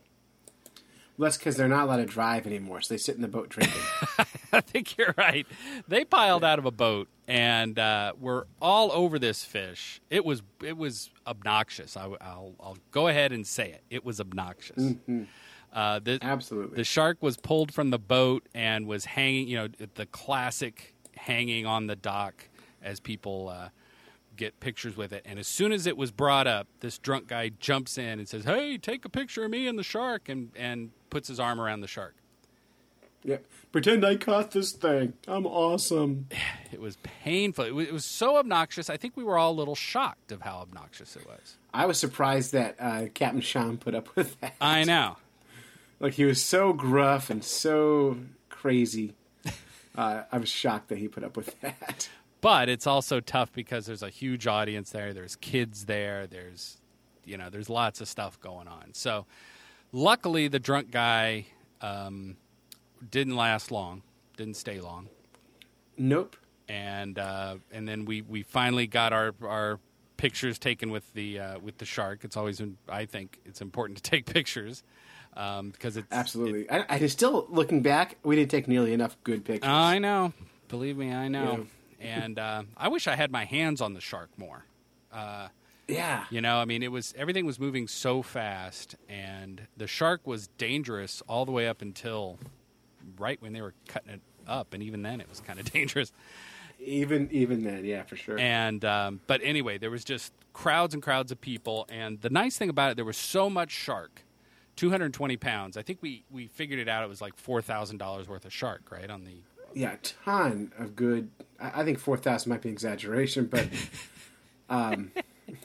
Well, 1.17 1.27
that's 1.27 1.37
because 1.37 1.57
they're 1.57 1.69
not 1.69 1.85
allowed 1.85 1.97
to 1.99 2.07
drive 2.07 2.47
anymore, 2.47 2.81
so 2.81 2.95
they 2.95 2.99
sit 2.99 3.17
in 3.17 3.23
the 3.23 3.29
boat 3.29 3.49
drinking. 3.49 3.81
I 4.53 4.61
think 4.61 4.97
you're 4.97 5.15
right. 5.17 5.47
They 5.89 6.05
piled 6.05 6.45
out 6.45 6.59
of 6.61 6.65
a 6.65 6.71
boat 6.71 7.09
and 7.27 7.77
uh, 7.79 8.13
were 8.21 8.47
all 8.63 8.91
over 8.93 9.19
this 9.19 9.45
fish. 9.45 10.01
It 10.11 10.25
was 10.25 10.43
it 10.63 10.77
was 10.77 11.11
obnoxious. 11.27 11.97
I, 11.97 12.07
will 12.07 12.55
I'll 12.61 12.79
go 12.93 13.09
ahead 13.09 13.33
and 13.33 13.47
say 13.47 13.71
it. 13.71 13.83
It 13.91 14.05
was 14.05 14.21
obnoxious. 14.21 14.95
Uh, 15.73 15.99
the, 15.99 16.19
Absolutely. 16.23 16.77
The 16.77 16.85
shark 16.85 17.19
was 17.21 17.37
pulled 17.37 17.73
from 17.75 17.91
the 17.91 17.99
boat 17.99 18.49
and 18.55 18.87
was 18.87 19.05
hanging. 19.05 19.49
You 19.49 19.57
know, 19.57 19.69
the 19.95 20.07
classic 20.07 20.95
hanging 21.17 21.67
on 21.67 21.89
the 21.89 21.97
dock 21.97 22.49
as 22.89 23.01
people 23.01 23.49
uh, 23.49 23.69
get 24.37 24.59
pictures 24.61 24.97
with 24.97 25.13
it. 25.13 25.23
And 25.27 25.39
as 25.39 25.47
soon 25.47 25.73
as 25.73 25.87
it 25.87 25.97
was 25.97 26.11
brought 26.11 26.47
up, 26.47 26.67
this 26.81 26.99
drunk 26.99 27.27
guy 27.29 27.51
jumps 27.61 27.99
in 27.99 28.19
and 28.19 28.29
says, 28.29 28.45
"Hey, 28.45 28.79
take 28.79 29.05
a 29.05 29.09
picture 29.09 29.45
of 29.45 29.51
me 29.51 29.67
and 29.67 29.79
the 29.79 29.83
shark," 29.83 30.29
and 30.29 30.51
and 30.57 30.91
puts 31.11 31.29
his 31.29 31.39
arm 31.41 31.61
around 31.61 31.81
the 31.81 31.87
shark. 31.89 32.15
yeah. 33.25 33.39
Pretend 33.73 34.05
I 34.05 34.17
caught 34.17 34.53
this 34.53 34.73
thing. 34.73 35.13
I'm 35.27 35.47
awesome. 35.47 36.29
It 36.71 36.81
was 36.83 36.97
painful. 37.25 37.65
It 37.65 37.75
was, 37.75 37.89
it 37.89 37.93
was 37.95 38.05
so 38.05 38.37
obnoxious. 38.37 38.91
I 38.91 38.99
think 38.99 39.17
we 39.17 39.25
were 39.25 39.39
all 39.39 39.53
a 39.53 39.59
little 39.59 39.75
shocked 39.75 40.33
of 40.33 40.43
how 40.43 40.59
obnoxious 40.59 41.17
it 41.17 41.27
was. 41.27 41.57
I 41.73 41.87
was 41.87 41.99
surprised 41.99 42.53
that 42.53 42.77
uh, 42.79 43.07
Captain 43.15 43.41
Sean 43.41 43.79
put 43.79 43.95
up 43.95 44.15
with 44.17 44.39
that. 44.41 44.55
I 44.61 44.85
know. 44.85 45.17
Like 45.99 46.13
he 46.15 46.25
was 46.27 46.43
so 46.45 46.75
gruff 46.75 47.31
and 47.31 47.43
so 47.43 48.19
crazy. 48.51 49.15
Uh, 49.97 50.23
I 50.31 50.39
was 50.39 50.49
shocked 50.49 50.91
that 50.91 50.99
he 50.99 51.09
put 51.09 51.25
up 51.25 51.37
with 51.37 51.61
that. 51.61 52.09
But 52.41 52.69
it's 52.69 52.87
also 52.87 53.21
tough 53.21 53.53
because 53.53 53.87
there's 53.87 54.03
a 54.03 54.11
huge 54.11 54.47
audience 54.47 54.91
there. 54.91 55.13
There's 55.13 55.37
kids 55.37 55.87
there. 55.87 56.27
There's, 56.27 56.79
you 57.25 57.37
know, 57.37 57.51
there's 57.51 57.69
lots 57.69 58.01
of 58.01 58.09
stuff 58.09 58.41
going 58.41 58.69
on. 58.69 58.95
So, 58.95 59.27
luckily, 59.93 60.47
the 60.47 60.61
drunk 60.61 60.91
guy 60.93 61.47
um, 61.81 62.37
didn't 63.11 63.37
last 63.37 63.73
long. 63.73 64.03
Didn't 64.37 64.55
stay 64.55 64.81
long. 64.81 65.09
Nope. 65.97 66.37
and 66.69 67.19
uh, 67.19 67.57
and 67.73 67.89
then 67.89 68.05
we, 68.05 68.23
we 68.23 68.43
finally 68.43 68.87
got 68.87 69.13
our 69.13 69.35
our 69.43 69.81
pictures 70.17 70.59
taken 70.59 70.91
with 70.91 71.13
the 71.15 71.41
uh, 71.41 71.59
with 71.59 71.79
the 71.79 71.85
shark. 71.85 72.25
It's 72.25 72.37
always 72.37 72.63
I 72.89 73.07
think 73.07 73.39
it's 73.45 73.61
important 73.61 74.03
to 74.03 74.03
take 74.11 74.27
pictures 74.27 74.85
um, 75.37 75.71
because 75.71 75.97
it's 75.97 76.07
Absolutely. 76.13 76.71
I, 76.71 76.85
I 76.89 77.07
still 77.07 77.47
looking 77.49 77.83
back, 77.83 78.17
we 78.23 78.37
didn't 78.37 78.51
take 78.51 78.69
nearly 78.69 78.93
enough 78.93 79.17
good 79.25 79.45
pictures. 79.45 79.69
I 79.69 79.99
know, 79.99 80.33
believe 80.69 80.97
me, 80.97 81.13
I 81.13 81.29
know. 81.29 81.67
And 82.01 82.39
uh, 82.39 82.63
I 82.77 82.89
wish 82.89 83.07
I 83.07 83.17
had 83.17 83.31
my 83.31 83.45
hands 83.45 83.81
on 83.81 83.95
the 83.95 84.01
shark 84.01 84.31
more. 84.37 84.65
yeah. 85.89 86.25
You 86.31 86.41
know, 86.41 86.59
I 86.59 86.65
mean, 86.65 86.83
it 86.83 86.93
was 86.93 87.15
everything 87.17 87.47
was 87.47 87.59
moving 87.59 87.89
so 87.89 88.23
fast, 88.23 88.95
and 89.09 89.63
the 89.77 89.87
shark 89.87 90.27
was 90.27 90.49
dangerous 90.59 91.23
all 91.29 91.45
the 91.45 91.53
way 91.53 91.67
up 91.67 91.83
until 91.83 92.39
right 93.19 93.41
when 93.41 93.53
they 93.53 93.63
were 93.63 93.75
cutting 93.89 94.11
it 94.11 94.21
up, 94.47 94.73
and 94.75 94.83
even 94.83 95.03
then, 95.03 95.21
it 95.21 95.29
was 95.29 95.41
kind 95.41 95.59
of 95.59 95.71
dangerous. 95.73 96.13
Even 96.81 97.29
even 97.33 97.65
then, 97.65 97.85
yeah, 97.85 98.03
for 98.05 98.17
sure. 98.17 98.39
And 98.39 98.85
um, 98.85 99.21
but 99.27 99.41
anyway, 99.43 99.79
there 99.79 99.91
was 99.91 100.05
just 100.05 100.33
crowds 100.53 100.95
and 100.95 101.03
crowds 101.03 101.33
of 101.33 101.41
people, 101.41 101.87
and 101.89 102.21
the 102.21 102.31
nice 102.31 102.57
thing 102.57 102.69
about 102.69 102.93
it, 102.93 102.97
there 102.97 103.05
was 103.05 103.17
so 103.17 103.51
much 103.51 103.71
shark, 103.73 104.23
220 104.77 105.37
pounds. 105.39 105.77
I 105.77 105.83
think 105.83 105.99
we 106.01 106.23
we 106.31 106.47
figured 106.47 106.79
it 106.79 106.89
out. 106.89 107.03
It 107.03 107.09
was 107.09 107.21
like 107.21 107.37
four 107.37 107.61
thousand 107.63 107.97
dollars 107.99 108.29
worth 108.29 108.45
of 108.45 108.53
shark, 108.53 108.91
right? 108.93 109.11
On 109.11 109.25
the 109.25 109.39
yeah, 109.75 109.93
a 109.93 109.97
ton 110.25 110.73
of 110.79 110.97
good. 110.97 111.31
I, 111.61 111.81
I 111.81 111.85
think 111.85 111.99
four 111.99 112.17
thousand 112.17 112.51
might 112.51 112.63
be 112.63 112.71
exaggeration, 112.71 113.47
but 113.47 113.69
um, 114.71 115.11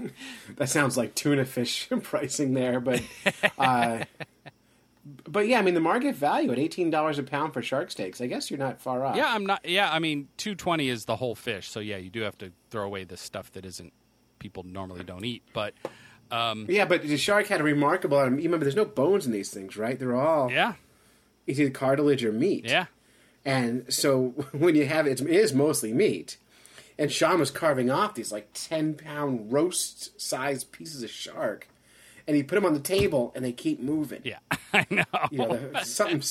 that 0.58 0.70
sounds 0.70 0.97
like 0.97 1.16
tuna 1.16 1.45
fish 1.45 1.89
pricing 2.04 2.54
there. 2.54 2.80
But 2.80 3.01
uh, 3.58 4.04
But 5.28 5.47
yeah, 5.47 5.60
I 5.60 5.62
mean 5.64 5.74
the 5.74 5.80
market 5.82 6.16
value 6.16 6.51
at 6.51 6.60
eighteen 6.60 6.89
dollars 6.89 7.20
a 7.20 7.24
pound 7.24 7.54
for 7.54 7.62
shark 7.62 7.91
steaks. 7.91 8.22
I 8.22 8.28
guess 8.28 8.49
you're 8.49 8.60
not 8.60 8.80
far 8.80 9.06
off. 9.06 9.16
Yeah, 9.18 9.34
I'm 9.34 9.45
not. 9.45 9.68
Yeah, 9.68 9.91
I 9.91 9.99
mean, 9.99 10.30
two 10.38 10.56
twenty 10.56 10.89
is 10.89 11.06
the 11.06 11.18
whole 11.18 11.36
fish. 11.36 11.70
So 11.70 11.80
yeah, 11.80 11.97
you 11.97 12.10
do 12.10 12.22
have 12.22 12.38
to 12.39 12.51
throw 12.70 12.86
away 12.86 13.04
the 13.04 13.18
stuff 13.18 13.51
that 13.54 13.66
isn't 13.66 13.91
people 14.39 14.64
normally 14.64 15.04
don't 15.04 15.26
eat. 15.26 15.43
But 15.54 15.74
Um, 16.32 16.66
yeah, 16.70 16.86
but 16.86 17.04
the 17.04 17.18
shark 17.18 17.47
had 17.47 17.60
a 17.60 17.64
remarkable. 17.64 18.18
You 18.24 18.30
remember, 18.43 18.60
there's 18.66 18.76
no 18.76 18.86
bones 18.86 19.26
in 19.26 19.32
these 19.34 19.51
things, 19.51 19.76
right? 19.78 19.99
They're 19.99 20.16
all 20.16 20.49
yeah, 20.51 20.74
it's 21.47 21.60
either 21.60 21.70
cartilage 21.72 22.24
or 22.24 22.32
meat. 22.32 22.66
yeah, 22.66 22.86
And 23.46 23.91
so 23.94 24.28
when 24.52 24.76
you 24.76 24.86
have 24.86 25.08
it, 25.08 25.22
it 25.22 25.30
is 25.30 25.54
mostly 25.54 25.94
meat. 25.94 26.38
And 26.98 27.12
Sean 27.12 27.39
was 27.39 27.50
carving 27.52 27.89
off 27.89 28.14
these 28.16 28.32
like 28.32 28.50
10 28.54 28.96
pound 28.96 29.52
roast 29.52 30.20
sized 30.22 30.72
pieces 30.72 31.04
of 31.04 31.10
shark. 31.10 31.68
And 32.28 32.38
he 32.38 32.44
put 32.44 32.56
them 32.56 32.66
on 32.66 32.74
the 32.74 32.80
table 32.80 33.34
and 33.36 33.44
they 33.44 33.52
keep 33.52 33.82
moving. 33.82 34.22
yeah. 34.24 34.38
I 34.74 34.86
know. 34.89 35.04
You 35.30 35.38
know, 35.39 35.60
something, 35.84 36.22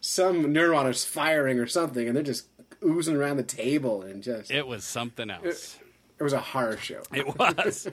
some 0.00 0.44
neuron 0.46 0.88
is 0.88 1.04
firing 1.04 1.58
or 1.58 1.66
something 1.66 2.06
and 2.06 2.16
they're 2.16 2.22
just 2.22 2.46
oozing 2.84 3.16
around 3.16 3.36
the 3.36 3.42
table 3.42 4.02
and 4.02 4.22
just. 4.22 4.50
It, 4.50 4.58
It 4.58 4.66
was 4.66 4.84
something 4.84 5.30
else. 5.30 5.78
It 6.18 6.22
was 6.22 6.32
a 6.32 6.40
horror 6.40 6.76
show. 6.76 7.02
It 7.12 7.36
was. 7.38 7.88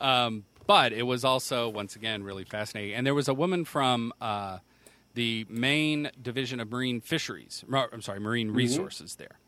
um, 0.00 0.44
but 0.66 0.92
it 0.92 1.04
was 1.04 1.24
also, 1.24 1.68
once 1.70 1.96
again, 1.96 2.22
really 2.24 2.44
fascinating. 2.44 2.94
And 2.94 3.06
there 3.06 3.14
was 3.14 3.28
a 3.28 3.34
woman 3.34 3.64
from 3.64 4.12
uh, 4.20 4.58
the 5.18 5.44
Maine 5.48 6.12
Division 6.22 6.60
of 6.60 6.70
Marine 6.70 7.00
fisheries. 7.00 7.64
I'm 7.72 8.00
sorry, 8.02 8.20
Marine 8.20 8.48
mm-hmm. 8.48 8.56
Resources 8.56 9.16
there. 9.16 9.40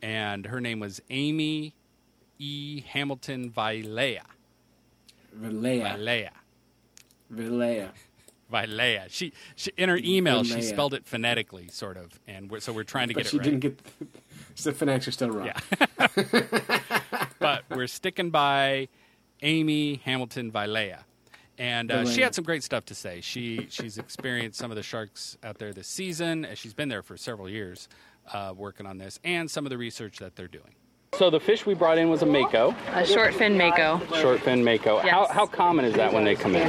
And 0.00 0.46
her 0.46 0.62
name 0.62 0.80
was 0.80 1.02
Amy 1.10 1.74
E. 2.38 2.80
Hamilton 2.88 3.50
Vilea. 3.50 4.22
Vilea. 5.38 5.98
Vilea. 5.98 6.30
Vilea. 7.30 7.90
Vilea. 8.50 9.04
She, 9.10 9.34
she 9.54 9.72
in 9.76 9.90
her 9.90 10.00
email 10.02 10.42
she 10.42 10.62
spelled 10.62 10.94
it 10.94 11.04
phonetically, 11.04 11.68
sort 11.68 11.98
of, 11.98 12.18
and 12.26 12.50
we're, 12.50 12.60
so 12.60 12.72
we're 12.72 12.82
trying 12.82 13.08
to 13.08 13.14
But 13.14 13.24
get 13.24 13.30
she 13.30 13.36
it 13.36 13.40
right. 13.40 13.44
didn't 13.44 13.60
get. 13.60 13.80
So 14.54 14.70
the 14.70 14.76
phonetics 14.76 15.08
are 15.08 15.12
still 15.12 15.30
wrong. 15.32 15.50
Yeah. 15.50 16.06
but 17.38 17.64
we're 17.68 17.88
sticking 17.88 18.30
by 18.30 18.88
Amy 19.42 19.96
Hamilton 19.96 20.50
Vilea. 20.50 21.00
And 21.58 21.90
uh, 21.92 22.04
she 22.04 22.20
had 22.20 22.34
some 22.34 22.44
great 22.44 22.62
stuff 22.64 22.84
to 22.86 22.94
say. 22.94 23.20
She 23.20 23.66
she's 23.70 23.98
experienced 23.98 24.58
some 24.58 24.70
of 24.70 24.76
the 24.76 24.82
sharks 24.82 25.36
out 25.44 25.58
there 25.58 25.72
this 25.72 25.86
season. 25.88 26.44
and 26.44 26.58
She's 26.58 26.74
been 26.74 26.88
there 26.88 27.02
for 27.02 27.16
several 27.16 27.48
years 27.48 27.88
uh, 28.32 28.52
working 28.56 28.86
on 28.86 28.98
this, 28.98 29.20
and 29.24 29.50
some 29.50 29.64
of 29.66 29.70
the 29.70 29.78
research 29.78 30.18
that 30.18 30.34
they're 30.34 30.48
doing. 30.48 30.74
So 31.16 31.30
the 31.30 31.38
fish 31.38 31.64
we 31.64 31.74
brought 31.74 31.96
in 31.96 32.10
was 32.10 32.22
a 32.22 32.26
mako, 32.26 32.74
A 32.92 33.06
short 33.06 33.34
fin 33.34 33.56
mako. 33.56 34.00
short 34.20 34.40
fin 34.40 34.64
mako. 34.64 34.96
Yes. 34.96 35.10
How, 35.10 35.28
how 35.28 35.46
common 35.46 35.84
is 35.84 35.94
that 35.94 36.12
when 36.12 36.24
they 36.24 36.34
come 36.34 36.56
in? 36.56 36.66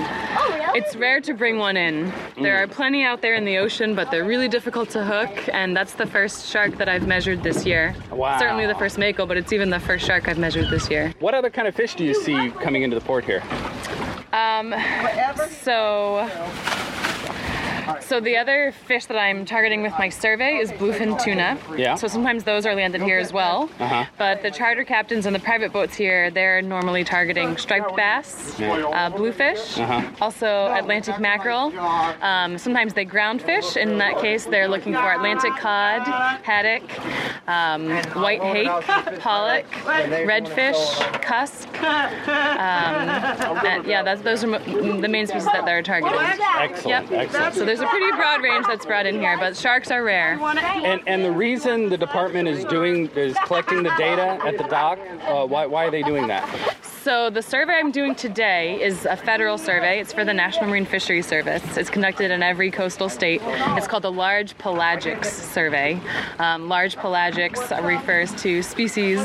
It's 0.75 0.95
rare 0.95 1.19
to 1.21 1.33
bring 1.33 1.57
one 1.57 1.75
in. 1.75 2.13
There 2.39 2.61
are 2.61 2.67
plenty 2.67 3.01
out 3.03 3.23
there 3.23 3.33
in 3.33 3.43
the 3.43 3.57
ocean, 3.57 3.95
but 3.95 4.11
they're 4.11 4.23
really 4.25 4.47
difficult 4.47 4.89
to 4.91 5.03
hook, 5.03 5.49
and 5.51 5.75
that's 5.75 5.93
the 5.93 6.05
first 6.05 6.45
shark 6.47 6.77
that 6.77 6.87
I've 6.87 7.07
measured 7.07 7.41
this 7.41 7.65
year. 7.65 7.95
Wow. 8.11 8.37
Certainly 8.37 8.67
the 8.67 8.75
first 8.75 8.99
mako, 8.99 9.25
but 9.25 9.35
it's 9.35 9.51
even 9.51 9.71
the 9.71 9.79
first 9.79 10.05
shark 10.05 10.27
I've 10.27 10.37
measured 10.37 10.69
this 10.69 10.91
year. 10.91 11.11
What 11.19 11.33
other 11.33 11.49
kind 11.49 11.67
of 11.67 11.73
fish 11.73 11.95
do 11.95 12.03
you 12.05 12.13
see 12.13 12.51
coming 12.61 12.83
into 12.83 12.99
the 12.99 13.03
port 13.05 13.25
here? 13.25 13.41
Um, 14.35 14.75
so, 15.63 16.27
so 18.01 18.19
the 18.19 18.37
other 18.37 18.71
fish 18.85 19.05
that 19.05 19.17
I'm 19.17 19.45
targeting 19.45 19.81
with 19.81 19.93
my 19.97 20.09
survey 20.09 20.57
is 20.57 20.71
bluefin 20.71 21.21
tuna. 21.23 21.57
Yeah. 21.77 21.95
So 21.95 22.07
sometimes 22.07 22.43
those 22.43 22.65
are 22.65 22.75
landed 22.75 23.01
here 23.01 23.19
as 23.19 23.31
well. 23.33 23.69
Uh-huh. 23.79 24.05
But 24.17 24.41
the 24.41 24.51
charter 24.51 24.83
captains 24.83 25.25
and 25.25 25.35
the 25.35 25.39
private 25.39 25.71
boats 25.71 25.95
here, 25.95 26.29
they're 26.31 26.61
normally 26.61 27.03
targeting 27.03 27.57
striped 27.57 27.95
bass, 27.95 28.59
uh, 28.59 29.09
bluefish, 29.15 29.77
Uh-huh. 29.77 30.01
also 30.21 30.71
Atlantic 30.73 31.19
mackerel. 31.19 31.71
Um, 32.21 32.57
sometimes 32.57 32.93
they 32.93 33.05
ground 33.05 33.41
fish. 33.41 33.77
In 33.77 33.97
that 33.99 34.19
case, 34.19 34.45
they're 34.45 34.67
looking 34.67 34.93
for 34.93 35.11
Atlantic 35.11 35.53
cod, 35.57 36.01
haddock, 36.43 36.83
um, 37.47 37.89
white 38.21 38.41
hake, 38.41 38.67
pollock, 39.19 39.65
redfish, 39.71 41.21
cusk. 41.21 41.67
Um, 41.83 43.57
and 43.65 43.85
yeah, 43.85 44.03
that's, 44.03 44.21
those 44.21 44.43
are 44.43 44.47
mo- 44.47 44.59
the 45.01 45.07
main 45.07 45.27
species 45.27 45.45
that 45.45 45.65
they're 45.65 45.81
targeting. 45.83 46.17
Excellent, 46.19 46.85
Yep. 46.87 47.11
excellent. 47.11 47.55
So 47.55 47.65
there's 47.77 47.87
a 47.87 47.91
pretty 47.91 48.11
broad 48.15 48.41
range 48.41 48.65
that's 48.67 48.85
brought 48.85 49.05
in 49.05 49.19
here, 49.19 49.37
but 49.37 49.55
sharks 49.55 49.91
are 49.91 50.03
rare. 50.03 50.39
And, 50.39 51.01
and 51.07 51.25
the 51.25 51.31
reason 51.31 51.89
the 51.89 51.97
department 51.97 52.47
is 52.47 52.63
doing 52.65 53.07
is 53.09 53.35
collecting 53.45 53.83
the 53.83 53.93
data 53.97 54.39
at 54.45 54.57
the 54.57 54.63
dock. 54.63 54.97
Uh, 55.27 55.45
why, 55.45 55.65
why 55.65 55.85
are 55.85 55.91
they 55.91 56.01
doing 56.01 56.27
that? 56.27 56.47
So 57.05 57.29
the 57.29 57.43
survey 57.43 57.73
I'm 57.73 57.91
doing 57.91 58.15
today 58.15 58.81
is 58.81 59.05
a 59.05 59.15
federal 59.15 59.59
survey. 59.59 59.99
It's 59.99 60.11
for 60.11 60.25
the 60.25 60.33
National 60.33 60.65
Marine 60.65 60.87
Fisheries 60.87 61.27
Service. 61.27 61.77
It's 61.77 61.91
conducted 61.91 62.31
in 62.31 62.41
every 62.41 62.71
coastal 62.71 63.09
state. 63.09 63.41
It's 63.43 63.87
called 63.87 64.01
the 64.01 64.11
Large 64.11 64.57
Pelagics 64.57 65.27
Survey. 65.27 66.01
Um, 66.39 66.67
large 66.67 66.95
pelagics 66.95 67.69
refers 67.85 68.33
to 68.41 68.63
species 68.63 69.19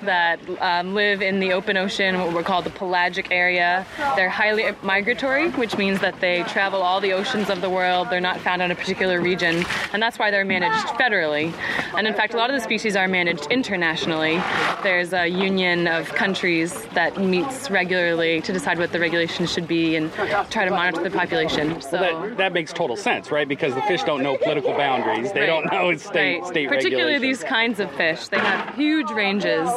that 0.00 0.40
um, 0.62 0.94
live 0.94 1.20
in 1.20 1.38
the 1.38 1.52
open 1.52 1.76
ocean, 1.76 2.18
what 2.18 2.32
we're 2.32 2.42
called 2.42 2.64
the 2.64 2.70
pelagic 2.70 3.30
area. 3.30 3.86
They're 4.16 4.30
highly 4.30 4.74
migratory, 4.82 5.50
which 5.50 5.76
means 5.76 6.00
that 6.00 6.18
they 6.20 6.42
travel 6.44 6.80
all 6.80 7.02
the 7.02 7.12
oceans 7.12 7.50
of 7.50 7.60
the 7.60 7.68
world. 7.68 8.08
They're 8.08 8.18
not 8.18 8.40
found 8.40 8.62
in 8.62 8.70
a 8.70 8.74
particular 8.74 9.20
region, 9.20 9.66
and 9.92 10.02
that's 10.02 10.18
why 10.18 10.30
they're 10.30 10.46
managed 10.46 10.86
federally. 10.94 11.52
And 11.98 12.06
in 12.06 12.14
fact, 12.14 12.32
a 12.32 12.38
lot 12.38 12.48
of 12.48 12.56
the 12.56 12.62
species 12.62 12.96
are 12.96 13.08
managed 13.08 13.48
internationally. 13.50 14.42
There's 14.82 15.12
a 15.12 15.26
union 15.26 15.86
of 15.86 16.08
countries 16.14 16.86
that 16.94 17.25
meets 17.30 17.70
regularly 17.70 18.40
to 18.42 18.52
decide 18.52 18.78
what 18.78 18.92
the 18.92 19.00
regulations 19.00 19.52
should 19.52 19.68
be 19.68 19.96
and 19.96 20.12
try 20.50 20.64
to 20.64 20.70
monitor 20.70 21.02
the 21.02 21.10
population. 21.10 21.80
So. 21.80 21.98
That, 21.98 22.36
that 22.36 22.52
makes 22.52 22.72
total 22.72 22.96
sense, 22.96 23.30
right? 23.30 23.48
Because 23.48 23.74
the 23.74 23.82
fish 23.82 24.02
don't 24.04 24.22
know 24.22 24.36
political 24.36 24.72
boundaries. 24.72 25.32
They 25.32 25.46
don't 25.46 25.70
know 25.70 25.94
state 25.96 26.40
right. 26.40 26.46
state 26.46 26.68
Particularly 26.68 27.18
these 27.18 27.42
kinds 27.42 27.80
of 27.80 27.90
fish. 27.92 28.28
They 28.28 28.38
have 28.38 28.74
huge 28.74 29.10
ranges, 29.10 29.68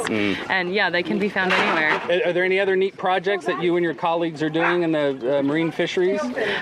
and 0.50 0.74
yeah, 0.74 0.90
they 0.90 1.04
can 1.04 1.20
be 1.20 1.30
found 1.30 1.52
anywhere. 1.54 1.92
Are- 1.92 2.30
Are 2.30 2.34
there 2.34 2.44
any 2.44 2.60
other 2.60 2.76
neat 2.76 2.98
projects 2.98 3.46
that 3.46 3.62
you 3.62 3.76
and 3.76 3.84
your 3.84 3.94
colleagues 3.94 4.42
are 4.44 4.50
doing 4.50 4.84
in 4.84 4.92
the 4.92 5.40
uh, 5.40 5.44
marine 5.44 5.72
fisheries? 5.72 6.22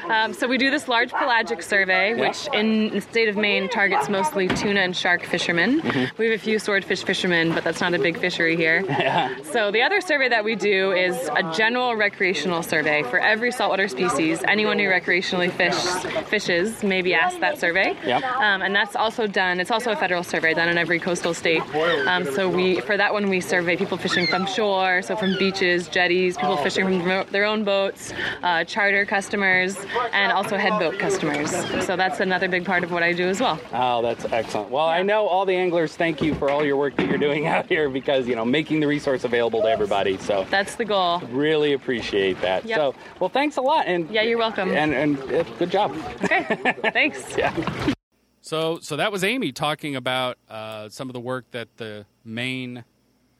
Um, 0.09 0.33
so 0.33 0.47
we 0.47 0.57
do 0.57 0.69
this 0.69 0.87
large 0.87 1.11
pelagic 1.11 1.61
survey, 1.61 2.13
which 2.13 2.47
in 2.53 2.89
the 2.89 3.01
state 3.01 3.29
of 3.29 3.35
Maine 3.37 3.69
targets 3.69 4.09
mostly 4.09 4.47
tuna 4.47 4.81
and 4.81 4.95
shark 4.95 5.23
fishermen. 5.23 5.81
Mm-hmm. 5.81 6.15
We 6.17 6.29
have 6.29 6.39
a 6.39 6.43
few 6.43 6.59
swordfish 6.59 7.03
fishermen, 7.03 7.53
but 7.53 7.63
that's 7.63 7.81
not 7.81 7.93
a 7.93 7.99
big 7.99 8.17
fishery 8.19 8.55
here. 8.55 8.83
Yeah. 8.97 9.35
So 9.53 9.69
the 9.71 9.83
other 9.83 10.01
survey 10.01 10.27
that 10.29 10.43
we 10.43 10.55
do 10.55 10.76
is 10.77 11.29
a 11.35 11.53
general 11.55 11.95
recreational 11.95 12.61
survey 12.63 13.03
for 13.03 13.19
every 13.19 13.51
saltwater 13.51 13.87
species. 13.87 14.43
Anyone 14.47 14.79
who 14.79 14.85
recreationally 14.85 15.51
fish, 15.51 15.75
fishes 16.27 16.83
may 16.83 17.01
be 17.01 17.13
asked 17.13 17.39
that 17.39 17.57
survey. 17.59 17.95
Yep. 18.05 18.23
Um, 18.23 18.61
and 18.61 18.75
that's 18.75 18.95
also 18.95 19.27
done. 19.27 19.59
It's 19.59 19.71
also 19.71 19.91
a 19.91 19.95
federal 19.95 20.23
survey 20.23 20.53
done 20.53 20.69
in 20.69 20.77
every 20.77 20.99
coastal 20.99 21.33
state. 21.33 21.61
Um, 22.07 22.25
so 22.25 22.49
we, 22.49 22.79
for 22.81 22.97
that 22.97 23.13
one, 23.13 23.29
we 23.29 23.41
survey 23.41 23.75
people 23.75 23.97
fishing 23.97 24.27
from 24.27 24.45
shore, 24.45 25.01
so 25.01 25.15
from 25.15 25.37
beaches, 25.37 25.87
jetties, 25.87 26.37
people 26.37 26.57
fishing 26.57 26.85
from 26.85 27.07
their- 27.07 27.23
their 27.25 27.45
own 27.45 27.63
boats, 27.63 28.13
uh, 28.43 28.63
charter 28.63 29.05
customers, 29.05 29.77
and 30.13 30.31
also 30.31 30.57
head 30.57 30.77
boat 30.79 30.97
customers. 30.99 31.51
So 31.85 31.95
that's 31.95 32.19
another 32.19 32.47
big 32.47 32.65
part 32.65 32.83
of 32.83 32.91
what 32.91 33.03
I 33.03 33.13
do 33.13 33.27
as 33.27 33.39
well. 33.41 33.59
Oh, 33.73 34.01
that's 34.01 34.25
excellent. 34.31 34.69
Well, 34.69 34.85
I 34.87 35.01
know 35.03 35.27
all 35.27 35.45
the 35.45 35.55
anglers 35.55 35.95
thank 35.95 36.21
you 36.21 36.33
for 36.35 36.49
all 36.49 36.63
your 36.65 36.77
work 36.77 36.95
that 36.97 37.07
you're 37.07 37.17
doing 37.17 37.47
out 37.53 37.67
here 37.67 37.89
because, 37.89 38.27
you 38.27 38.35
know, 38.35 38.45
making 38.45 38.79
the 38.79 38.87
resource 38.87 39.23
available 39.23 39.61
to 39.61 39.67
everybody. 39.69 40.17
So 40.17 40.45
That's 40.49 40.66
the 40.75 40.85
goal. 40.85 41.19
really 41.31 41.73
appreciate 41.73 42.39
that. 42.41 42.65
Yep. 42.65 42.77
So, 42.77 42.95
well, 43.19 43.29
thanks 43.29 43.57
a 43.57 43.61
lot. 43.61 43.85
And 43.87 44.09
Yeah, 44.09 44.21
you're 44.23 44.37
welcome. 44.37 44.71
and, 44.71 44.93
and 44.93 45.19
uh, 45.33 45.43
good 45.59 45.71
job. 45.71 45.91
Okay, 46.23 46.43
thanks. 46.93 47.35
Yeah. 47.37 47.53
So, 48.41 48.79
so 48.79 48.95
that 48.95 49.11
was 49.11 49.23
Amy 49.23 49.51
talking 49.51 49.95
about 49.95 50.37
uh, 50.49 50.89
some 50.89 51.09
of 51.09 51.13
the 51.13 51.19
work 51.19 51.45
that 51.51 51.67
the 51.77 52.05
Maine 52.23 52.85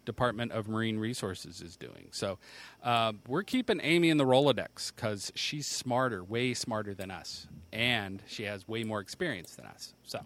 Department 0.05 0.51
of 0.51 0.67
Marine 0.67 0.97
Resources 0.99 1.61
is 1.61 1.75
doing. 1.77 2.07
So, 2.11 2.37
uh, 2.83 3.13
we're 3.27 3.43
keeping 3.43 3.79
Amy 3.83 4.09
in 4.09 4.17
the 4.17 4.25
Rolodex 4.25 4.93
because 4.95 5.31
she's 5.35 5.65
smarter, 5.67 6.23
way 6.23 6.53
smarter 6.53 6.93
than 6.93 7.11
us, 7.11 7.47
and 7.73 8.21
she 8.27 8.43
has 8.43 8.67
way 8.67 8.83
more 8.83 8.99
experience 9.01 9.51
than 9.55 9.65
us. 9.65 9.93
So, 10.03 10.19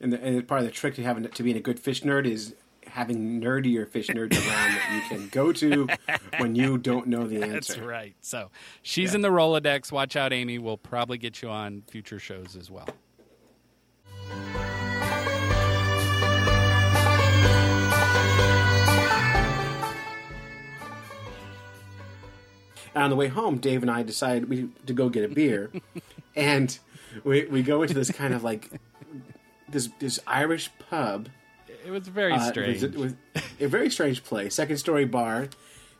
And, 0.00 0.12
the, 0.12 0.22
and 0.22 0.46
part 0.46 0.60
of 0.60 0.66
the 0.66 0.72
trick 0.72 0.94
to 0.96 1.02
having 1.02 1.24
to 1.28 1.42
being 1.42 1.56
a 1.56 1.60
good 1.60 1.80
fish 1.80 2.02
nerd 2.02 2.26
is 2.26 2.54
having 2.86 3.40
nerdier 3.40 3.88
fish 3.88 4.08
nerds 4.08 4.34
around 4.34 4.74
that 4.74 4.92
you 5.10 5.16
can 5.16 5.28
go 5.28 5.52
to 5.52 5.88
when 6.38 6.54
you 6.54 6.78
don't 6.78 7.06
know 7.06 7.26
the 7.26 7.36
answer. 7.42 7.74
that's 7.74 7.78
right. 7.78 8.14
So, 8.20 8.50
she's 8.82 9.14
in 9.14 9.22
the 9.22 9.28
Rolodex. 9.28 9.90
Watch 9.92 10.16
out, 10.16 10.32
Amy. 10.32 10.58
We'll 10.58 10.76
probably 10.76 11.18
get 11.18 11.42
you 11.42 11.48
on 11.50 11.82
future 11.88 12.18
shows 12.18 12.56
as 12.56 12.70
well. 12.70 12.88
And 22.94 23.02
on 23.04 23.10
the 23.10 23.16
way 23.16 23.28
home, 23.28 23.58
Dave 23.58 23.82
and 23.82 23.90
I 23.90 24.02
decided 24.02 24.48
we 24.48 24.68
to 24.86 24.92
go 24.92 25.08
get 25.08 25.24
a 25.24 25.28
beer, 25.34 25.70
and 26.36 26.76
we 27.24 27.44
we 27.46 27.62
go 27.62 27.82
into 27.82 27.94
this 27.94 28.10
kind 28.10 28.32
of 28.32 28.44
like 28.44 28.70
this 29.68 29.88
this 29.98 30.20
Irish 30.26 30.70
pub. 30.90 31.28
It 31.84 31.90
was 31.90 32.08
very 32.08 32.32
uh, 32.32 32.40
strange. 32.50 32.82
With, 32.82 32.96
with 32.96 33.16
a 33.60 33.66
very 33.66 33.90
strange 33.90 34.24
place, 34.24 34.54
second 34.54 34.78
story 34.78 35.04
bar, 35.04 35.48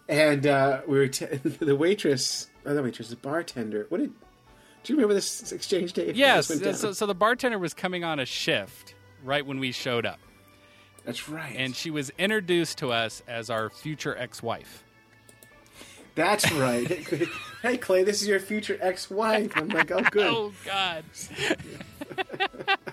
and 0.08 0.46
uh, 0.46 0.82
we 0.86 0.98
were 0.98 1.08
t- 1.08 1.26
the 1.36 1.76
waitress, 1.76 2.48
or 2.64 2.74
the 2.74 2.82
waitress, 2.82 3.08
the 3.08 3.16
bartender. 3.16 3.86
What 3.88 4.00
did 4.00 4.12
Do 4.82 4.92
you 4.92 4.96
remember 4.96 5.14
this 5.14 5.52
exchange, 5.52 5.92
Dave? 5.92 6.16
Yes. 6.16 6.46
So, 6.78 6.92
so 6.92 7.06
the 7.06 7.14
bartender 7.14 7.58
was 7.58 7.74
coming 7.74 8.04
on 8.04 8.18
a 8.18 8.26
shift 8.26 8.94
right 9.22 9.44
when 9.44 9.58
we 9.58 9.72
showed 9.72 10.06
up, 10.06 10.20
That's 11.04 11.28
right. 11.28 11.54
and 11.56 11.74
she 11.74 11.90
was 11.90 12.10
introduced 12.18 12.78
to 12.78 12.92
us 12.92 13.22
as 13.26 13.50
our 13.50 13.70
future 13.70 14.16
ex-wife. 14.16 14.84
That's 16.14 16.50
right. 16.52 16.86
hey, 17.62 17.76
Clay, 17.76 18.04
this 18.04 18.22
is 18.22 18.28
your 18.28 18.38
future 18.38 18.78
ex-wife. 18.80 19.52
I'm 19.56 19.68
like, 19.68 19.90
oh, 19.90 20.02
good. 20.10 20.26
Oh 20.26 20.52
God. 20.64 21.04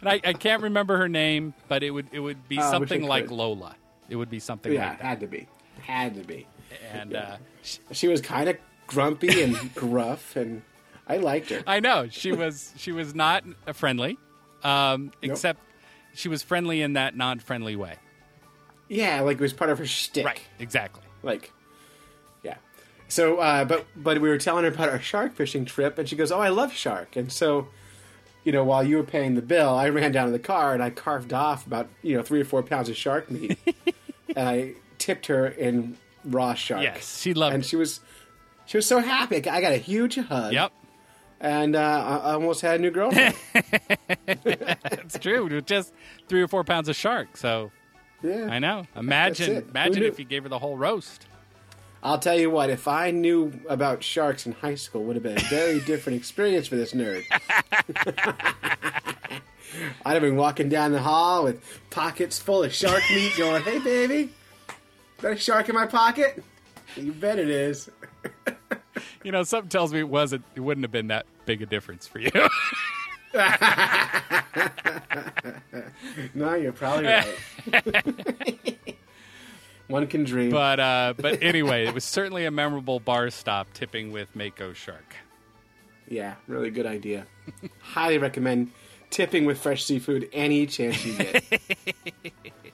and 0.00 0.08
I, 0.08 0.20
I 0.24 0.32
can't 0.32 0.62
remember 0.62 0.96
her 0.98 1.08
name, 1.08 1.54
but 1.68 1.82
it 1.82 1.90
would 1.90 2.08
it 2.12 2.20
would 2.20 2.48
be 2.48 2.58
I 2.58 2.70
something 2.70 3.02
like 3.02 3.28
could. 3.28 3.36
Lola. 3.36 3.76
It 4.08 4.16
would 4.16 4.30
be 4.30 4.38
something 4.38 4.72
yeah, 4.72 4.90
like 4.90 5.00
had 5.00 5.20
to 5.20 5.26
be. 5.26 5.48
Had 5.80 6.14
to 6.14 6.22
be. 6.22 6.46
And 6.92 7.14
uh, 7.14 7.36
She 7.92 8.08
was 8.08 8.20
kind 8.20 8.48
of 8.48 8.56
grumpy 8.86 9.42
and 9.42 9.74
gruff, 9.74 10.36
and 10.36 10.62
I 11.06 11.16
liked 11.18 11.50
her. 11.50 11.62
I 11.66 11.80
know 11.80 12.08
she 12.10 12.32
was 12.32 12.72
she 12.76 12.92
was 12.92 13.14
not 13.14 13.44
friendly, 13.74 14.18
um, 14.62 15.12
except 15.22 15.60
she 16.14 16.28
was 16.28 16.42
friendly 16.42 16.82
in 16.82 16.94
that 16.94 17.16
non-friendly 17.16 17.76
way. 17.76 17.96
Yeah, 18.88 19.20
like 19.20 19.34
it 19.36 19.40
was 19.40 19.52
part 19.52 19.70
of 19.70 19.78
her 19.78 19.86
shtick. 19.86 20.24
Right. 20.24 20.40
Exactly. 20.58 21.02
Like, 21.22 21.52
yeah. 22.44 22.56
So, 23.08 23.38
uh, 23.38 23.64
but 23.64 23.86
but 23.96 24.20
we 24.20 24.28
were 24.28 24.38
telling 24.38 24.64
her 24.64 24.70
about 24.70 24.88
our 24.88 25.00
shark 25.00 25.34
fishing 25.34 25.64
trip, 25.64 25.98
and 25.98 26.08
she 26.08 26.16
goes, 26.16 26.30
"Oh, 26.30 26.40
I 26.40 26.50
love 26.50 26.72
shark." 26.72 27.16
And 27.16 27.30
so, 27.30 27.68
you 28.46 28.52
know, 28.52 28.62
while 28.62 28.84
you 28.84 28.96
were 28.96 29.02
paying 29.02 29.34
the 29.34 29.42
bill, 29.42 29.70
I 29.74 29.88
ran 29.88 30.12
down 30.12 30.26
to 30.26 30.32
the 30.32 30.38
car 30.38 30.72
and 30.72 30.80
I 30.80 30.90
carved 30.90 31.32
off 31.32 31.66
about 31.66 31.88
you 32.02 32.16
know 32.16 32.22
three 32.22 32.40
or 32.40 32.44
four 32.44 32.62
pounds 32.62 32.88
of 32.88 32.96
shark 32.96 33.28
meat, 33.28 33.58
and 34.36 34.48
I 34.48 34.74
tipped 34.98 35.26
her 35.26 35.48
in 35.48 35.98
raw 36.24 36.54
shark. 36.54 36.80
Yes, 36.80 37.20
she 37.20 37.34
loved 37.34 37.54
and 37.54 37.64
it. 37.64 37.66
she 37.66 37.74
was 37.74 37.98
she 38.64 38.78
was 38.78 38.86
so 38.86 39.00
happy. 39.00 39.36
I 39.48 39.60
got 39.60 39.72
a 39.72 39.78
huge 39.78 40.14
hug. 40.14 40.52
Yep. 40.52 40.72
And 41.40 41.74
uh, 41.74 41.80
I 41.80 42.16
I 42.18 42.32
almost 42.34 42.60
had 42.60 42.78
a 42.78 42.82
new 42.82 42.90
girlfriend. 42.92 43.34
It's 44.28 45.18
true. 45.18 45.44
With 45.48 45.66
just 45.66 45.92
three 46.28 46.40
or 46.40 46.48
four 46.48 46.62
pounds 46.62 46.88
of 46.88 46.94
shark. 46.94 47.36
So 47.36 47.72
yeah. 48.22 48.48
I 48.48 48.60
know. 48.60 48.86
Imagine 48.94 49.68
imagine 49.68 50.04
if 50.04 50.20
you 50.20 50.24
gave 50.24 50.44
her 50.44 50.48
the 50.48 50.58
whole 50.60 50.76
roast. 50.76 51.26
I'll 52.06 52.20
tell 52.20 52.38
you 52.38 52.50
what, 52.50 52.70
if 52.70 52.86
I 52.86 53.10
knew 53.10 53.52
about 53.68 54.04
sharks 54.04 54.46
in 54.46 54.52
high 54.52 54.76
school, 54.76 55.02
it 55.02 55.04
would 55.06 55.16
have 55.16 55.24
been 55.24 55.38
a 55.38 55.48
very 55.50 55.80
different 55.86 56.16
experience 56.16 56.68
for 56.68 56.76
this 56.76 56.92
nerd. 56.92 57.24
I'd 60.06 60.12
have 60.12 60.22
been 60.22 60.36
walking 60.36 60.68
down 60.68 60.92
the 60.92 61.02
hall 61.02 61.42
with 61.42 61.60
pockets 61.90 62.38
full 62.38 62.62
of 62.62 62.72
shark 62.72 63.02
meat 63.10 63.32
going, 63.36 63.60
hey, 63.64 63.80
baby, 63.80 64.30
got 65.20 65.32
a 65.32 65.36
shark 65.36 65.68
in 65.68 65.74
my 65.74 65.86
pocket? 65.86 66.44
You 66.96 67.12
bet 67.12 67.40
it 67.40 67.50
is. 67.50 67.90
You 69.24 69.32
know, 69.32 69.42
something 69.42 69.68
tells 69.68 69.92
me 69.92 69.98
it 69.98 70.08
wasn't. 70.08 70.44
It 70.54 70.60
wouldn't 70.60 70.84
have 70.84 70.92
been 70.92 71.08
that 71.08 71.26
big 71.44 71.60
a 71.60 71.66
difference 71.66 72.06
for 72.06 72.20
you. 72.20 72.30
No, 76.34 76.54
you're 76.54 76.72
probably 76.72 77.06
right. 77.06 78.75
One 79.88 80.06
can 80.06 80.24
dream. 80.24 80.50
but 80.50 80.80
uh, 80.80 81.14
but 81.16 81.42
anyway, 81.42 81.86
it 81.86 81.94
was 81.94 82.04
certainly 82.04 82.44
a 82.44 82.50
memorable 82.50 82.98
bar 83.00 83.30
stop 83.30 83.72
tipping 83.72 84.12
with 84.12 84.34
Mako 84.34 84.72
Shark. 84.72 85.14
yeah, 86.08 86.34
really 86.48 86.70
good 86.70 86.86
idea. 86.86 87.26
Highly 87.80 88.18
recommend 88.18 88.72
tipping 89.10 89.44
with 89.44 89.58
fresh 89.58 89.84
seafood 89.84 90.28
any 90.32 90.66
chance 90.66 91.04
you 91.04 91.16
get. 91.16 91.44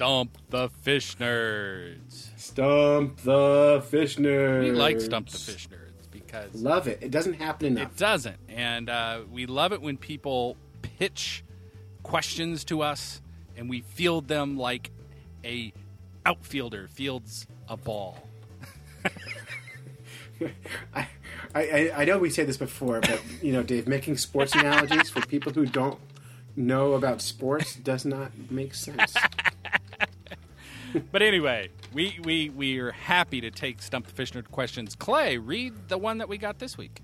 Stump 0.00 0.38
the 0.48 0.70
fish 0.80 1.14
nerds. 1.18 2.30
Stump 2.38 3.18
the 3.18 3.84
fish 3.90 4.16
nerds. 4.16 4.60
We 4.60 4.70
like 4.70 4.98
Stump 4.98 5.28
the 5.28 5.36
fish 5.36 5.68
nerds 5.68 6.10
because 6.10 6.54
Love 6.54 6.88
it. 6.88 7.00
It 7.02 7.10
doesn't 7.10 7.34
happen 7.34 7.66
enough. 7.66 7.92
It 7.92 7.98
doesn't, 7.98 8.38
and 8.48 8.88
uh, 8.88 9.20
we 9.30 9.44
love 9.44 9.74
it 9.74 9.82
when 9.82 9.98
people 9.98 10.56
pitch 10.80 11.44
questions 12.02 12.64
to 12.64 12.80
us, 12.80 13.20
and 13.58 13.68
we 13.68 13.82
field 13.82 14.26
them 14.26 14.56
like 14.56 14.90
a 15.44 15.70
outfielder 16.24 16.88
fields 16.88 17.46
a 17.68 17.76
ball. 17.76 18.26
I, 20.94 21.08
I, 21.54 21.92
I 21.94 22.04
know 22.06 22.16
we 22.16 22.30
said 22.30 22.46
this 22.46 22.56
before, 22.56 23.00
but 23.02 23.20
you 23.42 23.52
know, 23.52 23.62
Dave, 23.62 23.86
making 23.86 24.16
sports 24.16 24.54
analogies 24.54 25.10
for 25.10 25.20
people 25.26 25.52
who 25.52 25.66
don't 25.66 25.98
know 26.56 26.94
about 26.94 27.20
sports 27.20 27.74
does 27.74 28.06
not 28.06 28.32
make 28.50 28.72
sense. 28.74 29.14
But 31.12 31.22
anyway, 31.22 31.70
we 31.92 32.18
we 32.24 32.50
we 32.50 32.78
are 32.78 32.90
happy 32.90 33.40
to 33.40 33.50
take 33.50 33.82
stump 33.82 34.06
the 34.06 34.12
fish 34.12 34.32
nerd 34.32 34.50
questions. 34.50 34.94
Clay, 34.94 35.38
read 35.38 35.88
the 35.88 35.98
one 35.98 36.18
that 36.18 36.28
we 36.28 36.38
got 36.38 36.58
this 36.58 36.76
week. 36.76 37.00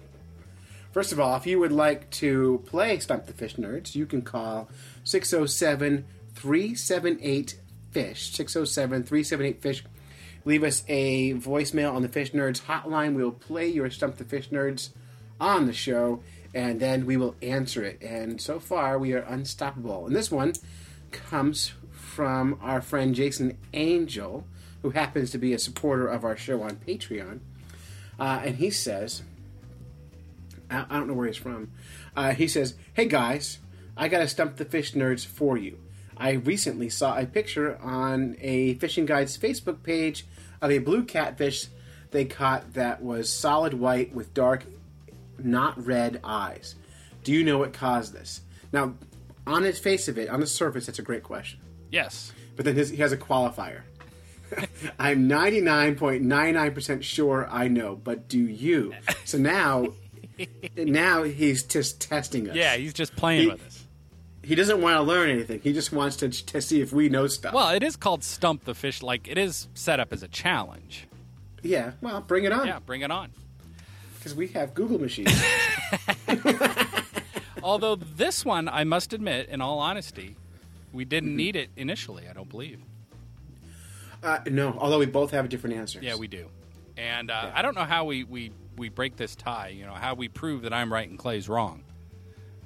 First 0.97 1.13
of 1.13 1.21
all, 1.21 1.37
if 1.37 1.47
you 1.47 1.59
would 1.59 1.73
like 1.73 2.09
to 2.13 2.63
play 2.65 2.99
Stump 3.01 3.27
the 3.27 3.35
Fish 3.35 3.57
Nerds, 3.57 3.95
you 3.95 4.07
can 4.07 4.23
call 4.23 4.71
607 5.05 6.07
378 6.35 7.61
Fish. 7.91 8.31
607 8.33 9.03
378 9.03 9.61
Fish. 9.61 9.85
Leave 10.47 10.65
us 10.65 10.85
a 10.89 11.35
voicemail 11.35 11.93
on 11.93 12.01
the 12.01 12.09
Fish 12.09 12.31
Nerds 12.33 12.63
hotline. 12.63 13.15
We 13.15 13.23
will 13.23 13.33
play 13.33 13.69
your 13.69 13.91
Stump 13.91 14.17
the 14.17 14.25
Fish 14.25 14.49
Nerds 14.49 14.89
on 15.39 15.67
the 15.67 15.75
show, 15.75 16.23
and 16.55 16.81
then 16.81 17.05
we 17.05 17.19
will 17.19 17.35
answer 17.43 17.85
it. 17.85 18.01
And 18.01 18.41
so 18.41 18.59
far, 18.59 18.99
we 18.99 19.13
are 19.13 19.21
unstoppable. 19.21 20.07
And 20.07 20.17
this 20.17 20.31
one 20.31 20.55
comes 21.13 21.75
from 22.17 22.59
our 22.63 22.81
friend 22.81 23.15
Jason 23.15 23.59
Angel, 23.75 24.47
who 24.81 24.89
happens 24.89 25.31
to 25.33 25.39
be 25.39 25.53
a 25.53 25.59
supporter 25.59 26.09
of 26.09 26.25
our 26.25 26.35
show 26.35 26.63
on 26.63 26.77
Patreon. 26.77 27.41
Uh, 28.19 28.41
and 28.43 28.57
he 28.57 28.71
says, 28.71 29.23
I 30.71 30.87
I 30.89 30.97
don't 30.97 31.09
know 31.09 31.13
where 31.13 31.27
he's 31.27 31.37
from. 31.37 31.73
Uh, 32.17 32.33
he 32.33 32.49
says, 32.49 32.73
"Hey 32.95 33.05
guys, 33.05 33.59
I 33.99 34.09
got 34.09 34.21
to 34.21 34.29
stump 34.29 34.57
the 34.57 34.65
fish 34.65 34.95
nerds 34.95 35.27
for 35.27 35.59
you. 35.59 35.79
I 36.17 36.31
recently 36.33 36.89
saw 36.89 37.19
a 37.19 37.27
picture 37.27 37.77
on 37.83 38.37
a 38.41 38.75
fishing 38.75 39.05
guide's 39.05 39.37
Facebook 39.37 39.83
page 39.83 40.27
of 40.63 40.71
a 40.71 40.79
blue 40.79 41.05
catfish 41.05 41.67
they 42.13 42.25
caught 42.25 42.73
that 42.73 43.03
was 43.03 43.29
solid 43.31 43.75
white 43.75 44.15
with 44.15 44.33
dark, 44.33 44.65
not 45.39 45.85
red 45.85 46.21
eyes. 46.25 46.77
Do 47.25 47.33
you 47.33 47.45
know 47.45 47.59
what 47.59 47.75
caused 47.75 48.15
this? 48.15 48.41
Now, 48.73 48.95
on 49.47 49.67
its 49.67 49.79
face 49.79 50.09
of 50.09 50.17
it, 50.17 50.31
on 50.31 50.41
the 50.41 50.47
surface, 50.47 50.87
that's 50.87 50.99
a 50.99 51.03
great 51.03 51.23
question. 51.23 51.61
Yes. 51.91 52.33
But 52.57 52.65
then 52.65 52.75
his, 52.75 52.91
he 52.91 52.97
has 52.99 53.13
a 53.13 53.17
qualifier. 53.17 53.83
I'm 54.99 55.29
99.99% 55.29 57.03
sure 57.03 57.49
I 57.51 57.69
know, 57.69 57.97
but 57.97 58.29
do 58.29 58.39
you? 58.39 58.95
So 59.25 59.39
now, 59.39 59.89
now 60.77 61.23
he's 61.25 61.65
just 61.65 62.01
testing 62.01 62.49
us. 62.51 62.57
Yeah, 62.57 62.77
he's 62.77 62.95
just 62.95 63.15
playing 63.17 63.43
He- 63.43 63.49
with 63.49 63.67
us. 63.67 63.83
He 64.43 64.55
doesn't 64.55 64.81
want 64.81 64.95
to 64.97 65.03
learn 65.03 65.29
anything. 65.29 65.59
He 65.61 65.73
just 65.73 65.93
wants 65.93 66.15
to, 66.19 66.29
to 66.29 66.63
see 66.63 66.81
if 66.81 66.93
we 66.93 67.09
know 67.09 67.27
stuff. 67.27 67.53
Well, 67.53 67.71
it 67.71 67.83
is 67.83 67.97
called 67.97 68.23
stump 68.23 68.65
the 68.65 68.77
fish. 68.77 69.03
Like 69.03 69.27
it 69.27 69.37
is 69.39 69.67
set 69.75 69.99
up 69.99 70.13
as 70.13 70.23
a 70.23 70.29
challenge. 70.29 71.09
yeah, 71.65 71.93
well, 72.01 72.21
bring 72.21 72.45
it 72.45 72.53
on. 72.53 72.65
Yeah, 72.69 72.79
bring 72.79 73.01
it 73.01 73.11
on. 73.11 73.33
Because 74.19 74.37
we 74.37 74.47
have 74.49 74.73
Google 74.73 75.01
machines. 75.01 75.35
Although 77.63 77.97
this 77.97 78.45
one, 78.45 78.69
I 78.69 78.85
must 78.85 79.13
admit, 79.13 79.49
in 79.49 79.61
all 79.61 79.81
honesty, 79.81 80.37
we 80.93 81.05
didn't 81.05 81.31
Mm-hmm. 81.31 81.37
need 81.37 81.57
it 81.57 81.71
initially. 81.77 82.29
I 82.29 82.33
don't 82.33 82.49
believe. 82.49 82.81
uh, 84.23 84.39
no, 84.51 84.77
although 84.79 84.99
we 84.99 85.07
both 85.07 85.31
have 85.33 85.49
different 85.49 85.77
answers. 85.77 86.03
Yeah, 86.03 86.17
we 86.17 86.27
do. 86.29 86.49
And 86.97 87.31
uh, 87.31 87.51
I 87.55 87.63
don't 87.63 87.75
know 87.75 87.85
how 87.85 88.05
we, 88.05 88.25
we, 88.25 88.53
we 88.77 88.89
break 88.89 89.17
this 89.17 89.35
tie. 89.37 89.69
You 89.69 89.85
know, 89.87 89.93
how 89.95 90.15
we 90.15 90.29
prove 90.29 90.63
that 90.63 90.73
I'm 90.73 90.93
right 90.93 91.09
and 91.09 91.19
Clay's 91.19 91.49
wrong. 91.49 91.83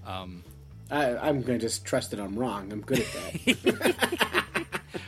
I, 0.06 1.16
I'm 1.16 1.42
going 1.42 1.58
to 1.58 1.58
just 1.58 1.84
trust 1.84 2.10
that 2.10 2.20
I'm 2.20 2.36
wrong. 2.38 2.72
I'm 2.72 2.80
good 2.80 3.00
at 3.00 3.06
that. 3.12 4.44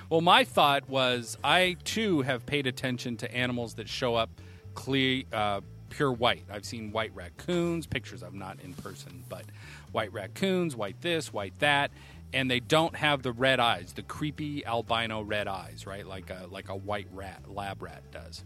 Well, 0.08 0.20
my 0.20 0.44
thought 0.44 0.88
was 0.90 1.38
I 1.42 1.76
too 1.84 2.20
have 2.20 2.44
paid 2.44 2.66
attention 2.66 3.16
to 3.18 3.34
animals 3.34 3.74
that 3.74 3.88
show 3.88 4.14
up 4.14 4.28
clear, 4.74 5.22
uh, 5.32 5.62
pure 5.88 6.12
white. 6.12 6.44
I've 6.52 6.66
seen 6.66 6.92
white 6.92 7.12
raccoons, 7.14 7.86
pictures 7.86 8.22
of 8.22 8.30
them, 8.32 8.38
not 8.38 8.58
in 8.62 8.74
person, 8.74 9.24
but 9.30 9.44
white 9.90 10.12
raccoons, 10.12 10.76
white 10.76 11.00
this, 11.00 11.32
white 11.32 11.58
that, 11.60 11.92
and 12.32 12.50
they 12.50 12.60
don't 12.60 12.96
have 12.96 13.22
the 13.22 13.32
red 13.32 13.60
eyes, 13.60 13.92
the 13.92 14.02
creepy 14.02 14.64
albino 14.64 15.22
red 15.22 15.48
eyes, 15.48 15.86
right? 15.86 16.06
Like 16.06 16.30
a 16.30 16.46
like 16.50 16.68
a 16.68 16.76
white 16.76 17.08
rat, 17.12 17.42
lab 17.48 17.82
rat 17.82 18.02
does, 18.10 18.44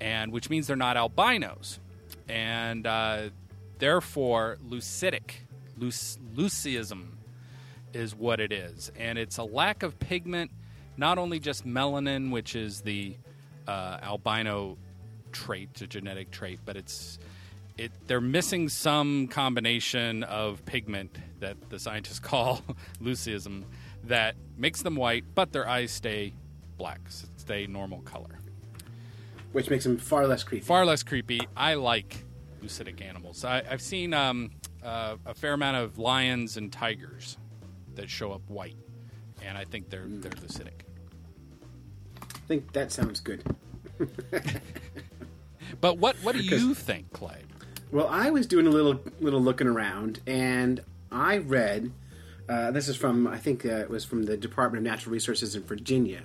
and 0.00 0.32
which 0.32 0.48
means 0.48 0.66
they're 0.66 0.76
not 0.76 0.96
albinos, 0.96 1.78
and 2.28 2.86
uh, 2.86 3.28
therefore 3.78 4.58
lucidic, 4.66 5.32
luc- 5.76 6.18
lucism 6.34 7.08
is 7.92 8.14
what 8.14 8.40
it 8.40 8.52
is. 8.52 8.90
And 8.98 9.18
it's 9.18 9.38
a 9.38 9.44
lack 9.44 9.82
of 9.82 9.98
pigment, 9.98 10.50
not 10.96 11.18
only 11.18 11.40
just 11.40 11.66
melanin, 11.66 12.30
which 12.30 12.54
is 12.54 12.80
the 12.82 13.16
uh, 13.66 13.98
albino 14.02 14.78
trait, 15.32 15.80
a 15.80 15.86
genetic 15.86 16.30
trait, 16.30 16.60
but 16.64 16.76
it's 16.76 17.18
it 17.80 17.92
they're 18.06 18.20
missing 18.20 18.68
some 18.68 19.26
combination 19.28 20.22
of 20.24 20.64
pigment 20.66 21.16
that 21.40 21.56
the 21.70 21.78
scientists 21.78 22.18
call 22.30 22.62
leucism 23.00 23.64
that 24.04 24.34
makes 24.56 24.82
them 24.82 24.96
white, 24.96 25.24
but 25.34 25.52
their 25.52 25.66
eyes 25.68 25.90
stay 25.90 26.34
black, 26.76 27.00
stay 27.36 27.66
normal 27.66 28.00
color. 28.02 28.38
which 29.52 29.68
makes 29.70 29.84
them 29.84 29.96
far 29.98 30.26
less 30.26 30.42
creepy. 30.44 30.64
Far 30.64 30.84
less 30.86 31.02
creepy. 31.02 31.40
I 31.56 31.74
like 31.74 32.24
leucidic 32.62 33.00
animals. 33.02 33.44
I, 33.44 33.62
I've 33.68 33.82
seen 33.82 34.14
um, 34.14 34.50
uh, 34.82 35.16
a 35.26 35.34
fair 35.34 35.54
amount 35.54 35.76
of 35.78 35.98
lions 35.98 36.56
and 36.56 36.72
tigers 36.72 37.36
that 37.94 38.08
show 38.10 38.32
up 38.32 38.42
white, 38.48 38.76
and 39.42 39.56
I 39.58 39.64
think 39.64 39.90
they're 39.90 40.06
they're 40.06 40.30
leucidic. 40.32 40.82
I 42.22 42.38
think 42.46 42.72
that 42.72 42.92
sounds 42.92 43.20
good. 43.20 43.42
But 45.80 45.98
what 45.98 46.16
what 46.16 46.34
do 46.34 46.42
you 46.42 46.74
think, 46.74 47.12
Clay? 47.12 47.42
Well, 47.92 48.06
I 48.08 48.30
was 48.30 48.46
doing 48.46 48.68
a 48.68 48.70
little 48.70 49.00
little 49.20 49.40
looking 49.40 49.66
around, 49.66 50.20
and 50.26 50.80
I 51.10 51.38
read. 51.38 51.92
Uh, 52.48 52.70
this 52.70 52.88
is 52.88 52.96
from 52.96 53.26
I 53.26 53.38
think 53.38 53.64
uh, 53.64 53.78
it 53.78 53.90
was 53.90 54.04
from 54.04 54.24
the 54.24 54.36
Department 54.36 54.86
of 54.86 54.90
Natural 54.92 55.12
Resources 55.12 55.56
in 55.56 55.62
Virginia. 55.64 56.22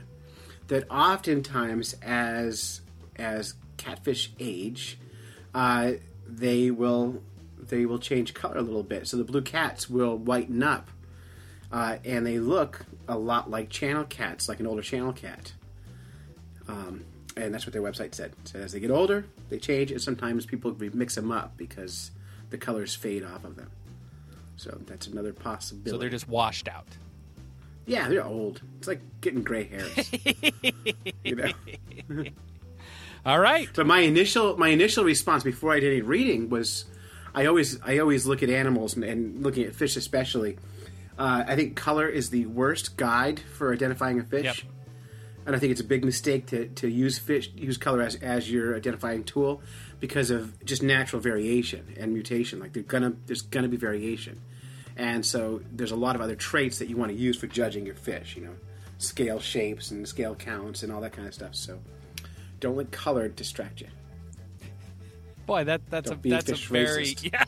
That 0.68 0.90
oftentimes, 0.92 1.96
as 2.04 2.82
as 3.16 3.56
catfish 3.78 4.32
age, 4.40 5.00
uh, 5.56 5.94
they 6.28 6.70
will 6.70 7.24
they 7.60 7.88
will 7.88 8.00
change 8.00 8.36
color 8.36 8.58
a 8.58 8.62
little 8.62 8.84
bit. 8.84 9.08
So 9.08 9.18
the 9.18 9.24
blue 9.24 9.42
cats 9.42 9.90
will 9.90 10.18
whiten 10.18 10.62
up, 10.62 10.92
uh, 11.72 11.98
and 12.06 12.28
they 12.28 12.38
look 12.38 12.86
a 13.08 13.18
lot 13.18 13.50
like 13.50 13.72
channel 13.72 14.04
cats, 14.04 14.48
like 14.48 14.60
an 14.60 14.68
older 14.68 14.84
channel 14.84 15.14
cat. 15.14 15.54
Um, 16.68 17.06
and 17.36 17.52
that's 17.54 17.66
what 17.66 17.74
their 17.74 17.82
website 17.82 18.14
said. 18.14 18.34
It 18.44 18.50
said 18.50 18.62
as 18.62 18.74
they 18.74 18.80
get 18.80 18.92
older, 18.92 19.26
they 19.50 19.60
change, 19.60 19.92
and 19.92 20.02
sometimes 20.02 20.46
people 20.46 20.76
mix 20.94 21.16
them 21.16 21.32
up 21.32 21.58
because 21.58 22.12
the 22.50 22.58
colors 22.58 22.96
fade 22.96 23.24
off 23.24 23.44
of 23.44 23.56
them. 23.56 23.70
So 24.58 24.78
that's 24.86 25.08
another 25.08 25.34
possibility. 25.34 25.92
So 25.92 25.98
they're 25.98 26.10
just 26.10 26.28
washed 26.30 26.68
out. 26.68 26.88
yeah, 27.86 28.08
they're 28.08 28.26
old. 28.26 28.62
It's 28.78 28.88
like 28.88 29.02
getting 29.22 29.44
gray 29.44 29.66
hairs. 29.66 30.12
you 31.24 31.36
know. 31.36 31.52
All 33.26 33.40
right. 33.40 33.68
So 33.76 33.84
my 33.84 34.00
initial 34.00 34.56
my 34.58 34.70
initial 34.70 35.04
response 35.04 35.44
before 35.44 35.74
I 35.74 35.80
did 35.80 35.92
any 35.92 36.02
reading 36.02 36.50
was, 36.50 36.86
I 37.34 37.48
always 37.48 37.80
I 37.82 37.98
always 37.98 38.26
look 38.26 38.44
at 38.44 38.50
animals 38.50 38.96
and, 38.96 39.04
and 39.04 39.44
looking 39.44 39.66
at 39.66 39.76
fish 39.76 39.96
especially. 39.98 40.58
Uh, 41.18 41.44
I 41.48 41.56
think 41.56 41.76
color 41.76 42.08
is 42.08 42.30
the 42.30 42.46
worst 42.46 42.98
guide 42.98 43.40
for 43.40 43.74
identifying 43.74 44.20
a 44.20 44.24
fish. 44.24 44.46
Yep. 44.46 44.58
And 45.46 45.56
I 45.56 45.60
think 45.60 45.72
it's 45.72 45.82
a 45.82 45.86
big 45.86 46.04
mistake 46.04 46.48
to, 46.48 46.68
to 46.68 46.88
use 46.88 47.18
fish 47.18 47.52
use 47.56 47.78
color 47.78 48.02
as, 48.02 48.16
as 48.16 48.50
your 48.50 48.76
identifying 48.76 49.24
tool 49.24 49.62
because 50.00 50.32
of 50.32 50.64
just 50.66 50.82
natural 50.82 51.22
variation 51.22 51.96
and 52.00 52.14
mutation. 52.14 52.60
Like 52.60 52.74
they're 52.74 52.84
gonna 52.84 53.14
there's 53.28 53.42
gonna 53.42 53.68
be 53.68 53.78
variation, 53.78 54.42
and 54.96 55.26
so 55.26 55.62
there's 55.72 55.92
a 55.92 55.96
lot 55.96 56.16
of 56.16 56.22
other 56.22 56.36
traits 56.36 56.80
that 56.80 56.90
you 56.90 56.98
want 56.98 57.12
to 57.12 57.18
use 57.18 57.38
for 57.38 57.48
judging 57.48 57.86
your 57.86 57.96
fish. 57.96 58.36
You 58.36 58.46
know, 58.46 58.56
scale 58.98 59.40
shapes 59.40 59.92
and 59.92 60.08
scale 60.08 60.36
counts 60.36 60.84
and 60.84 60.92
all 60.92 61.02
that 61.02 61.14
kind 61.14 61.28
of 61.28 61.34
stuff. 61.34 61.56
So 61.56 61.80
don't 62.60 62.76
let 62.76 62.92
color 62.92 63.28
distract 63.28 63.82
you. 63.82 63.88
Boy, 65.46 65.64
that 65.66 65.82
that's 65.92 66.10
Don't 66.10 66.26
a 66.26 66.30
that's 66.30 66.50
a 66.50 66.56
very 66.56 67.06
racist. 67.06 67.32
yeah. 67.32 67.44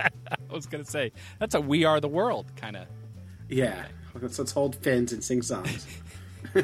I 0.00 0.54
was 0.54 0.66
gonna 0.66 0.84
say 0.84 1.12
that's 1.38 1.54
a 1.54 1.60
we 1.60 1.84
are 1.84 2.00
the 2.00 2.08
world 2.08 2.46
kind 2.56 2.76
of. 2.76 2.86
Yeah, 3.48 3.84
let's, 4.20 4.38
let's 4.38 4.52
hold 4.52 4.76
fins 4.76 5.12
and 5.12 5.22
sing 5.22 5.42
songs. 5.42 5.86
Fish 6.52 6.60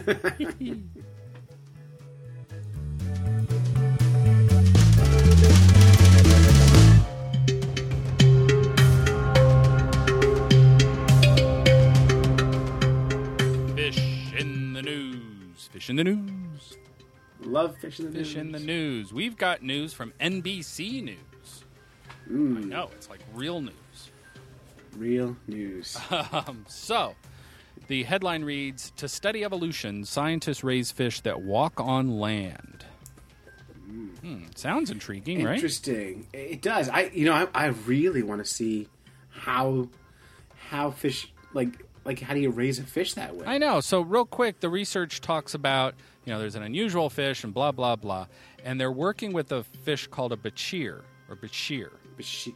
in 14.36 14.74
the 14.74 14.82
news. 14.82 15.68
Fish 15.72 15.88
in 15.88 15.96
the 15.96 16.04
news. 16.04 16.76
Love 17.40 17.74
fish 17.78 17.98
in 17.98 18.06
the 18.06 18.10
news. 18.12 18.26
Fish 18.28 18.36
in 18.36 18.52
the 18.52 18.58
news. 18.58 19.10
We've 19.14 19.38
got 19.38 19.62
news 19.62 19.94
from 19.94 20.12
NBC 20.20 21.02
News. 21.02 21.64
I 22.28 22.34
know 22.34 22.90
it's 22.94 23.08
like 23.08 23.20
real 23.34 23.62
news. 23.62 24.10
Real 24.98 25.34
news. 25.46 25.96
Um, 26.10 26.66
so, 26.68 27.14
the 27.88 28.04
headline 28.04 28.44
reads: 28.44 28.92
To 28.96 29.08
study 29.08 29.44
evolution, 29.44 30.04
scientists 30.04 30.62
raise 30.62 30.90
fish 30.90 31.20
that 31.22 31.42
walk 31.42 31.80
on 31.80 32.18
land. 32.18 32.84
Hmm, 34.20 34.44
sounds 34.54 34.90
intriguing, 34.90 35.42
right? 35.44 35.54
Interesting. 35.54 36.26
It 36.32 36.62
does. 36.62 36.88
I 36.88 37.10
you 37.12 37.24
know 37.24 37.34
I, 37.34 37.48
I 37.54 37.66
really 37.66 38.22
want 38.22 38.44
to 38.44 38.50
see 38.50 38.88
how 39.30 39.88
how 40.70 40.90
fish 40.90 41.32
like 41.52 41.84
like 42.04 42.20
how 42.20 42.34
do 42.34 42.40
you 42.40 42.50
raise 42.50 42.78
a 42.78 42.82
fish 42.82 43.14
that 43.14 43.36
way? 43.36 43.46
I 43.46 43.58
know. 43.58 43.80
So, 43.80 44.00
real 44.00 44.24
quick, 44.24 44.60
the 44.60 44.68
research 44.68 45.20
talks 45.20 45.54
about 45.54 45.94
you 46.24 46.32
know 46.32 46.38
there's 46.38 46.54
an 46.54 46.62
unusual 46.62 47.10
fish 47.10 47.44
and 47.44 47.54
blah 47.54 47.72
blah 47.72 47.96
blah, 47.96 48.26
and 48.64 48.80
they're 48.80 48.92
working 48.92 49.32
with 49.32 49.52
a 49.52 49.62
fish 49.82 50.06
called 50.06 50.32
a 50.32 50.36
bachir 50.36 51.02
or 51.28 51.36
bachir, 51.36 51.90
Bashir. 52.16 52.54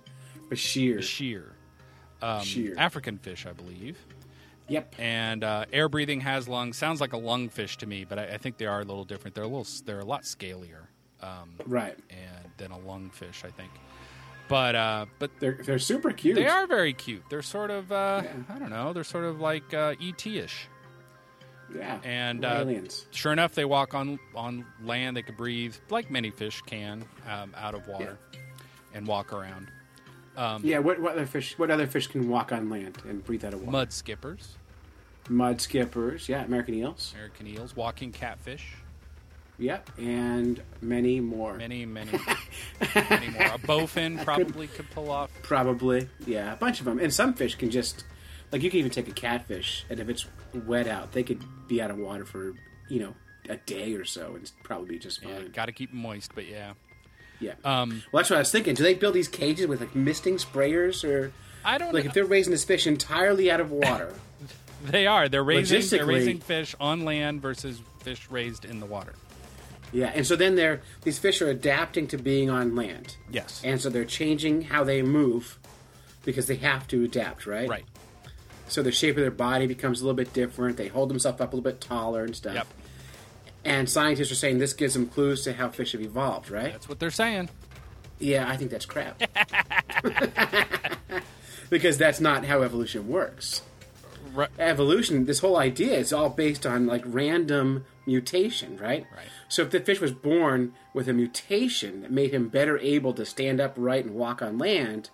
Bashir. 0.48 0.98
bachir, 0.98 1.44
um, 2.22 2.40
Bashir. 2.40 2.74
African 2.76 3.18
fish, 3.18 3.46
I 3.46 3.52
believe. 3.52 3.98
Yep. 4.72 4.94
And 4.98 5.44
uh, 5.44 5.64
air 5.72 5.88
breathing 5.88 6.20
has 6.22 6.48
lungs. 6.48 6.76
Sounds 6.76 7.00
like 7.00 7.12
a 7.12 7.18
lungfish 7.18 7.76
to 7.78 7.86
me, 7.86 8.04
but 8.08 8.18
I, 8.18 8.24
I 8.34 8.36
think 8.38 8.56
they 8.58 8.66
are 8.66 8.80
a 8.80 8.84
little 8.84 9.04
different. 9.04 9.34
They're 9.34 9.44
a 9.44 9.48
little. 9.48 9.66
They're 9.84 10.00
a 10.00 10.04
lot 10.04 10.22
scalier. 10.22 10.86
Um, 11.20 11.54
Right. 11.66 11.96
and 12.10 12.50
than 12.56 12.72
a 12.72 12.78
lungfish, 12.78 13.44
I 13.44 13.50
think. 13.50 13.70
But 14.48 14.74
uh, 14.74 15.06
but 15.18 15.30
They're 15.38 15.58
they're 15.62 15.78
super 15.78 16.10
cute. 16.12 16.34
they 16.34 16.46
are 16.48 16.66
very 16.66 16.92
cute. 16.92 17.22
They're 17.30 17.42
sort 17.42 17.70
of 17.70 17.90
uh, 17.92 18.22
I 18.52 18.58
don't 18.58 18.70
know. 18.70 18.92
They're 18.92 19.04
sort 19.04 19.24
of 19.24 19.40
like 19.40 19.72
uh, 19.72 19.94
ET-ish. 20.02 20.68
Yeah. 21.74 21.98
And 22.04 22.44
uh, 22.44 22.58
aliens. 22.60 23.06
sure 23.12 23.32
enough, 23.32 23.54
they 23.54 23.64
walk 23.64 23.94
on 23.94 24.18
on 24.34 24.66
land. 24.84 25.16
They 25.16 25.22
can 25.22 25.36
breathe 25.36 25.74
like 25.90 26.10
many 26.10 26.30
fish 26.30 26.60
can 26.62 27.04
um, 27.30 27.54
out 27.56 27.74
of 27.74 27.86
water 27.88 28.18
and 28.92 29.06
walk 29.06 29.32
around. 29.32 29.68
yeah. 30.62 30.80
What 30.80 31.00
what 31.00 31.12
other 31.12 31.24
fish? 31.26 31.56
What 31.58 31.70
other 31.70 31.86
fish 31.86 32.08
can 32.08 32.28
walk 32.28 32.52
on 32.52 32.68
land 32.68 32.98
and 33.08 33.24
breathe 33.24 33.44
out 33.44 33.54
of 33.54 33.60
water? 33.60 33.72
Mud 33.72 33.92
skippers, 33.92 34.58
Mud 35.28 35.60
skippers. 35.60 36.28
Yeah. 36.28 36.44
American 36.44 36.74
eels. 36.74 37.12
American 37.14 37.46
eels, 37.46 37.74
walking 37.76 38.12
catfish, 38.12 38.74
Yep. 39.58 39.90
And 39.98 40.60
many 40.80 41.20
more. 41.20 41.54
many 41.56 41.86
many 41.86 42.10
many 42.94 43.28
more. 43.28 43.42
A 43.42 43.58
bowfin 43.58 44.24
probably 44.24 44.66
could 44.66 44.90
pull 44.90 45.10
off. 45.10 45.30
Probably. 45.42 46.08
Yeah. 46.26 46.52
A 46.52 46.56
bunch 46.56 46.80
of 46.80 46.86
them. 46.86 46.98
And 46.98 47.12
some 47.12 47.34
fish 47.34 47.54
can 47.54 47.70
just 47.70 48.04
like 48.50 48.62
you 48.62 48.70
can 48.70 48.80
even 48.80 48.90
take 48.90 49.08
a 49.08 49.12
catfish 49.12 49.84
and 49.90 50.00
if 50.00 50.08
it's 50.08 50.26
wet 50.66 50.86
out, 50.88 51.12
they 51.12 51.22
could 51.22 51.42
be 51.68 51.80
out 51.80 51.90
of 51.90 51.98
water 51.98 52.24
for 52.24 52.54
you 52.88 53.00
know 53.00 53.14
a 53.48 53.56
day 53.56 53.94
or 53.94 54.04
so 54.04 54.34
and 54.34 54.50
probably 54.64 54.88
be 54.88 54.98
just 54.98 55.22
Yeah, 55.22 55.36
fine. 55.36 55.50
got 55.52 55.66
to 55.66 55.72
keep 55.72 55.90
'em 55.90 55.98
moist, 55.98 56.32
but 56.34 56.46
yeah. 56.48 56.72
Yeah. 57.40 57.54
Um, 57.64 58.02
well, 58.12 58.20
that's 58.22 58.30
what 58.30 58.36
I 58.36 58.40
was 58.40 58.52
thinking. 58.52 58.74
Do 58.74 58.82
they 58.84 58.94
build 58.94 59.14
these 59.14 59.26
cages 59.28 59.66
with 59.66 59.80
like 59.80 59.94
misting 59.96 60.36
sprayers, 60.36 61.02
or 61.08 61.32
I 61.64 61.76
don't 61.76 61.92
like 61.92 62.04
know. 62.04 62.08
if 62.08 62.14
they're 62.14 62.24
raising 62.24 62.52
this 62.52 62.62
fish 62.64 62.86
entirely 62.86 63.50
out 63.50 63.60
of 63.60 63.72
water? 63.72 64.14
They 64.84 65.06
are. 65.06 65.28
They're 65.28 65.44
raising. 65.44 65.82
They're 65.88 66.06
raising 66.06 66.38
fish 66.40 66.74
on 66.80 67.04
land 67.04 67.40
versus 67.42 67.80
fish 68.00 68.26
raised 68.30 68.64
in 68.64 68.80
the 68.80 68.86
water. 68.86 69.14
yeah, 69.92 70.10
and 70.14 70.26
so 70.26 70.34
then 70.36 70.56
they're 70.56 70.80
these 71.02 71.18
fish 71.18 71.40
are 71.42 71.48
adapting 71.48 72.06
to 72.08 72.18
being 72.18 72.50
on 72.50 72.74
land, 72.74 73.16
Yes. 73.30 73.60
and 73.64 73.80
so 73.80 73.88
they're 73.90 74.04
changing 74.04 74.62
how 74.62 74.82
they 74.84 75.02
move 75.02 75.58
because 76.24 76.46
they 76.46 76.56
have 76.56 76.86
to 76.88 77.04
adapt, 77.04 77.46
right? 77.46 77.68
right. 77.68 77.84
So 78.68 78.82
the 78.82 78.90
shape 78.92 79.16
of 79.16 79.22
their 79.22 79.30
body 79.30 79.66
becomes 79.66 80.00
a 80.00 80.04
little 80.04 80.16
bit 80.16 80.32
different. 80.32 80.76
They 80.78 80.88
hold 80.88 81.10
themselves 81.10 81.40
up 81.40 81.52
a 81.52 81.56
little 81.56 81.70
bit 81.70 81.80
taller 81.80 82.24
and 82.24 82.34
stuff. 82.34 82.54
Yep. 82.54 82.66
And 83.64 83.88
scientists 83.88 84.32
are 84.32 84.36
saying 84.36 84.58
this 84.58 84.72
gives 84.72 84.94
them 84.94 85.06
clues 85.08 85.44
to 85.44 85.52
how 85.52 85.68
fish 85.68 85.92
have 85.92 86.00
evolved, 86.00 86.50
right? 86.50 86.72
That's 86.72 86.88
what 86.88 86.98
they're 86.98 87.10
saying. 87.10 87.50
Yeah, 88.18 88.48
I 88.48 88.56
think 88.56 88.70
that's 88.70 88.86
crap. 88.86 89.20
because 91.70 91.98
that's 91.98 92.20
not 92.20 92.44
how 92.44 92.62
evolution 92.62 93.08
works. 93.08 93.62
Right. 94.34 94.48
evolution, 94.58 95.26
this 95.26 95.40
whole 95.40 95.56
idea 95.56 95.96
is 95.98 96.12
all 96.12 96.30
based 96.30 96.64
on 96.66 96.86
like 96.86 97.02
random 97.06 97.84
mutation, 98.06 98.76
right? 98.78 99.06
Right. 99.14 99.26
So 99.48 99.62
if 99.62 99.70
the 99.70 99.80
fish 99.80 100.00
was 100.00 100.12
born 100.12 100.72
with 100.94 101.08
a 101.08 101.12
mutation 101.12 102.02
that 102.02 102.10
made 102.10 102.32
him 102.32 102.48
better 102.48 102.78
able 102.78 103.12
to 103.14 103.24
stand 103.26 103.60
upright 103.60 104.04
and 104.04 104.14
walk 104.14 104.40
on 104.42 104.58
land, 104.58 105.10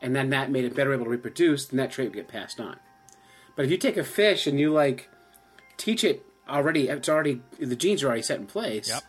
and 0.00 0.14
then 0.16 0.30
that 0.30 0.50
made 0.50 0.64
it 0.64 0.74
better 0.74 0.92
able 0.94 1.04
to 1.04 1.10
reproduce, 1.10 1.66
then 1.66 1.76
that 1.78 1.90
trait 1.92 2.08
would 2.08 2.14
get 2.14 2.28
passed 2.28 2.60
on. 2.60 2.76
But 3.56 3.64
if 3.64 3.70
you 3.70 3.76
take 3.76 3.96
a 3.96 4.04
fish 4.04 4.46
and 4.46 4.58
you 4.58 4.72
like 4.72 5.08
teach 5.76 6.04
it 6.04 6.24
already, 6.48 6.88
it's 6.88 7.08
already 7.08 7.40
the 7.58 7.76
genes 7.76 8.02
are 8.02 8.06
already 8.06 8.22
set 8.22 8.38
in 8.40 8.46
place, 8.46 8.88
Yep. 8.88 9.02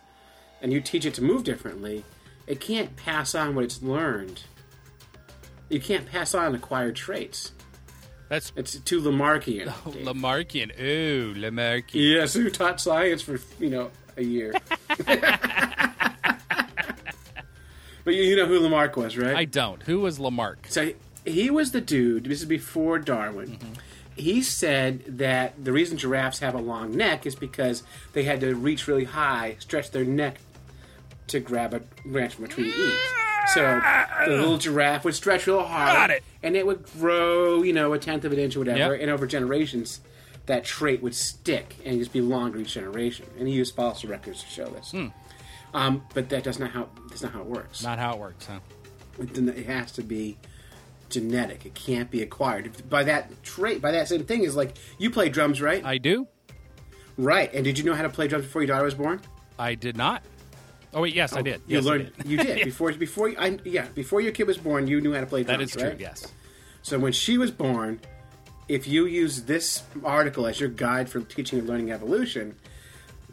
and 0.62 0.72
you 0.72 0.80
teach 0.80 1.04
it 1.06 1.14
to 1.14 1.22
move 1.22 1.44
differently, 1.44 2.04
it 2.46 2.60
can't 2.60 2.96
pass 2.96 3.34
on 3.34 3.54
what 3.54 3.64
it's 3.64 3.82
learned. 3.82 4.42
You 5.68 5.80
can't 5.80 6.06
pass 6.06 6.34
on 6.34 6.54
acquired 6.54 6.96
traits. 6.96 7.52
That's 8.30 8.52
It's 8.54 8.78
too 8.78 9.00
Lamarckian. 9.02 9.66
Lamarckian. 10.04 10.80
Ooh, 10.80 11.34
Lamarckian. 11.34 11.94
Yes, 11.94 12.32
who 12.32 12.48
taught 12.48 12.80
science 12.80 13.22
for 13.22 13.40
you 13.58 13.68
know 13.68 13.90
a 14.16 14.22
year. 14.22 14.54
but 15.06 15.20
But 18.04 18.14
you 18.14 18.36
know 18.36 18.46
who 18.46 18.60
Lamarck 18.60 18.96
was, 18.96 19.18
right? 19.18 19.34
I 19.34 19.44
don't. 19.46 19.82
Who 19.82 20.00
was 20.00 20.20
Lamarck? 20.20 20.68
So 20.68 20.92
he 21.24 21.50
was 21.50 21.72
the 21.72 21.80
dude. 21.80 22.24
This 22.24 22.40
is 22.40 22.46
before 22.46 23.00
Darwin. 23.00 23.58
Mm-hmm. 23.58 23.72
He 24.14 24.42
said 24.42 25.18
that 25.18 25.64
the 25.64 25.72
reason 25.72 25.98
giraffes 25.98 26.38
have 26.38 26.54
a 26.54 26.60
long 26.60 26.96
neck 26.96 27.26
is 27.26 27.34
because 27.34 27.82
they 28.12 28.22
had 28.22 28.40
to 28.42 28.54
reach 28.54 28.86
really 28.86 29.04
high, 29.04 29.56
stretch 29.58 29.90
their 29.90 30.04
neck 30.04 30.38
to 31.26 31.40
grab 31.40 31.74
a 31.74 31.80
branch 32.06 32.34
from 32.34 32.44
a 32.44 32.48
tree 32.48 32.70
to 32.70 32.78
eat. 32.78 32.98
So 33.54 33.80
the 34.26 34.30
little 34.36 34.58
giraffe 34.58 35.04
would 35.04 35.14
stretch 35.14 35.46
real 35.46 35.62
hard, 35.62 35.94
Got 35.96 36.10
it. 36.10 36.22
and 36.42 36.56
it 36.56 36.66
would 36.66 36.84
grow, 36.98 37.62
you 37.62 37.72
know, 37.72 37.92
a 37.92 37.98
tenth 37.98 38.24
of 38.24 38.32
an 38.32 38.38
inch 38.38 38.56
or 38.56 38.60
whatever, 38.60 38.92
Yep. 38.94 39.02
and 39.02 39.10
over 39.10 39.26
generations, 39.26 40.00
that 40.46 40.64
trait 40.64 41.02
would 41.02 41.14
stick 41.14 41.76
and 41.84 41.98
just 41.98 42.12
be 42.12 42.20
longer 42.20 42.58
each 42.58 42.74
generation. 42.74 43.26
And 43.38 43.48
he 43.48 43.54
used 43.54 43.74
fossil 43.74 44.08
records 44.10 44.42
to 44.42 44.48
show 44.48 44.66
this. 44.66 44.94
Um, 45.74 46.04
but 46.14 46.28
that 46.30 46.42
does 46.44 46.58
not 46.58 46.70
how 46.72 46.88
that's 47.08 47.22
not 47.22 47.32
how 47.32 47.40
it 47.40 47.46
works 47.46 47.82
Not 47.84 47.98
how 47.98 48.14
it 48.14 48.18
works, 48.18 48.46
huh? 48.46 48.58
it 49.20 49.66
has 49.66 49.92
to 49.92 50.02
be 50.02 50.36
genetic. 51.08 51.64
It 51.66 51.74
can't 51.74 52.10
be 52.10 52.22
acquired. 52.22 52.88
By 52.88 53.04
that 53.04 53.42
trait, 53.44 53.80
by 53.80 53.92
that 53.92 54.08
same 54.08 54.24
thing 54.24 54.42
is 54.44 54.56
like 54.56 54.76
you 54.98 55.10
play 55.10 55.28
drums, 55.28 55.60
right? 55.60 55.84
I 55.84 55.98
do. 55.98 56.26
right. 57.16 57.52
And 57.52 57.64
did 57.64 57.78
you 57.78 57.84
know 57.84 57.94
how 57.94 58.02
to 58.02 58.08
play 58.08 58.26
drums 58.28 58.46
before 58.46 58.62
your 58.62 58.68
daughter 58.68 58.84
was 58.84 58.94
born? 58.94 59.20
I 59.58 59.74
did 59.74 59.96
not. 59.96 60.22
Oh 60.92 61.02
wait, 61.02 61.14
yes, 61.14 61.32
I 61.32 61.40
oh, 61.40 61.42
did. 61.42 61.60
You 61.66 61.76
Yes, 61.76 61.84
learned. 61.84 62.12
did. 62.16 62.26
You 62.26 62.36
did 62.38 62.64
before 62.64 62.92
before 62.92 63.32
I 63.38 63.58
yeah 63.64 63.86
before 63.94 64.20
your 64.20 64.32
kid 64.32 64.46
was 64.46 64.58
born. 64.58 64.86
You 64.86 65.00
knew 65.00 65.14
how 65.14 65.20
to 65.20 65.26
play 65.26 65.44
drums. 65.44 65.58
That 65.58 65.62
is 65.64 65.72
true. 65.72 65.88
right? 65.90 66.00
Yes. 66.00 66.26
So 66.82 66.98
when 66.98 67.12
she 67.12 67.38
was 67.38 67.50
born, 67.50 68.00
if 68.68 68.86
you 68.88 69.06
use 69.06 69.42
this 69.42 69.82
article 70.04 70.46
as 70.46 70.58
your 70.58 70.68
guide 70.70 71.08
for 71.08 71.20
teaching 71.20 71.58
and 71.60 71.68
learning 71.68 71.92
evolution, 71.92 72.56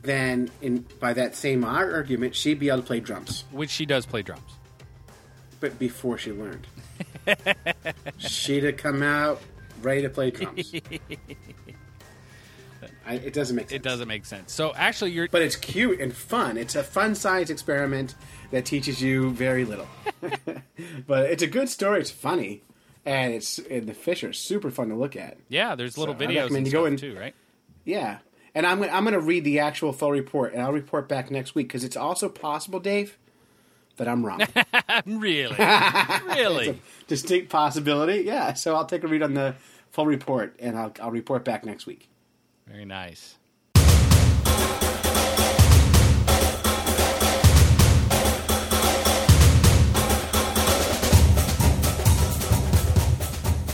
then 0.01 0.51
in 0.61 0.85
by 0.99 1.13
that 1.13 1.35
same 1.35 1.63
argument, 1.63 2.35
she'd 2.35 2.59
be 2.59 2.67
able 2.69 2.79
to 2.81 2.83
play 2.87 2.99
drums. 2.99 3.43
Which 3.51 3.69
she 3.69 3.85
does 3.85 4.05
play 4.05 4.21
drums. 4.21 4.51
But 5.59 5.79
before 5.79 6.17
she 6.19 6.31
learned, 6.31 6.67
she'd 8.19 8.63
have 8.63 8.77
come 8.77 9.01
out 9.01 9.41
ready 9.81 10.03
to 10.03 10.09
play 10.09 10.29
drums. 10.31 10.73
I, 13.07 13.13
it 13.15 13.33
doesn't 13.33 13.55
make 13.55 13.69
sense. 13.69 13.75
It 13.75 13.83
doesn't 13.83 14.07
make 14.07 14.25
sense. 14.25 14.51
So 14.51 14.73
actually, 14.75 15.11
you're. 15.11 15.27
But 15.29 15.41
it's 15.41 15.55
cute 15.55 15.99
and 15.99 16.13
fun. 16.13 16.57
It's 16.57 16.75
a 16.75 16.83
fun 16.83 17.15
science 17.15 17.49
experiment 17.49 18.15
that 18.51 18.65
teaches 18.65 19.01
you 19.01 19.31
very 19.31 19.63
little. 19.65 19.87
but 21.07 21.29
it's 21.29 21.41
a 21.43 21.47
good 21.47 21.69
story. 21.69 22.01
It's 22.01 22.11
funny, 22.11 22.63
and 23.05 23.33
it's 23.33 23.59
and 23.59 23.87
the 23.87 23.93
fish 23.93 24.23
are 24.23 24.33
super 24.33 24.69
fun 24.71 24.89
to 24.89 24.95
look 24.95 25.15
at. 25.15 25.37
Yeah, 25.49 25.75
there's 25.75 25.97
little 25.97 26.15
So 26.15 26.19
I 26.23 26.27
videos 26.27 26.35
recommend 26.43 26.57
and 26.57 26.67
you 26.67 26.71
go 26.73 26.85
in- 26.85 26.97
too, 26.97 27.17
right? 27.17 27.33
Yeah, 27.85 28.17
and 28.53 28.65
I'm 28.65 28.79
gonna, 28.79 28.91
I'm 28.91 29.03
going 29.03 29.13
to 29.13 29.21
read 29.21 29.45
the 29.45 29.59
actual 29.59 29.93
full 29.93 30.11
report, 30.11 30.53
and 30.53 30.61
I'll 30.61 30.73
report 30.73 31.07
back 31.07 31.31
next 31.31 31.55
week 31.55 31.67
because 31.67 31.83
it's 31.85 31.95
also 31.95 32.27
possible, 32.27 32.79
Dave, 32.79 33.17
that 33.95 34.07
I'm 34.09 34.25
wrong. 34.25 34.41
really, 35.05 35.55
really. 36.27 36.81
Distinct 37.07 37.49
possibility. 37.49 38.23
Yeah. 38.23 38.53
So 38.53 38.75
I'll 38.75 38.85
take 38.85 39.03
a 39.03 39.07
read 39.07 39.23
on 39.23 39.33
the 39.35 39.55
full 39.91 40.05
report, 40.05 40.55
and 40.59 40.77
I'll 40.77 40.91
I'll 41.01 41.11
report 41.11 41.45
back 41.45 41.65
next 41.65 41.85
week. 41.85 42.09
Very 42.68 42.86
nice. 42.86 43.38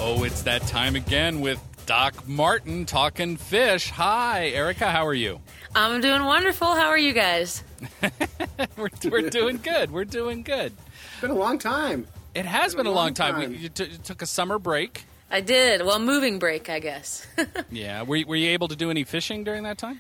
Oh, 0.06 0.24
it's 0.26 0.42
that 0.44 0.62
time 0.68 0.96
again 0.96 1.40
with 1.42 1.60
Doc 1.86 2.28
Martin 2.28 2.86
talking 2.86 3.38
fish. 3.38 3.90
Hi, 3.92 4.48
Erica. 4.50 4.90
How 4.92 5.08
are 5.08 5.14
you? 5.14 5.40
I'm 5.76 6.02
doing 6.02 6.24
wonderful. 6.24 6.68
How 6.68 6.88
are 6.90 6.98
you 6.98 7.14
guys? 7.14 7.64
We're, 8.78 8.90
we're 9.10 9.30
doing 9.30 9.58
good. 9.58 9.92
We're 9.92 10.06
doing 10.06 10.44
good. 10.44 10.72
It's 11.12 11.22
been 11.22 11.32
a 11.32 11.36
long 11.36 11.58
time. 11.58 12.08
It 12.34 12.46
has 12.46 12.74
been, 12.74 12.84
been 12.84 12.88
a 12.88 12.90
a 12.90 12.92
long 12.92 13.06
long 13.08 13.14
time. 13.14 13.34
time. 13.36 13.52
You, 13.54 13.58
you 13.60 13.70
t- 13.70 13.86
you 13.86 13.98
took 13.98 14.22
a 14.22 14.26
summer 14.26 14.58
break. 14.60 15.06
I 15.34 15.42
did. 15.42 15.84
Well, 15.84 15.98
moving 16.00 16.38
break, 16.40 16.70
I 16.70 16.80
guess. 16.80 17.26
Yeah. 17.72 18.04
Were, 18.04 18.16
you- 18.18 18.28
were 18.28 18.36
you 18.36 18.52
able 18.52 18.68
to 18.68 18.76
do 18.76 18.92
any 18.92 19.04
fishing 19.04 19.44
during 19.44 19.64
that 19.64 19.80
time? 19.80 20.00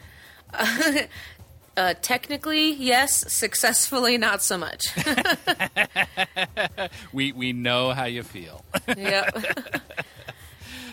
uh, 1.77 1.95
technically, 2.03 2.71
yes. 2.73 3.25
Successfully, 3.34 4.17
not 4.19 4.43
so 4.43 4.57
much. 4.57 4.86
We 7.13 7.31
we 7.31 7.53
know 7.53 7.91
how 7.91 8.05
you 8.05 8.23
feel. 8.23 8.63
yep. 8.97 9.36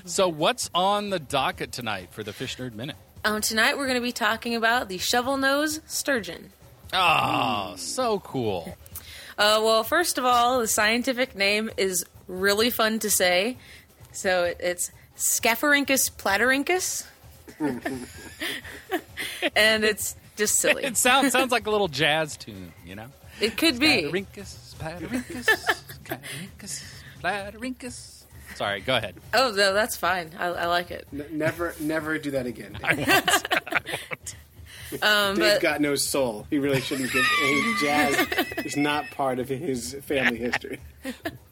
so, 0.04 0.28
what's 0.28 0.70
on 0.74 1.10
the 1.10 1.18
docket 1.18 1.72
tonight 1.72 2.08
for 2.12 2.22
the 2.22 2.32
Fish 2.32 2.56
Nerd 2.56 2.74
Minute? 2.74 2.96
Um, 3.24 3.40
tonight, 3.40 3.76
we're 3.76 3.86
going 3.86 3.98
to 4.00 4.02
be 4.02 4.12
talking 4.12 4.54
about 4.54 4.88
the 4.88 4.98
shovel 4.98 5.36
nose 5.36 5.80
sturgeon. 5.86 6.52
Oh, 6.92 7.74
so 7.76 8.20
cool. 8.20 8.76
Uh, 9.38 9.60
well, 9.62 9.82
first 9.82 10.18
of 10.18 10.24
all, 10.24 10.60
the 10.60 10.66
scientific 10.68 11.34
name 11.34 11.70
is 11.76 12.04
really 12.28 12.70
fun 12.70 12.98
to 13.00 13.10
say. 13.10 13.56
So 14.12 14.44
it, 14.44 14.56
it's 14.60 14.90
Scaphirhynchus 15.16 16.10
platyrhynchus. 16.12 17.06
and 19.56 19.84
it's 19.84 20.16
just 20.36 20.58
silly. 20.58 20.84
It 20.84 20.96
sounds 20.96 21.32
sounds 21.32 21.52
like 21.52 21.66
a 21.66 21.70
little 21.70 21.88
jazz 21.88 22.36
tune, 22.36 22.72
you 22.86 22.94
know. 22.94 23.06
It 23.40 23.56
could 23.56 23.78
be. 23.78 24.04
Platyrhynchus, 24.04 24.74
platyrhynchus, 24.76 25.82
platyrhynchus, 26.04 26.84
platyrhynchus. 27.22 28.24
Sorry, 28.54 28.80
go 28.80 28.96
ahead. 28.96 29.14
Oh, 29.32 29.52
no, 29.54 29.72
that's 29.72 29.96
fine. 29.96 30.30
I, 30.38 30.46
I 30.46 30.66
like 30.66 30.90
it. 30.90 31.06
N- 31.12 31.26
never 31.32 31.74
never 31.80 32.18
do 32.18 32.32
that 32.32 32.46
again. 32.46 32.78
Um, 35.02 35.36
Dave's 35.36 35.54
but 35.54 35.60
got 35.60 35.80
no 35.80 35.94
soul. 35.94 36.48
He 36.50 36.58
really 36.58 36.80
shouldn't 36.80 37.12
get 37.12 37.24
any 37.44 37.74
jazz. 37.80 38.26
is 38.64 38.76
not 38.76 39.08
part 39.12 39.38
of 39.38 39.48
his 39.48 39.94
family 40.02 40.38
history. 40.38 40.80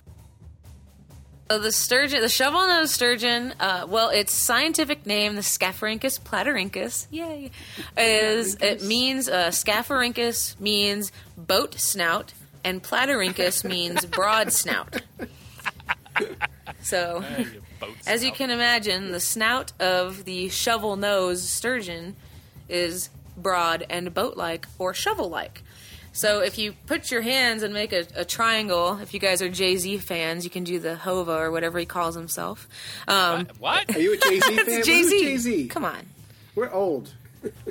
So 1.51 1.59
the 1.59 1.73
sturgeon, 1.73 2.21
the 2.21 2.29
shovel-nosed 2.29 2.93
sturgeon, 2.93 3.55
uh, 3.59 3.87
well, 3.89 4.11
its 4.11 4.35
scientific 4.35 5.07
name, 5.07 5.35
the 5.35 5.41
Scaphirhynchus 5.41 6.21
platyrhynchus, 6.21 7.07
yay, 7.11 7.51
is 7.97 8.57
it 8.61 8.83
means 8.83 9.29
uh, 9.29 9.49
Scaphirhynchus 9.49 10.61
means 10.61 11.11
boat 11.39 11.75
snout, 11.77 12.35
and 12.65 12.83
platyrhynchus 12.83 13.65
means 13.65 14.05
broad 14.07 14.53
snout. 14.53 15.01
So, 16.83 17.25
as 18.07 18.23
you 18.23 18.33
can 18.33 18.51
imagine, 18.51 19.11
the 19.11 19.21
snout 19.21 19.73
of 19.81 20.27
the 20.27 20.51
shovel-nosed 20.51 21.49
sturgeon 21.49 22.17
is 22.69 23.09
broad 23.37 23.87
and 23.89 24.13
boat-like 24.13 24.67
or 24.79 24.93
shovel-like. 24.93 25.63
So 26.19 26.41
if 26.41 26.59
you 26.59 26.73
put 26.87 27.11
your 27.12 27.21
hands 27.21 27.62
and 27.62 27.73
make 27.73 27.93
a, 27.93 28.05
a 28.16 28.25
triangle, 28.25 28.99
if 29.01 29.14
you 29.14 29.21
guys 29.21 29.41
are 29.41 29.49
Jay 29.49 29.77
Z 29.77 29.99
fans, 29.99 30.43
you 30.43 30.51
can 30.51 30.64
do 30.64 30.81
the 30.81 30.97
Hova 30.97 31.33
or 31.37 31.51
whatever 31.53 31.79
he 31.79 31.87
calls 31.87 32.16
himself. 32.16 32.66
Um, 33.07 33.47
What? 33.61 33.95
Are 33.95 34.01
you 34.01 34.14
a 34.14 34.16
Jay 34.16 34.41
Z 34.41 34.57
fan? 34.57 34.64
it's 34.69 34.87
Jay 34.87 35.03
Z. 35.05 35.21
Jay 35.23 35.37
Z. 35.37 35.69
Come 35.69 35.85
on. 35.85 36.07
We're 36.57 36.73
old. 36.73 37.14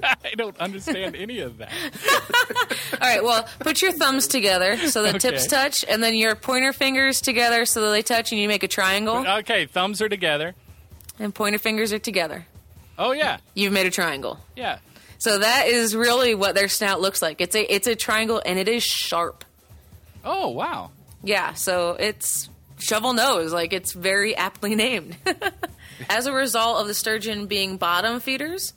I 0.01 0.15
don't 0.37 0.57
understand 0.59 1.17
any 1.17 1.39
of 1.39 1.57
that. 1.57 1.71
All 2.93 2.99
right. 3.01 3.21
Well, 3.21 3.45
put 3.59 3.81
your 3.81 3.91
thumbs 3.91 4.27
together 4.27 4.77
so 4.77 5.03
the 5.03 5.19
tips 5.19 5.45
touch, 5.47 5.83
and 5.89 6.01
then 6.01 6.15
your 6.15 6.35
pointer 6.35 6.71
fingers 6.71 7.19
together 7.19 7.65
so 7.65 7.81
that 7.81 7.91
they 7.91 8.01
touch, 8.01 8.31
and 8.31 8.39
you 8.39 8.47
make 8.47 8.63
a 8.63 8.69
triangle. 8.69 9.27
Okay, 9.27 9.65
thumbs 9.65 10.01
are 10.01 10.07
together. 10.07 10.55
And 11.19 11.35
pointer 11.35 11.59
fingers 11.59 11.91
are 11.91 11.99
together. 11.99 12.45
Oh 12.97 13.11
yeah, 13.11 13.37
You've 13.53 13.73
made 13.73 13.85
a 13.87 13.91
triangle. 13.91 14.39
yeah. 14.55 14.79
So 15.19 15.39
that 15.39 15.67
is 15.67 15.95
really 15.95 16.35
what 16.35 16.55
their 16.55 16.67
snout 16.67 17.01
looks 17.01 17.21
like. 17.21 17.41
It's 17.41 17.55
a 17.55 17.73
it's 17.73 17.87
a 17.87 17.95
triangle, 17.95 18.41
and 18.45 18.59
it 18.59 18.67
is 18.67 18.83
sharp. 18.83 19.43
Oh 20.23 20.49
wow. 20.49 20.91
Yeah, 21.23 21.53
so 21.53 21.91
it's 21.99 22.49
shovel 22.79 23.13
nose, 23.13 23.51
like 23.51 23.73
it's 23.73 23.93
very 23.93 24.35
aptly 24.35 24.75
named. 24.85 25.17
As 26.09 26.27
a 26.27 26.33
result 26.33 26.81
of 26.81 26.87
the 26.87 26.93
sturgeon 26.93 27.47
being 27.47 27.77
bottom 27.77 28.19
feeders, 28.19 28.73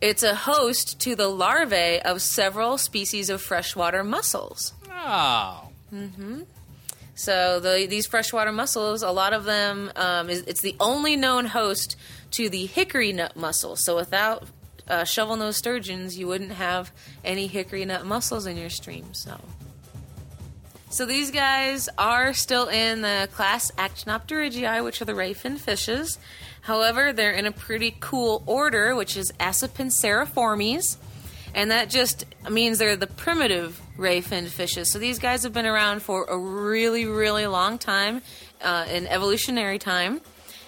it's 0.00 0.22
a 0.22 0.34
host 0.34 1.00
to 1.00 1.16
the 1.16 1.28
larvae 1.28 2.00
of 2.02 2.20
several 2.20 2.78
species 2.78 3.30
of 3.30 3.40
freshwater 3.40 4.04
mussels. 4.04 4.74
Oh. 4.90 5.68
Mm-hmm. 5.92 6.42
So 7.14 7.58
the, 7.58 7.86
these 7.88 8.06
freshwater 8.06 8.52
mussels, 8.52 9.02
a 9.02 9.10
lot 9.10 9.32
of 9.32 9.44
them, 9.44 9.90
um, 9.96 10.30
is, 10.30 10.42
it's 10.42 10.60
the 10.60 10.76
only 10.78 11.16
known 11.16 11.46
host 11.46 11.96
to 12.32 12.48
the 12.48 12.66
hickory 12.66 13.12
nut 13.12 13.34
mussel. 13.34 13.74
So 13.74 13.96
without 13.96 14.46
uh, 14.88 15.04
shovel 15.04 15.36
nose 15.36 15.56
sturgeons, 15.56 16.18
you 16.18 16.26
wouldn't 16.26 16.52
have 16.52 16.92
any 17.24 17.46
hickory 17.46 17.84
nut 17.84 18.06
mussels 18.06 18.46
in 18.46 18.56
your 18.56 18.70
stream. 18.70 19.12
So, 19.12 19.40
so 20.90 21.06
these 21.06 21.30
guys 21.30 21.88
are 21.98 22.32
still 22.32 22.68
in 22.68 23.02
the 23.02 23.28
class 23.32 23.70
Actinopterygii, 23.72 24.82
which 24.84 25.00
are 25.02 25.04
the 25.04 25.14
ray 25.14 25.32
fin 25.32 25.56
fishes. 25.56 26.18
However, 26.62 27.12
they're 27.12 27.32
in 27.32 27.46
a 27.46 27.52
pretty 27.52 27.96
cool 28.00 28.42
order, 28.46 28.94
which 28.94 29.16
is 29.16 29.32
Acipenseriformes 29.40 30.96
and 31.54 31.70
that 31.70 31.90
just 31.90 32.24
means 32.48 32.78
they're 32.78 32.96
the 32.96 33.06
primitive 33.06 33.80
ray 33.96 34.20
finned 34.20 34.48
fishes. 34.48 34.92
So 34.92 34.98
these 34.98 35.18
guys 35.18 35.42
have 35.42 35.52
been 35.52 35.66
around 35.66 36.02
for 36.02 36.24
a 36.24 36.38
really, 36.38 37.06
really 37.06 37.46
long 37.46 37.78
time 37.78 38.22
uh, 38.62 38.86
in 38.90 39.06
evolutionary 39.06 39.78
time, 39.78 40.20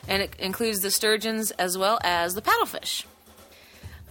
and 0.08 0.22
it 0.22 0.34
includes 0.38 0.80
the 0.80 0.90
sturgeons 0.90 1.50
as 1.52 1.76
well 1.76 1.98
as 2.02 2.34
the 2.34 2.42
paddlefish. 2.42 3.04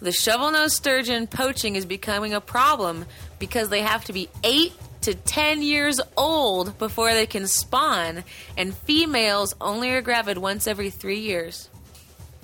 The 0.01 0.11
shovel 0.11 0.51
nosed 0.51 0.75
sturgeon 0.75 1.27
poaching 1.27 1.75
is 1.75 1.85
becoming 1.85 2.33
a 2.33 2.41
problem 2.41 3.05
because 3.37 3.69
they 3.69 3.81
have 3.81 4.05
to 4.05 4.13
be 4.13 4.29
eight 4.43 4.73
to 5.01 5.13
10 5.13 5.61
years 5.61 5.99
old 6.17 6.77
before 6.77 7.13
they 7.13 7.25
can 7.25 7.47
spawn, 7.47 8.23
and 8.57 8.75
females 8.75 9.55
only 9.59 9.91
are 9.91 10.01
gravid 10.01 10.37
once 10.37 10.67
every 10.67 10.89
three 10.89 11.19
years. 11.19 11.69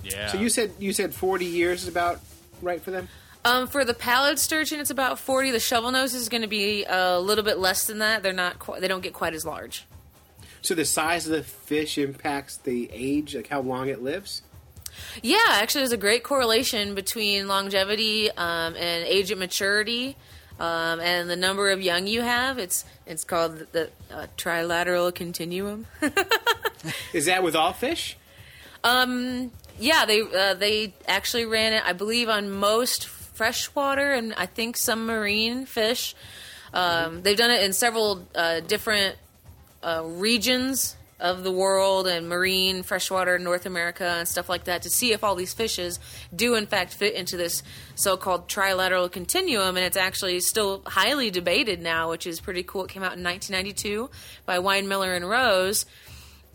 Yeah. 0.04 0.28
So 0.28 0.38
you 0.38 0.48
said 0.48 0.72
you 0.78 0.92
said 0.92 1.14
forty 1.14 1.46
years 1.46 1.82
is 1.82 1.88
about 1.88 2.20
right 2.62 2.80
for 2.80 2.92
them. 2.92 3.08
Um, 3.44 3.68
for 3.68 3.84
the 3.84 3.94
pallid 3.94 4.40
sturgeon, 4.40 4.80
it's 4.80 4.90
about 4.90 5.20
40. 5.20 5.52
The 5.52 5.60
shovel 5.60 5.92
nose 5.92 6.14
is 6.14 6.28
going 6.28 6.42
to 6.42 6.48
be 6.48 6.84
a 6.84 7.20
little 7.20 7.44
bit 7.44 7.58
less 7.58 7.86
than 7.86 7.98
that. 7.98 8.24
They're 8.24 8.32
not. 8.32 8.58
Qu- 8.58 8.80
they 8.80 8.88
don't 8.88 9.02
get 9.02 9.12
quite 9.12 9.34
as 9.34 9.44
large. 9.44 9.86
So 10.62 10.74
the 10.74 10.84
size 10.84 11.26
of 11.26 11.32
the 11.32 11.44
fish 11.44 11.96
impacts 11.96 12.56
the 12.56 12.90
age, 12.92 13.36
like 13.36 13.46
how 13.46 13.60
long 13.60 13.88
it 13.88 14.02
lives. 14.02 14.42
Yeah, 15.22 15.38
actually, 15.48 15.82
there's 15.82 15.92
a 15.92 15.96
great 15.96 16.22
correlation 16.22 16.94
between 16.94 17.48
longevity 17.48 18.30
um, 18.30 18.76
and 18.76 19.04
age 19.04 19.30
at 19.30 19.38
maturity, 19.38 20.16
um, 20.58 21.00
and 21.00 21.28
the 21.28 21.36
number 21.36 21.70
of 21.70 21.80
young 21.80 22.06
you 22.06 22.22
have. 22.22 22.58
It's 22.58 22.84
it's 23.06 23.24
called 23.24 23.66
the 23.72 23.90
uh, 24.10 24.26
trilateral 24.36 25.14
continuum. 25.14 25.86
Is 27.12 27.26
that 27.26 27.42
with 27.42 27.56
all 27.56 27.72
fish? 27.72 28.16
Um, 28.84 29.50
yeah, 29.78 30.04
they 30.06 30.22
uh, 30.22 30.54
they 30.54 30.94
actually 31.06 31.46
ran 31.46 31.72
it, 31.72 31.82
I 31.84 31.92
believe, 31.92 32.28
on 32.28 32.50
most 32.50 33.06
freshwater 33.36 34.12
and 34.12 34.32
I 34.34 34.46
think 34.46 34.76
some 34.76 35.06
marine 35.06 35.66
fish. 35.66 36.14
Um, 36.72 37.22
they've 37.22 37.36
done 37.36 37.50
it 37.50 37.62
in 37.62 37.72
several 37.72 38.26
uh, 38.34 38.60
different 38.60 39.16
uh, 39.82 40.02
regions 40.04 40.95
of 41.18 41.44
the 41.44 41.50
world 41.52 42.06
and 42.06 42.28
marine, 42.28 42.82
freshwater, 42.82 43.38
North 43.38 43.66
America, 43.66 44.04
and 44.04 44.28
stuff 44.28 44.48
like 44.48 44.64
that 44.64 44.82
to 44.82 44.90
see 44.90 45.12
if 45.12 45.24
all 45.24 45.34
these 45.34 45.54
fishes 45.54 45.98
do 46.34 46.54
in 46.54 46.66
fact 46.66 46.92
fit 46.94 47.14
into 47.14 47.36
this 47.36 47.62
so-called 47.94 48.48
trilateral 48.48 49.10
continuum. 49.10 49.76
And 49.76 49.86
it's 49.86 49.96
actually 49.96 50.40
still 50.40 50.82
highly 50.86 51.30
debated 51.30 51.80
now, 51.80 52.10
which 52.10 52.26
is 52.26 52.40
pretty 52.40 52.62
cool. 52.62 52.84
It 52.84 52.90
came 52.90 53.02
out 53.02 53.16
in 53.16 53.24
1992 53.24 54.10
by 54.44 54.58
Winemiller 54.58 55.16
and 55.16 55.28
Rose 55.28 55.86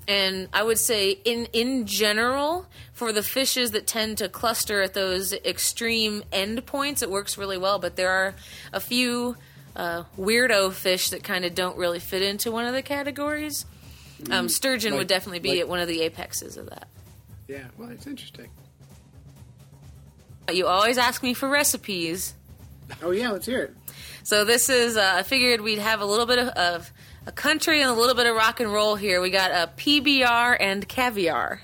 and 0.08 0.50
I 0.52 0.64
would 0.64 0.78
say 0.78 1.12
in 1.12 1.48
in 1.54 1.86
general 1.86 2.66
for 2.94 3.12
the 3.12 3.24
fishes 3.24 3.72
that 3.72 3.88
tend 3.88 4.18
to 4.18 4.30
cluster 4.30 4.82
at 4.82 4.94
those 4.94 5.34
extreme 5.34 6.24
end 6.32 6.66
points, 6.66 7.02
it 7.02 7.10
works 7.10 7.38
really 7.38 7.58
well. 7.58 7.80
But 7.80 7.96
there 7.96 8.10
are 8.10 8.36
a 8.74 8.80
few 8.80 9.38
uh, 9.76 10.04
weirdo 10.18 10.74
fish 10.74 11.10
that 11.10 11.24
kind 11.24 11.46
of 11.46 11.56
don't 11.56 11.78
really 11.78 12.00
fit 12.00 12.22
into 12.22 12.52
one 12.52 12.66
of 12.66 12.74
the 12.74 12.82
categories. 12.82 13.66
Um, 14.30 14.50
sturgeon 14.50 14.92
Like- 14.92 15.00
would 15.00 15.08
definitely 15.08 15.40
be 15.40 15.50
like- 15.52 15.60
at 15.62 15.68
one 15.70 15.80
of 15.80 15.88
the 15.88 16.02
apexes 16.04 16.58
of 16.58 16.70
that. 16.70 16.88
Yeah, 17.48 17.64
well, 17.78 17.90
it's 17.90 18.06
interesting. 18.08 18.50
You 20.52 20.68
always 20.68 20.98
ask 20.98 21.24
me 21.24 21.34
for 21.34 21.48
recipes. 21.50 22.34
Oh 23.02 23.12
yeah, 23.12 23.32
let's 23.32 23.46
hear 23.46 23.64
it. 23.64 23.76
So 24.24 24.44
this 24.46 24.70
is, 24.70 24.98
uh, 24.98 25.14
I 25.18 25.24
figured 25.24 25.62
we'd 25.62 25.80
have 25.80 26.02
a 26.02 26.06
little 26.06 26.26
bit 26.26 26.40
of, 26.40 26.48
of 26.50 26.92
a 27.26 27.32
country 27.32 27.82
and 27.82 27.90
a 27.90 27.94
little 27.94 28.16
bit 28.16 28.26
of 28.28 28.36
rock 28.36 28.60
and 28.60 28.72
roll 28.72 28.96
here. 28.96 29.22
We 29.22 29.30
got 29.30 29.52
a 29.52 29.70
PBR 29.78 30.58
and 30.60 30.88
caviar. 30.88 31.62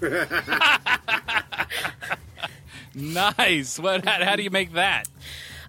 nice. 2.94 3.78
What? 3.78 4.04
How, 4.04 4.24
how 4.24 4.36
do 4.36 4.42
you 4.42 4.50
make 4.50 4.72
that? 4.74 5.08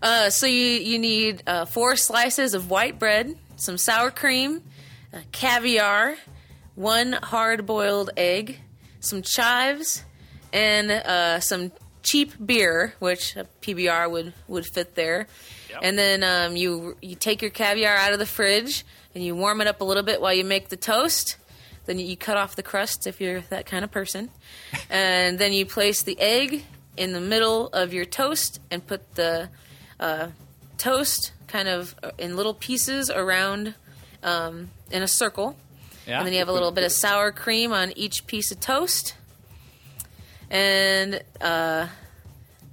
Uh, 0.01 0.29
so 0.29 0.45
you 0.45 0.53
you 0.79 0.97
need 0.99 1.43
uh, 1.45 1.65
four 1.65 1.95
slices 1.95 2.53
of 2.53 2.69
white 2.69 2.97
bread, 2.99 3.35
some 3.57 3.77
sour 3.77 4.11
cream, 4.11 4.61
uh, 5.13 5.19
caviar, 5.31 6.15
one 6.75 7.13
hard 7.13 7.65
boiled 7.65 8.11
egg, 8.17 8.59
some 8.99 9.21
chives, 9.21 10.03
and 10.53 10.91
uh, 10.91 11.39
some 11.39 11.71
cheap 12.03 12.33
beer, 12.43 12.93
which 12.99 13.35
a 13.35 13.45
PBR 13.61 14.09
would 14.09 14.33
would 14.47 14.65
fit 14.65 14.95
there. 14.95 15.27
And 15.81 15.97
then 15.97 16.23
um, 16.23 16.55
you 16.55 16.97
you 17.01 17.15
take 17.15 17.41
your 17.41 17.51
caviar 17.51 17.95
out 17.95 18.13
of 18.13 18.19
the 18.19 18.25
fridge 18.25 18.85
and 19.13 19.23
you 19.23 19.35
warm 19.35 19.61
it 19.61 19.67
up 19.67 19.81
a 19.81 19.83
little 19.83 20.03
bit 20.03 20.21
while 20.21 20.33
you 20.33 20.43
make 20.43 20.69
the 20.69 20.77
toast. 20.77 21.37
Then 21.85 21.99
you 21.99 22.15
cut 22.15 22.37
off 22.37 22.55
the 22.55 22.63
crust 22.63 23.07
if 23.07 23.19
you're 23.19 23.41
that 23.49 23.65
kind 23.65 23.83
of 23.83 23.91
person, 23.91 24.29
and 24.89 25.39
then 25.39 25.53
you 25.53 25.65
place 25.65 26.03
the 26.03 26.19
egg 26.19 26.63
in 26.97 27.13
the 27.13 27.21
middle 27.21 27.67
of 27.67 27.93
your 27.93 28.05
toast 28.05 28.59
and 28.69 28.85
put 28.85 29.15
the 29.15 29.49
uh, 29.99 30.27
toast 30.77 31.33
kind 31.47 31.67
of 31.67 31.95
uh, 32.03 32.11
in 32.17 32.35
little 32.35 32.53
pieces 32.53 33.09
around 33.09 33.73
um, 34.21 34.69
in 34.91 35.03
a 35.03 35.07
circle. 35.07 35.55
Yeah. 36.07 36.17
And 36.17 36.25
then 36.25 36.33
you 36.33 36.39
have 36.39 36.47
a 36.47 36.53
little 36.53 36.71
bit 36.71 36.83
of 36.83 36.91
sour 36.91 37.31
cream 37.31 37.71
on 37.71 37.91
each 37.95 38.25
piece 38.27 38.51
of 38.51 38.59
toast. 38.59 39.15
And 40.49 41.21
uh, 41.39 41.87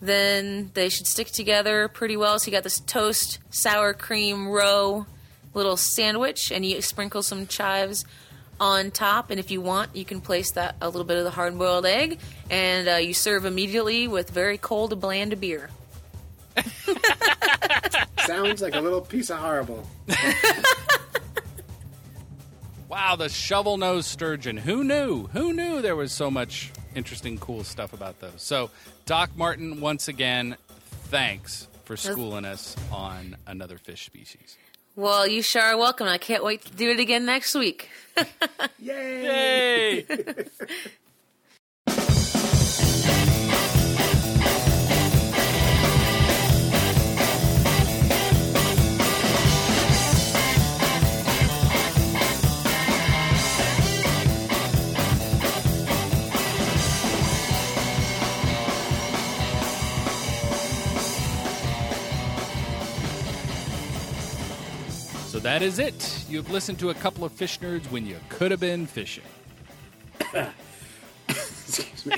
then 0.01 0.71
they 0.75 0.89
should 0.89 1.07
stick 1.07 1.29
together 1.29 1.89
pretty 1.89 2.17
well. 2.17 2.39
So 2.39 2.47
you 2.47 2.53
got 2.53 2.63
this 2.63 2.81
toast, 2.81 3.39
sour 3.51 3.93
cream 3.93 4.49
row 4.49 5.07
little 5.57 5.77
sandwich, 5.77 6.53
and 6.53 6.65
you 6.65 6.81
sprinkle 6.83 7.23
some 7.23 7.47
chives 7.47 8.05
on 8.61 8.91
top. 8.91 9.31
And 9.31 9.41
if 9.41 9.51
you 9.51 9.61
want, 9.61 9.97
you 9.97 10.05
can 10.05 10.21
place 10.21 10.53
that 10.53 10.77
a 10.81 10.89
little 10.89 11.05
bit 11.05 11.17
of 11.17 11.25
the 11.25 11.31
hard 11.31 11.59
boiled 11.59 11.87
egg, 11.87 12.21
and 12.51 12.89
uh, 12.89 12.97
you 12.97 13.15
serve 13.15 13.45
immediately 13.45 14.07
with 14.07 14.31
very 14.31 14.59
cold, 14.59 15.01
bland 15.01 15.41
beer. 15.41 15.71
Sounds 18.27 18.63
like 18.63 18.75
a 18.75 18.81
little 18.81 19.01
piece 19.01 19.31
of 19.31 19.39
horrible. 19.39 19.89
Wow, 23.07 23.15
the 23.15 23.29
shovel 23.29 23.77
nose 23.77 24.05
sturgeon. 24.05 24.57
Who 24.57 24.83
knew? 24.83 25.29
Who 25.29 25.53
knew 25.53 25.81
there 25.81 25.95
was 25.95 26.11
so 26.11 26.29
much 26.29 26.73
interesting, 26.97 27.39
cool 27.39 27.63
stuff 27.63 27.93
about 27.93 28.19
those? 28.19 28.43
So, 28.43 28.69
Doc 29.05 29.31
Martin, 29.37 29.81
once 29.81 30.09
again, 30.09 30.57
thanks 31.05 31.69
for 31.85 31.97
schooling 31.97 32.45
us 32.45 32.75
on 32.91 33.37
another 33.47 33.79
fish 33.79 34.07
species. 34.07 34.57
Well, 34.97 35.25
you 35.25 35.41
sure 35.41 35.63
are 35.63 35.79
welcome. 35.79 36.09
I 36.09 36.19
can't 36.19 36.43
wait 36.43 36.65
to 36.65 36.73
do 36.73 36.91
it 36.91 36.99
again 36.99 37.25
next 37.25 37.55
week. 37.55 37.91
Yay! 38.81 40.05
So 40.05 40.67
that 65.47 65.63
is 65.63 65.79
it. 65.79 66.25
You've 66.29 66.51
listened 66.51 66.81
to 66.81 66.91
a 66.91 66.95
couple 66.95 67.25
of 67.25 67.31
fish 67.31 67.61
nerds 67.61 67.89
when 67.93 68.05
you 68.05 68.17
could 68.29 68.51
have 68.51 68.59
been 68.59 68.85
fishing. 68.85 69.23
Excuse 71.29 72.05
me. 72.05 72.17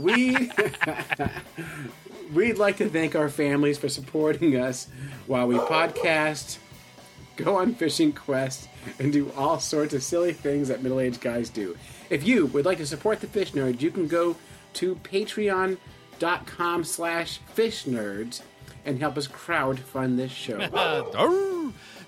we 0.00 0.50
we'd 2.32 2.58
like 2.58 2.78
to 2.78 2.88
thank 2.88 3.14
our 3.14 3.28
families 3.28 3.78
for 3.78 3.88
supporting 3.88 4.56
us 4.56 4.88
while 5.28 5.46
we 5.46 5.54
podcast, 5.54 6.58
go 7.36 7.54
on 7.54 7.72
fishing 7.72 8.12
quests, 8.12 8.66
and 8.98 9.12
do 9.12 9.30
all 9.36 9.60
sorts 9.60 9.94
of 9.94 10.02
silly 10.02 10.32
things 10.32 10.66
that 10.66 10.82
middle-aged 10.82 11.20
guys 11.20 11.50
do. 11.50 11.76
If 12.10 12.26
you 12.26 12.46
would 12.46 12.64
like 12.64 12.78
to 12.78 12.86
support 12.86 13.20
the 13.20 13.28
Fish 13.28 13.52
Nerds, 13.52 13.80
you 13.80 13.92
can 13.92 14.08
go 14.08 14.34
to 14.72 14.96
patreon.com 14.96 16.82
slash 16.82 17.38
fish 17.54 17.84
nerds 17.84 18.42
and 18.84 18.98
help 18.98 19.16
us 19.16 19.28
crowdfund 19.28 20.16
this 20.16 20.32
show. 20.32 20.58